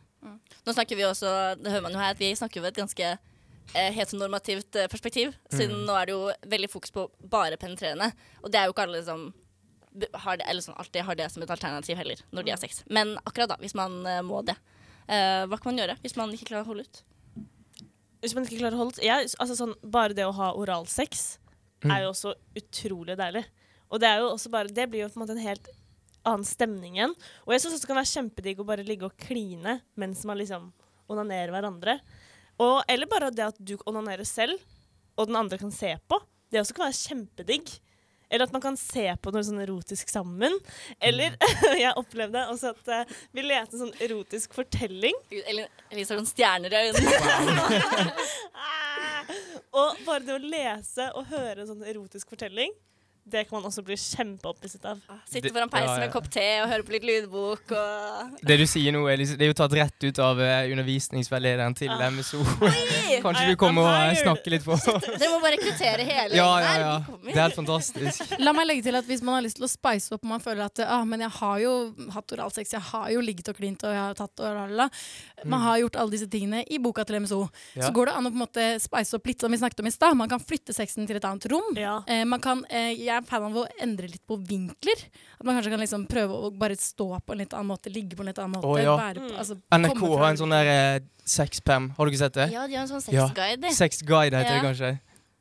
Nå 0.66 0.74
snakker 0.74 0.96
vi 1.00 1.04
også, 1.08 1.30
det 1.62 1.72
hører 1.72 1.82
man 1.86 1.94
jo 1.96 2.00
her, 2.02 2.12
at 2.16 2.20
vi 2.20 2.32
snakker 2.36 2.62
jo 2.62 2.68
et 2.68 2.76
ganske 2.80 3.08
eh, 3.76 3.92
heteronormativt 3.94 4.76
eh, 4.76 4.88
perspektiv. 4.88 5.34
Siden 5.52 5.76
Mm. 5.82 5.86
nå 5.88 5.96
er 6.02 6.06
det 6.06 6.14
jo 6.16 6.32
veldig 6.56 6.70
fokus 6.70 6.92
på 6.92 7.08
bare 7.30 7.58
penetrerende. 7.58 8.12
Og 8.44 8.52
det 8.52 8.60
er 8.60 8.66
jo 8.66 8.74
ikke 8.74 8.86
alle 8.88 9.04
som 9.04 9.34
har 10.26 10.38
det, 10.38 10.46
eller 10.50 10.62
sånn, 10.62 10.76
alltid 10.78 11.06
har 11.08 11.16
det 11.16 11.32
som 11.32 11.44
et 11.44 11.50
alternativ 11.50 11.96
heller, 11.98 12.20
når 12.32 12.44
de 12.44 12.52
har 12.52 12.58
sex. 12.60 12.84
Men 12.90 13.18
akkurat 13.26 13.50
da, 13.54 13.56
hvis 13.62 13.76
man 13.76 14.06
eh, 14.06 14.22
må 14.22 14.42
det. 14.46 14.56
eh, 15.08 15.46
hva 15.46 15.58
kan 15.62 15.72
man 15.74 15.78
gjøre 15.86 15.98
hvis 16.02 16.16
man 16.18 16.32
ikke 16.34 16.50
klarer 16.52 16.66
å 16.66 16.72
holde 16.74 16.84
ut? 16.84 17.04
Hvis 18.22 18.34
man 18.36 18.44
ikke 18.48 18.58
klarer 18.60 18.74
å 18.76 18.82
holde 18.84 18.96
ut? 18.98 19.04
Ja, 19.06 19.20
altså 19.22 19.56
sånn, 19.56 19.76
Bare 19.84 20.14
det 20.18 20.26
å 20.26 20.34
ha 20.34 20.54
oralsex 20.58 21.38
Mm. 21.86 21.92
er 21.92 22.02
jo 22.04 22.10
også 22.10 22.32
utrolig 22.58 23.16
deilig. 23.20 23.44
Og 23.92 24.00
det 24.02 24.08
er 24.10 24.18
jo 24.24 24.30
også 24.34 24.50
bare 24.50 24.68
Det 24.74 24.88
blir 24.90 25.02
jo 25.04 25.10
på 25.10 25.20
en 25.20 25.28
måte 25.28 25.36
en 25.38 25.44
helt 25.46 25.68
annen 26.28 26.46
stemningen. 26.48 27.16
Og 27.46 27.56
jeg 27.56 27.64
syns 27.64 27.82
det 27.84 27.90
kan 27.90 28.00
være 28.00 28.12
kjempedigg 28.12 28.62
å 28.62 28.68
bare 28.68 28.86
ligge 28.88 29.08
og 29.08 29.18
kline 29.28 29.80
mens 30.00 30.24
man 30.28 30.40
liksom 30.42 30.70
onanerer 31.12 31.54
hverandre. 31.54 32.00
Og, 32.62 32.82
eller 32.88 33.10
bare 33.10 33.34
det 33.36 33.50
at 33.50 33.58
du 33.60 33.76
onanerer 33.86 34.26
selv, 34.28 34.62
og 35.16 35.30
den 35.30 35.38
andre 35.40 35.60
kan 35.60 35.74
se 35.74 35.92
på. 36.08 36.20
Det 36.52 36.62
også 36.62 36.76
kan 36.78 36.88
være 36.88 37.02
kjempedigg. 37.02 37.74
Eller 38.30 38.48
at 38.48 38.54
man 38.56 38.64
kan 38.64 38.78
se 38.80 39.06
på 39.22 39.32
noe 39.32 39.44
sånn 39.46 39.62
erotisk 39.64 40.10
sammen. 40.10 40.56
Eller 41.00 41.36
jeg 41.84 41.94
opplevde 42.00 42.46
også 42.52 42.74
at 42.74 42.90
uh, 42.92 43.18
vi 43.36 43.46
leste 43.46 43.78
en 43.78 43.86
sånn 43.86 44.02
erotisk 44.04 44.56
fortelling. 44.58 45.20
Eller 45.46 45.70
Elise 45.92 46.14
har 46.14 46.22
noen 46.22 46.30
stjerner 46.30 46.74
i 46.74 46.82
øynene. 46.90 48.10
Og 49.76 50.02
bare 50.06 50.24
det 50.24 50.36
å 50.36 50.42
lese 50.42 51.10
og 51.18 51.26
høre 51.34 51.64
en 51.64 51.68
sånn 51.68 51.88
erotisk 51.90 52.30
fortelling, 52.32 52.72
det 53.26 53.44
kan 53.50 53.58
man 53.58 53.66
også 53.72 53.82
bli 53.86 53.96
kjempeopphisset 53.98 54.84
av. 54.86 55.00
Sitte 55.26 55.50
foran 55.50 55.70
peisen 55.74 55.88
ja, 55.88 55.94
ja. 55.96 56.00
med 56.04 56.08
en 56.08 56.14
kopp 56.14 56.28
te 56.30 56.44
og 56.62 56.70
høre 56.70 56.86
på 56.86 56.94
litt 56.94 57.06
lydbok 57.08 57.72
og 57.74 58.36
Det 58.46 58.58
du 58.62 58.66
sier 58.70 58.94
nå, 58.94 59.02
Elise, 59.10 59.34
det 59.40 59.48
er 59.48 59.50
jo 59.50 59.56
tatt 59.58 59.74
rett 59.74 60.06
ut 60.06 60.20
av 60.22 60.42
eh, 60.46 60.70
undervisningsveilederen 60.76 61.74
til 61.80 61.90
MSO. 62.14 62.44
Kanskje 63.26 63.48
du 63.50 63.56
kommer 63.60 63.90
og 63.90 64.20
snakker 64.20 64.54
litt 64.54 64.66
på 64.66 64.78
Dere 64.86 65.32
må 65.34 65.40
bare 65.42 65.56
rekruttere 65.58 66.06
hele 66.06 66.38
Ja, 66.42 66.50
ja, 66.62 66.76
ja. 66.84 66.94
Det 67.26 67.34
er 67.34 67.42
helt 67.48 67.58
fantastisk. 67.58 68.36
La 68.46 68.54
meg 68.54 68.70
legge 68.70 68.86
til 68.88 69.00
at 69.00 69.10
hvis 69.10 69.24
man 69.26 69.40
har 69.40 69.46
lyst 69.48 69.58
til 69.60 69.66
å 69.68 69.72
spice 69.72 70.14
opp 70.14 70.22
og 70.26 70.32
man 70.36 70.44
føler 70.44 70.68
at 70.68 70.84
ah, 70.86 71.02
men 71.08 71.26
jeg 71.26 71.34
har 71.40 71.58
jo 71.64 71.74
hatt 72.14 72.36
oralsex, 72.38 72.76
jeg 72.78 72.86
har 72.92 73.10
jo 73.16 73.24
ligget 73.26 73.50
og 73.54 73.58
klint 73.58 73.84
og 73.88 73.94
jeg 73.96 74.02
har 74.04 74.18
tatt 74.22 74.46
og 74.46 74.54
lalala. 74.62 74.90
Man 75.44 75.56
Mm. 75.56 75.64
har 75.66 75.78
gjort 75.80 75.96
alle 76.02 76.12
disse 76.12 76.28
tingene 76.32 76.64
i 76.74 76.78
boka 76.82 77.04
til 77.06 77.20
MSO. 77.22 77.38
Ja. 77.76 77.86
Så 77.88 77.92
går 77.96 78.10
det 78.10 78.14
an 78.18 78.28
å 78.28 78.32
på 78.32 78.36
en 78.38 78.42
måte 78.44 78.64
spice 78.82 79.16
opp 79.16 79.28
litt 79.30 79.42
som 79.44 79.54
vi 79.54 79.60
snakket 79.62 79.80
om 79.84 79.88
i 79.88 79.94
stad. 79.94 80.18
Man 80.18 80.30
kan 80.32 80.42
flytte 80.42 80.74
sexen 80.76 81.08
til 81.08 81.16
et 81.20 81.28
annet 81.28 81.46
rom. 81.52 81.78
Eh, 81.78 82.24
man 82.26 82.42
kan, 82.44 82.64
eh, 82.70 82.92
jeg 82.98 83.15
er 83.18 83.26
fan 83.28 83.48
av 83.48 83.58
å 83.62 83.66
endre 83.82 84.10
litt 84.12 84.24
på 84.28 84.38
vinkler. 84.42 85.02
At 85.40 85.46
man 85.48 85.56
kanskje 85.58 85.74
kan 85.74 85.84
liksom 85.84 86.06
prøve 86.12 86.38
å 86.48 86.52
bare 86.56 86.78
stå 86.80 87.08
på 87.26 87.36
en 87.36 87.42
litt 87.44 87.54
annen 87.56 87.72
måte, 87.74 87.92
ligge 87.94 88.18
på 88.18 88.26
en 88.26 88.32
litt 88.32 88.40
annen 88.42 88.58
måte. 88.58 88.68
Oh, 88.68 88.80
ja. 88.82 88.96
være 89.00 89.24
på, 89.26 89.34
altså, 89.42 89.58
NRK 89.72 90.04
har 90.16 90.28
en 90.30 90.42
sånn 90.44 90.56
der 90.56 90.72
eh, 90.76 91.00
sexpam. 91.26 91.90
Har 91.98 92.06
du 92.06 92.14
ikke 92.14 92.24
sett 92.26 92.38
det? 92.38 92.50
Ja, 92.54 92.68
de 92.70 92.78
har 92.78 92.86
en 92.86 92.92
sånn 92.92 93.04
sexguide, 93.06 93.66
Ja. 93.66 93.76
Sexguide 93.80 94.34
heter 94.38 94.56
Ja. 94.56 94.62
det 94.62 94.68
kanskje. 94.70 94.92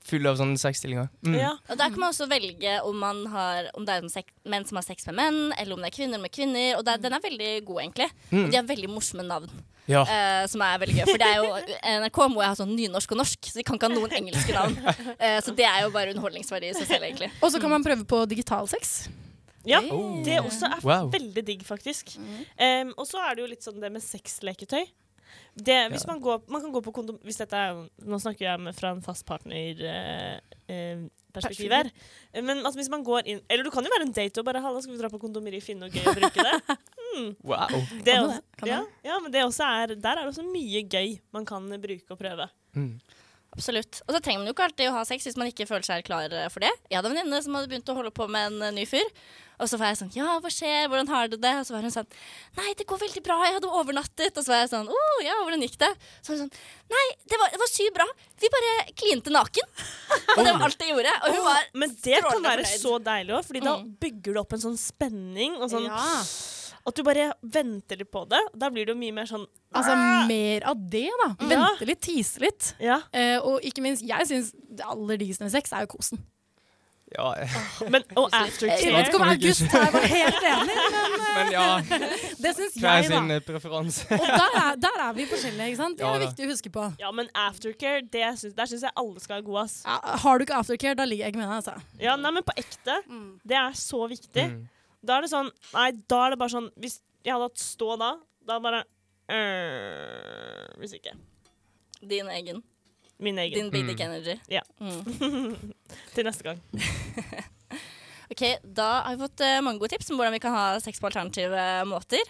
Full 0.04 0.26
av 0.28 0.36
sånne 0.36 0.60
sexstillinger. 0.60 1.06
Mm. 1.24 1.36
Og 1.40 1.78
der 1.80 1.88
kan 1.88 1.96
man 2.02 2.10
også 2.10 2.26
velge 2.28 2.74
om, 2.84 2.98
man 3.00 3.22
har, 3.32 3.70
om 3.72 3.86
det 3.88 3.94
er 3.96 4.08
sex, 4.12 4.28
menn 4.44 4.66
som 4.68 4.76
har 4.76 4.84
sex 4.84 5.06
med 5.08 5.16
menn, 5.16 5.38
eller 5.56 5.78
om 5.78 5.80
det 5.80 5.88
er 5.88 5.96
kvinner 5.96 6.20
med 6.20 6.32
kvinner. 6.34 6.74
Og 6.76 6.84
det, 6.84 6.98
den 7.06 7.16
er 7.16 7.22
veldig 7.24 7.52
god, 7.64 7.80
egentlig. 7.86 8.10
Mm. 8.28 8.42
Og 8.42 8.50
de 8.52 8.58
har 8.60 8.66
veldig 8.68 8.90
morsomme 8.92 9.24
navn. 9.24 9.48
Ja. 9.88 10.02
Uh, 10.04 10.44
som 10.48 10.60
er 10.64 10.78
veldig 10.80 10.98
gøy. 10.98 11.06
For 11.08 11.20
det 11.20 11.30
er 11.30 11.40
jo, 11.40 11.78
NRK 12.04 12.20
må 12.32 12.42
jo 12.42 12.48
ha 12.50 12.54
sånn 12.56 12.74
nynorsk 12.76 13.16
og 13.16 13.20
norsk, 13.22 13.48
så 13.48 13.60
de 13.60 13.64
kan 13.64 13.80
ikke 13.80 13.88
ha 13.88 13.96
noen 13.96 14.16
engelske 14.20 14.56
navn. 14.56 14.76
Uh, 15.16 15.38
så 15.44 15.56
det 15.56 15.66
er 15.68 15.86
jo 15.86 15.92
bare 15.96 16.12
underholdningsverdi 16.12 16.70
i 16.72 16.76
seg 16.76 16.88
selv, 16.88 17.08
egentlig. 17.08 17.30
Og 17.40 17.52
så 17.52 17.60
kan 17.64 17.72
man 17.72 17.84
prøve 17.84 18.04
på 18.08 18.24
digital 18.28 18.68
sex. 18.68 19.06
Ja, 19.64 19.80
Oh. 19.88 20.18
det 20.24 20.36
også 20.42 20.68
er 20.68 20.82
Wow. 20.84 21.06
veldig 21.12 21.46
digg, 21.48 21.62
faktisk. 21.64 22.18
Um, 22.60 22.92
og 23.00 23.06
så 23.08 23.22
er 23.24 23.36
det 23.38 23.44
jo 23.46 23.48
litt 23.48 23.64
sånn 23.64 23.80
det 23.80 23.88
med 23.92 24.04
sexleketøy. 24.04 24.84
Det, 25.54 25.76
hvis 25.92 26.04
Ja. 26.06 26.10
man, 26.12 26.20
går, 26.20 26.42
man 26.50 26.60
kan 26.64 26.72
gå 26.74 26.80
på 26.82 26.92
kondom 26.96 27.18
hvis 27.22 27.36
dette 27.38 27.54
er, 27.56 27.74
Nå 28.02 28.18
snakker 28.18 28.44
jeg 28.48 28.60
med, 28.60 28.74
fra 28.74 28.90
en 28.94 29.02
fast 29.04 29.24
partner-perspektiv 29.28 31.70
eh, 31.72 31.76
her. 31.78 31.86
Eh, 32.32 32.42
Men 32.42 32.56
altså, 32.64 32.78
hvis 32.80 32.90
man 32.92 33.04
går 33.06 33.20
inn 33.30 33.40
Eller 33.48 33.64
du 33.66 33.70
kan 33.74 33.84
jo 33.86 33.90
være 33.94 34.06
en 34.08 34.12
date 34.16 34.40
og 34.40 34.46
bare 34.48 34.60
'Halla, 34.62 34.80
skal 34.82 34.94
vi 34.94 35.00
dra 35.02 35.08
på 35.12 35.20
kondomeri, 35.22 35.60
finne 35.62 35.80
noe 35.86 35.94
gøy 35.94 36.04
å 36.06 36.14
bruke 36.18 36.40
det?' 36.42 36.62
Mm. 37.14 37.30
Wow. 37.46 37.70
Det 38.02 38.14
også. 38.18 38.40
Kan 38.58 38.66
ja, 38.68 38.80
ja, 39.06 39.14
men 39.22 39.30
det 39.30 39.44
også 39.46 39.62
er, 39.62 39.86
der 39.94 40.16
er 40.18 40.22
det 40.24 40.32
også 40.32 40.42
mye 40.50 40.80
gøy 40.82 41.20
man 41.30 41.44
kan 41.46 41.62
bruke 41.78 42.10
og 42.10 42.18
prøve. 42.18 42.48
Mm. 42.74 42.98
Absolutt. 43.54 44.00
Og 44.08 44.14
så 44.16 44.20
trenger 44.20 44.40
man 44.42 44.48
jo 44.48 44.52
ikke 44.56 44.64
alltid 44.66 44.88
å 44.90 44.96
ha 44.96 45.04
sex 45.06 45.22
hvis 45.28 45.36
man 45.38 45.46
ikke 45.46 45.66
føler 45.70 45.86
seg 45.86 46.02
klar 46.08 46.26
eh, 46.34 46.48
for 46.50 46.58
det. 46.64 46.72
Jeg 46.90 46.98
hadde 46.98 47.10
en 47.12 47.18
venninne 47.20 47.38
som 47.44 47.54
hadde 47.54 47.70
begynt 47.70 47.86
å 47.92 47.94
holde 47.94 48.10
på 48.10 48.26
med 48.26 48.46
en 48.50 48.58
eh, 48.66 48.72
ny 48.74 48.82
fyr. 48.90 49.06
Og 49.60 49.68
så 49.70 49.78
var 49.78 49.92
jeg 49.92 49.98
sånn 50.00 50.10
Ja, 50.16 50.38
hva 50.42 50.50
skjer? 50.50 50.88
Hvordan 50.90 51.08
har 51.12 51.28
du 51.30 51.36
det? 51.36 51.52
Og 51.60 51.66
så 51.68 51.74
var 51.76 51.82
hun 51.86 51.92
sånn 51.94 52.08
Nei, 52.58 52.72
det 52.78 52.86
går 52.90 52.98
veldig 53.04 53.22
bra. 53.22 53.36
Jeg 53.46 53.54
hadde 53.58 53.70
overnattet. 53.70 54.34
Og 54.36 54.42
så 54.44 54.50
var 54.54 54.62
jeg 54.64 54.70
sånn 54.72 54.88
Å 54.90 55.02
ja, 55.22 55.36
hvordan 55.44 55.62
gikk 55.62 55.76
det? 55.78 55.90
Så 56.22 56.32
var 56.32 56.40
hun 56.40 56.42
sånn 56.48 56.54
Nei, 56.94 57.04
det 57.30 57.38
var, 57.40 57.52
det 57.54 57.60
var 57.62 57.70
sykt 57.70 57.94
bra. 57.94 58.06
Vi 58.42 58.50
bare 58.56 58.72
klinte 58.98 59.30
naken. 59.34 59.70
og 60.36 60.42
det 60.44 60.50
var 60.50 60.66
alt 60.68 60.82
jeg 60.82 60.90
gjorde. 60.94 61.14
Og 61.28 61.38
hun 61.38 61.44
var 61.46 61.70
Men 61.84 61.94
det 62.02 62.18
kan 62.24 62.42
være 62.50 62.66
fornøyd. 62.66 62.82
så 62.82 62.98
deilig 63.10 63.36
òg, 63.38 63.46
Fordi 63.50 63.64
da 63.68 63.76
Mm. 63.78 63.94
bygger 64.00 64.34
du 64.34 64.40
opp 64.42 64.52
en 64.58 64.64
sånn 64.66 64.76
spenning. 64.78 65.56
Og 65.62 65.70
sånn, 65.70 65.86
Ja. 65.86 66.24
At 66.86 66.94
du 66.98 67.02
bare 67.06 67.30
venter 67.40 67.96
litt 67.96 68.10
på 68.12 68.26
det. 68.28 68.40
Da 68.60 68.68
blir 68.68 68.84
det 68.84 68.92
jo 68.92 68.98
mye 69.00 69.14
mer 69.16 69.24
sånn 69.30 69.46
Altså 69.74 69.94
mer 70.28 70.66
av 70.68 70.76
det, 70.92 71.08
da. 71.22 71.28
Ja. 71.40 71.46
Vente 71.70 71.86
litt, 71.88 72.00
tise 72.04 72.38
litt. 72.44 72.74
Eh, 72.78 73.38
og 73.40 73.62
ikke 73.64 73.80
minst, 73.82 74.02
jeg 74.04 74.28
syns 74.28 74.52
det 74.52 74.84
aller 74.84 75.16
diggeste 75.16 75.40
med 75.46 75.50
sex 75.54 75.72
er 75.72 75.86
jo 75.86 75.94
kosen. 75.96 76.20
Ja. 77.14 77.26
Men, 77.92 78.02
og 78.16 78.30
aftercare 78.32 78.78
Jeg 78.80 78.94
vet 78.94 79.10
ikke 79.10 79.18
om 79.20 79.26
August 79.28 79.66
her 79.70 79.90
var 79.92 80.06
helt 80.08 80.46
enig, 80.50 80.76
men, 80.94 81.12
eh, 81.20 81.36
Men 81.36 81.52
ja. 81.52 81.66
det 82.40 82.52
syns 82.56 82.78
jeg, 82.80 82.82
da. 82.82 83.20
sin 83.20 83.34
preferanse. 83.46 84.06
Og 84.16 84.26
der 84.40 84.58
er, 84.62 84.78
der 84.86 85.00
er 85.04 85.12
vi 85.18 85.26
forskjellige, 85.30 85.68
ikke 85.74 85.80
sant? 85.82 85.98
Det 86.00 86.08
er 86.08 86.16
ja, 86.16 86.22
viktig 86.24 86.48
å 86.48 86.50
huske 86.50 86.72
på. 86.74 86.86
Ja, 87.04 87.12
men 87.14 87.30
aftercare, 87.44 88.02
det 88.16 88.26
syns, 88.40 88.56
der 88.56 88.70
syns 88.72 88.86
jeg 88.88 88.96
alle 89.04 89.22
skal 89.22 89.38
ha 89.38 89.46
god, 89.46 89.60
ass. 89.66 89.76
Ja, 89.84 89.98
har 90.24 90.40
du 90.40 90.46
ikke 90.46 90.58
aftercare, 90.58 90.98
da 90.98 91.06
ligger 91.08 91.28
jeg 91.28 91.36
ikke 91.36 91.44
med 91.44 91.50
deg, 91.52 91.60
altså. 91.60 92.00
Ja, 92.02 92.16
nei, 92.20 92.34
men 92.38 92.46
på 92.46 92.56
ekte. 92.64 92.98
Mm. 93.06 93.28
Det 93.44 93.60
er 93.60 93.78
så 93.78 94.04
viktig. 94.10 94.48
Mm. 94.56 94.62
Da 95.04 95.18
er 95.18 95.26
det 95.26 95.32
sånn 95.32 95.50
Nei, 95.74 95.90
da 96.08 96.20
er 96.24 96.32
det 96.32 96.40
bare 96.40 96.52
sånn 96.54 96.70
Hvis 96.80 97.02
jeg 97.24 97.34
hadde 97.34 97.50
hatt 97.50 97.60
stå 97.60 97.96
da, 98.00 98.14
da 98.48 98.56
bare 98.64 98.84
øh, 99.32 100.70
Hvis 100.80 100.96
ikke. 100.96 101.12
Din 102.04 102.30
egen. 102.32 102.62
Min 103.18 103.38
egen. 103.38 103.58
Din 103.58 103.70
big 103.70 103.86
dick 103.86 104.00
energy. 104.00 104.38
Ja. 104.50 104.62
Mm. 104.80 105.04
Til 106.14 106.26
neste 106.26 106.42
gang. 106.46 106.62
Ok, 108.32 108.40
Da 108.64 108.86
har 109.04 109.12
vi 109.14 109.20
fått 109.20 109.42
eh, 109.44 109.60
mange 109.62 109.78
gode 109.78 109.92
tips 109.92 110.08
om 110.10 110.16
hvordan 110.16 110.32
vi 110.32 110.40
kan 110.42 110.54
ha 110.56 110.80
sex 110.80 110.96
på 110.98 111.06
alternative 111.10 111.60
måter. 111.86 112.24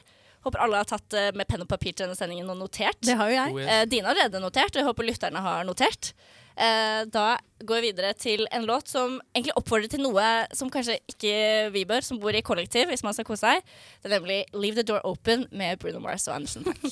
Håper 0.44 0.58
alle 0.60 0.80
har 0.82 0.88
tatt 0.90 1.14
eh, 1.16 1.30
med 1.38 1.46
penn 1.48 1.62
og 1.64 1.68
papir 1.70 1.94
til 1.94 2.04
denne 2.04 2.18
sendingen 2.18 2.50
og 2.52 2.58
notert. 2.60 2.98
Det 3.00 3.14
har 3.16 3.30
jo 3.30 3.36
jeg. 3.38 3.52
Oh, 3.54 3.60
yes. 3.62 3.70
Eh, 3.70 3.84
Dine 3.88 4.10
har 4.10 4.16
allerede 4.18 4.42
notert, 4.42 4.74
og 4.74 4.80
jeg 4.82 4.88
håper 4.90 5.06
lytterne 5.06 5.44
har 5.46 5.62
notert. 5.64 6.10
Eh, 6.54 7.00
da 7.10 7.38
går 7.66 7.80
vi 7.80 7.88
videre 7.92 8.12
til 8.18 8.44
en 8.52 8.66
låt 8.68 8.90
som 8.92 9.16
egentlig 9.32 9.56
oppfordrer 9.58 9.90
til 9.94 10.04
noe 10.04 10.26
som 10.54 10.70
kanskje 10.70 10.98
ikke 11.14 11.70
vi 11.74 11.86
bør, 11.88 12.04
som 12.04 12.20
bor 12.20 12.36
i 12.36 12.44
kollektiv, 12.44 12.90
hvis 12.90 13.06
man 13.06 13.16
skal 13.16 13.26
kose 13.30 13.46
seg. 13.46 13.62
Det 14.02 14.10
er 14.10 14.18
nemlig 14.18 14.44
'Leave 14.52 14.76
the 14.82 14.84
Door 14.84 15.00
Open' 15.08 15.48
med 15.50 15.78
Bruno 15.78 15.98
Mars 16.04 16.28
og 16.28 16.34
Andersen 16.36 16.64
Paak. 16.66 16.82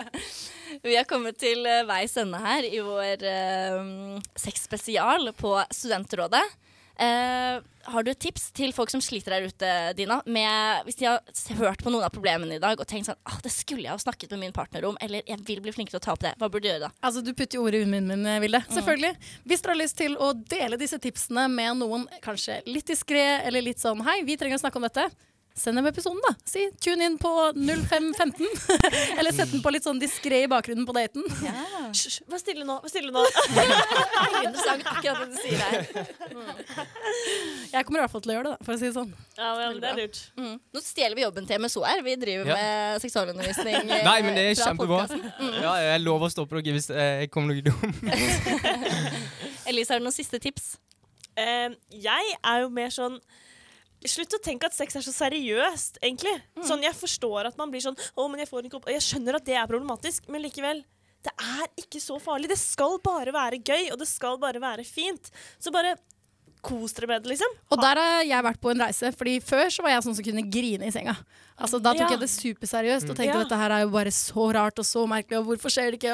Vi 0.81 0.97
har 0.97 1.05
kommet 1.05 1.37
til 1.37 1.65
eh, 1.69 1.83
veis 1.85 2.15
ende 2.17 2.39
her 2.41 2.65
i 2.65 2.79
vår 2.81 3.21
uh, 3.21 4.21
sexspesial 4.39 5.29
på 5.37 5.53
Studentrådet. 5.69 6.41
Eh, 7.01 7.61
har 7.83 8.03
du 8.03 8.11
et 8.11 8.19
tips 8.21 8.51
til 8.53 8.73
folk 8.77 8.91
som 8.93 9.01
sliter 9.01 9.33
der 9.33 9.47
ute, 9.49 9.69
Dina? 9.97 10.19
Med, 10.29 10.83
hvis 10.85 10.99
de 10.99 11.07
har 11.07 11.21
hørt 11.57 11.81
på 11.81 11.89
noen 11.89 12.05
av 12.05 12.13
problemene 12.13 12.59
i 12.59 12.61
dag 12.61 12.77
og 12.77 12.85
tenkt 12.89 13.09
sånn 13.09 13.17
ah, 13.25 13.39
det 13.41 13.49
skulle 13.53 13.87
jeg 13.87 13.95
ha 13.95 14.01
snakket 14.01 14.35
med 14.35 14.43
min 14.43 14.53
partner 14.53 14.85
om, 14.85 14.99
eller 15.01 15.25
jeg 15.25 15.41
vil 15.47 15.63
bli 15.65 15.73
flinkere 15.73 15.95
til 15.95 16.01
å 16.01 16.05
ta 16.05 16.13
opp 16.13 16.21
det. 16.21 16.35
Hva 16.37 16.49
burde 16.51 16.67
du 16.67 16.69
gjøre 16.69 16.83
da? 16.85 16.91
Altså, 17.01 17.23
Du 17.25 17.33
putter 17.33 17.57
jo 17.57 17.65
ordet 17.65 17.81
i 17.87 17.89
munnen 17.89 18.21
min, 18.21 18.43
Vilde. 18.43 18.61
Selvfølgelig. 18.69 19.15
Hvis 19.49 19.65
dere 19.65 19.73
har 19.73 19.81
lyst 19.81 19.97
til 20.01 20.17
å 20.17 20.29
dele 20.53 20.81
disse 20.81 21.01
tipsene 21.01 21.47
med 21.49 21.81
noen 21.81 22.05
kanskje 22.21 22.59
litt 22.69 22.89
diskré, 22.93 23.25
eller 23.47 23.65
litt 23.65 23.81
sånn 23.81 24.05
hei, 24.05 24.21
vi 24.27 24.37
trenger 24.37 24.61
å 24.61 24.65
snakke 24.65 24.81
om 24.81 24.85
dette. 24.85 25.09
Send 25.53 25.75
dem 25.77 25.85
episoden, 25.89 26.21
da. 26.23 26.31
Si 26.47 26.61
tune 26.81 27.03
inn 27.05 27.17
på 27.19 27.29
0515. 27.53 28.47
eller 29.19 29.33
sett 29.35 29.51
den 29.51 29.61
på 29.61 29.71
litt 29.75 29.83
sånn 29.83 29.99
diskré 29.99 30.43
i 30.45 30.49
bakgrunnen 30.49 30.85
på 30.87 30.93
daten. 30.95 31.25
Hysj, 31.91 32.21
vær 32.31 32.39
stille 32.39 32.63
nå. 32.65 32.77
Vær 32.85 32.91
stille 32.93 33.11
nå. 33.13 33.23
Veldig 33.57 34.45
interessant 34.47 34.87
akkurat 34.87 35.19
det 35.19 35.27
du 35.33 35.37
sier 35.43 35.59
der. 35.59 35.81
Jeg 37.73 37.85
kommer 37.87 37.99
i 37.99 38.03
hvert 38.05 38.13
fall 38.15 38.23
til 38.23 38.31
å 38.31 38.37
gjøre 38.37 38.47
det, 38.47 38.53
da, 38.55 38.65
for 38.67 38.73
å 38.73 38.79
si 38.79 38.87
det 38.87 38.93
sånn. 38.95 39.11
ja, 39.37 39.51
men 39.59 39.81
det 39.83 39.91
er 39.91 39.99
lurt. 39.99 40.21
Mm. 40.39 40.55
Nå 40.75 40.83
stjeler 40.85 41.19
vi 41.19 41.25
jobben 41.27 41.49
til 41.51 41.61
MSO 41.65 41.83
her. 41.87 42.01
Vi 42.07 42.15
driver 42.23 42.51
Ja. 42.53 42.57
med 42.61 43.03
seksualundervisning. 43.03 43.91
eh, 43.91 44.05
Nei, 44.09 44.17
men 44.25 44.39
det 44.39 44.47
er 44.47 44.55
fra 44.55 44.71
kjempebra. 44.71 45.03
Mm. 45.11 45.53
Ja, 45.67 45.75
jeg 45.91 46.01
lover 46.07 46.31
å 46.31 46.33
stoppe 46.33 46.61
dere 46.61 46.77
hvis 46.79 46.89
eh, 46.95 47.25
jeg 47.25 47.31
kommer 47.35 47.51
noe 47.51 47.67
dumt. 47.67 47.81
Elise, 49.67 49.93
har 49.93 49.99
du 50.01 50.07
noen 50.07 50.15
siste 50.15 50.39
tips? 50.41 50.73
Uh, 51.37 51.71
jeg 51.95 52.33
er 52.43 52.63
jo 52.65 52.71
mer 52.75 52.91
sånn 52.91 53.19
Slutt 54.07 54.33
å 54.33 54.41
tenke 54.41 54.65
at 54.65 54.73
sex 54.73 54.95
er 54.97 55.03
så 55.05 55.13
seriøst, 55.13 55.99
egentlig. 56.01 56.33
Sånn, 56.65 56.81
Jeg 56.81 56.97
forstår 56.97 57.51
at 57.51 57.57
man 57.59 57.69
blir 57.69 57.83
sånn 57.83 57.97
Å, 58.17 58.25
men 58.31 58.41
jeg 58.41 58.49
får 58.49 58.65
ikke 58.65 58.79
opp 58.79 58.89
jeg 58.89 59.03
skjønner 59.05 59.37
at 59.37 59.45
det 59.45 59.57
er 59.59 59.69
problematisk, 59.69 60.25
men 60.31 60.41
likevel. 60.41 60.81
Det 61.21 61.33
er 61.37 61.67
ikke 61.77 62.01
så 62.01 62.17
farlig. 62.21 62.49
Det 62.49 62.57
skal 62.57 62.97
bare 63.03 63.33
være 63.35 63.59
gøy, 63.61 63.91
og 63.93 63.99
det 64.01 64.07
skal 64.09 64.39
bare 64.41 64.61
være 64.61 64.85
fint. 64.87 65.29
Så 65.61 65.69
bare 65.73 65.93
kos 66.61 66.93
dere 66.93 67.07
med 67.07 67.23
det, 67.23 67.31
liksom. 67.33 67.53
Og 67.71 67.79
der 67.81 67.95
har 67.99 68.23
jeg 68.23 68.43
vært 68.43 68.59
på 68.61 68.71
en 68.71 68.81
reise, 68.85 69.11
Fordi 69.17 69.39
før 69.41 69.65
så 69.73 69.81
var 69.83 69.89
jeg 69.95 70.03
sånn 70.05 70.15
som 70.15 70.25
kunne 70.25 70.43
grine 70.51 70.85
i 70.87 70.91
senga. 70.93 71.15
Altså 71.61 71.77
Da 71.81 71.91
tok 71.93 71.99
Ja. 72.01 72.09
jeg 72.15 72.19
det 72.21 72.29
superseriøst 72.29 73.09
og 73.09 73.15
tenkte 73.17 73.33
Ja. 73.35 73.41
at 73.41 73.49
dette 73.49 73.57
her 73.59 73.71
er 73.71 73.81
jo 73.83 73.89
bare 73.89 74.09
så 74.09 74.45
rart 74.53 74.79
og 74.79 74.85
så 74.85 75.05
merkelig, 75.07 75.37
og 75.39 75.45
hvorfor 75.45 75.69
skjer 75.69 75.91
det 75.91 75.99
ikke? 76.01 76.13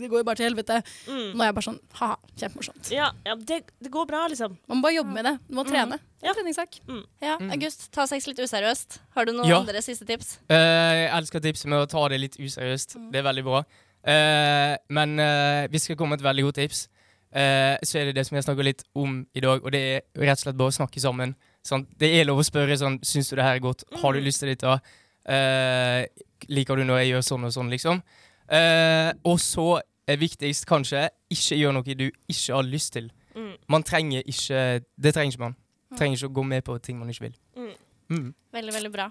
Det 0.00 0.10
går 0.10 0.18
jo 0.20 0.24
bare 0.24 0.36
til 0.36 0.48
helvete. 0.50 0.82
Nå 1.08 1.40
er 1.40 1.48
jeg 1.48 1.54
bare 1.54 1.68
sånn 1.68 1.78
ha-ha, 2.00 2.16
kjempemorsomt. 2.36 2.90
Ja, 2.90 3.10
ja 3.24 3.34
det, 3.36 3.62
det 3.80 3.90
går 3.90 4.06
bra, 4.06 4.26
liksom. 4.28 4.56
Man 4.68 4.78
må 4.78 4.82
bare 4.88 4.96
jobbe 4.98 5.12
med 5.12 5.24
det. 5.24 5.38
Du 5.48 5.54
må 5.54 5.64
trene. 5.64 5.96
Mm. 5.96 6.00
Ja. 6.24 6.32
Treningssak. 6.34 6.80
Mm. 6.88 7.04
Ja, 7.22 7.36
August, 7.52 7.90
ta 7.92 8.06
sex 8.06 8.26
litt 8.26 8.38
useriøst. 8.38 8.98
Har 9.14 9.24
du 9.24 9.32
noen 9.32 9.48
Ja. 9.48 9.60
andre 9.60 9.80
siste 9.82 10.06
tips? 10.06 10.38
Uh, 10.50 10.54
jeg 10.56 11.10
elsker 11.12 11.40
tipset 11.40 11.66
med 11.66 11.78
å 11.80 11.88
ta 11.88 12.08
det 12.08 12.20
litt 12.20 12.36
useriøst. 12.36 12.96
Det 13.12 13.20
er 13.20 13.22
veldig 13.32 13.44
bra. 13.44 13.64
Uh, 14.06 14.76
men 14.90 15.18
uh, 15.18 15.66
vi 15.72 15.78
skal 15.78 15.96
komme 15.96 16.10
med 16.10 16.20
et 16.20 16.26
veldig 16.28 16.44
godt 16.44 16.60
tips. 16.60 16.88
Eh, 17.34 17.76
så 17.82 17.98
er 17.98 18.08
det 18.08 18.18
det 18.18 18.26
som 18.28 18.36
jeg 18.38 18.46
snakker 18.46 18.66
litt 18.66 18.84
om 18.94 19.24
i 19.34 19.42
dag, 19.42 19.64
og 19.64 19.72
det 19.74 19.80
er 19.82 20.04
rett 20.22 20.38
og 20.38 20.44
slett 20.44 20.58
bare 20.58 20.70
å 20.70 20.76
snakke 20.76 21.02
sammen. 21.02 21.34
Sant? 21.66 21.88
Det 21.98 22.12
er 22.14 22.28
lov 22.28 22.42
å 22.42 22.46
spørre 22.46 22.76
sånn 22.78 23.00
Syns 23.02 23.30
du 23.30 23.38
det 23.38 23.46
her 23.46 23.56
er 23.56 23.64
godt? 23.64 23.82
Har 24.02 24.14
du 24.14 24.20
lyst 24.22 24.42
til 24.44 24.52
dette? 24.52 24.76
Eh, 25.24 26.04
liker 26.52 26.78
du 26.78 26.84
når 26.84 27.02
jeg 27.02 27.14
gjør 27.14 27.26
sånn 27.30 27.48
og 27.48 27.54
sånn, 27.56 27.72
liksom? 27.72 28.02
Eh, 28.52 29.10
og 29.24 29.40
så 29.40 29.80
er 30.06 30.20
viktigst 30.20 30.68
kanskje 30.68 31.08
ikke 31.32 31.58
gjør 31.58 31.74
noe 31.78 31.96
du 31.96 32.06
ikke 32.10 32.54
har 32.54 32.68
lyst 32.68 32.92
til. 32.98 33.10
Mm. 33.34 33.54
Man 33.72 33.82
trenger 33.82 34.22
ikke 34.30 34.84
Det 34.94 35.14
trenger 35.16 35.32
ikke 35.32 35.46
man. 35.48 35.56
Trenger 35.98 36.20
ikke 36.20 36.30
å 36.30 36.36
gå 36.38 36.44
med 36.46 36.64
på 36.66 36.76
ting 36.84 36.98
man 37.00 37.10
ikke 37.10 37.30
vil. 37.30 37.36
Mm. 38.12 38.30
Veldig, 38.52 38.74
veldig 38.74 38.92
bra. 38.92 39.08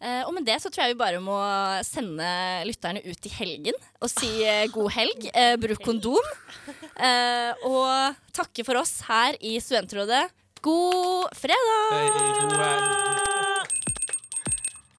Eh, 0.00 0.22
og 0.24 0.32
med 0.32 0.46
det 0.48 0.56
så 0.62 0.70
tror 0.72 0.86
jeg 0.86 0.94
vi 0.94 1.02
bare 1.02 1.20
må 1.20 1.36
sende 1.84 2.24
lytterne 2.64 3.02
ut 3.04 3.26
i 3.28 3.32
helgen 3.34 3.76
og 4.00 4.08
si 4.08 4.30
eh, 4.48 4.64
god 4.72 4.88
helg. 4.96 5.28
Eh, 5.34 5.56
bruk 5.60 5.84
kondom. 5.84 6.30
Og 7.68 8.16
takke 8.36 8.64
for 8.64 8.80
oss 8.80 9.00
her 9.08 9.36
i 9.44 9.58
Studentrådet. 9.60 10.24
God 10.64 11.36
fredag! 11.36 13.49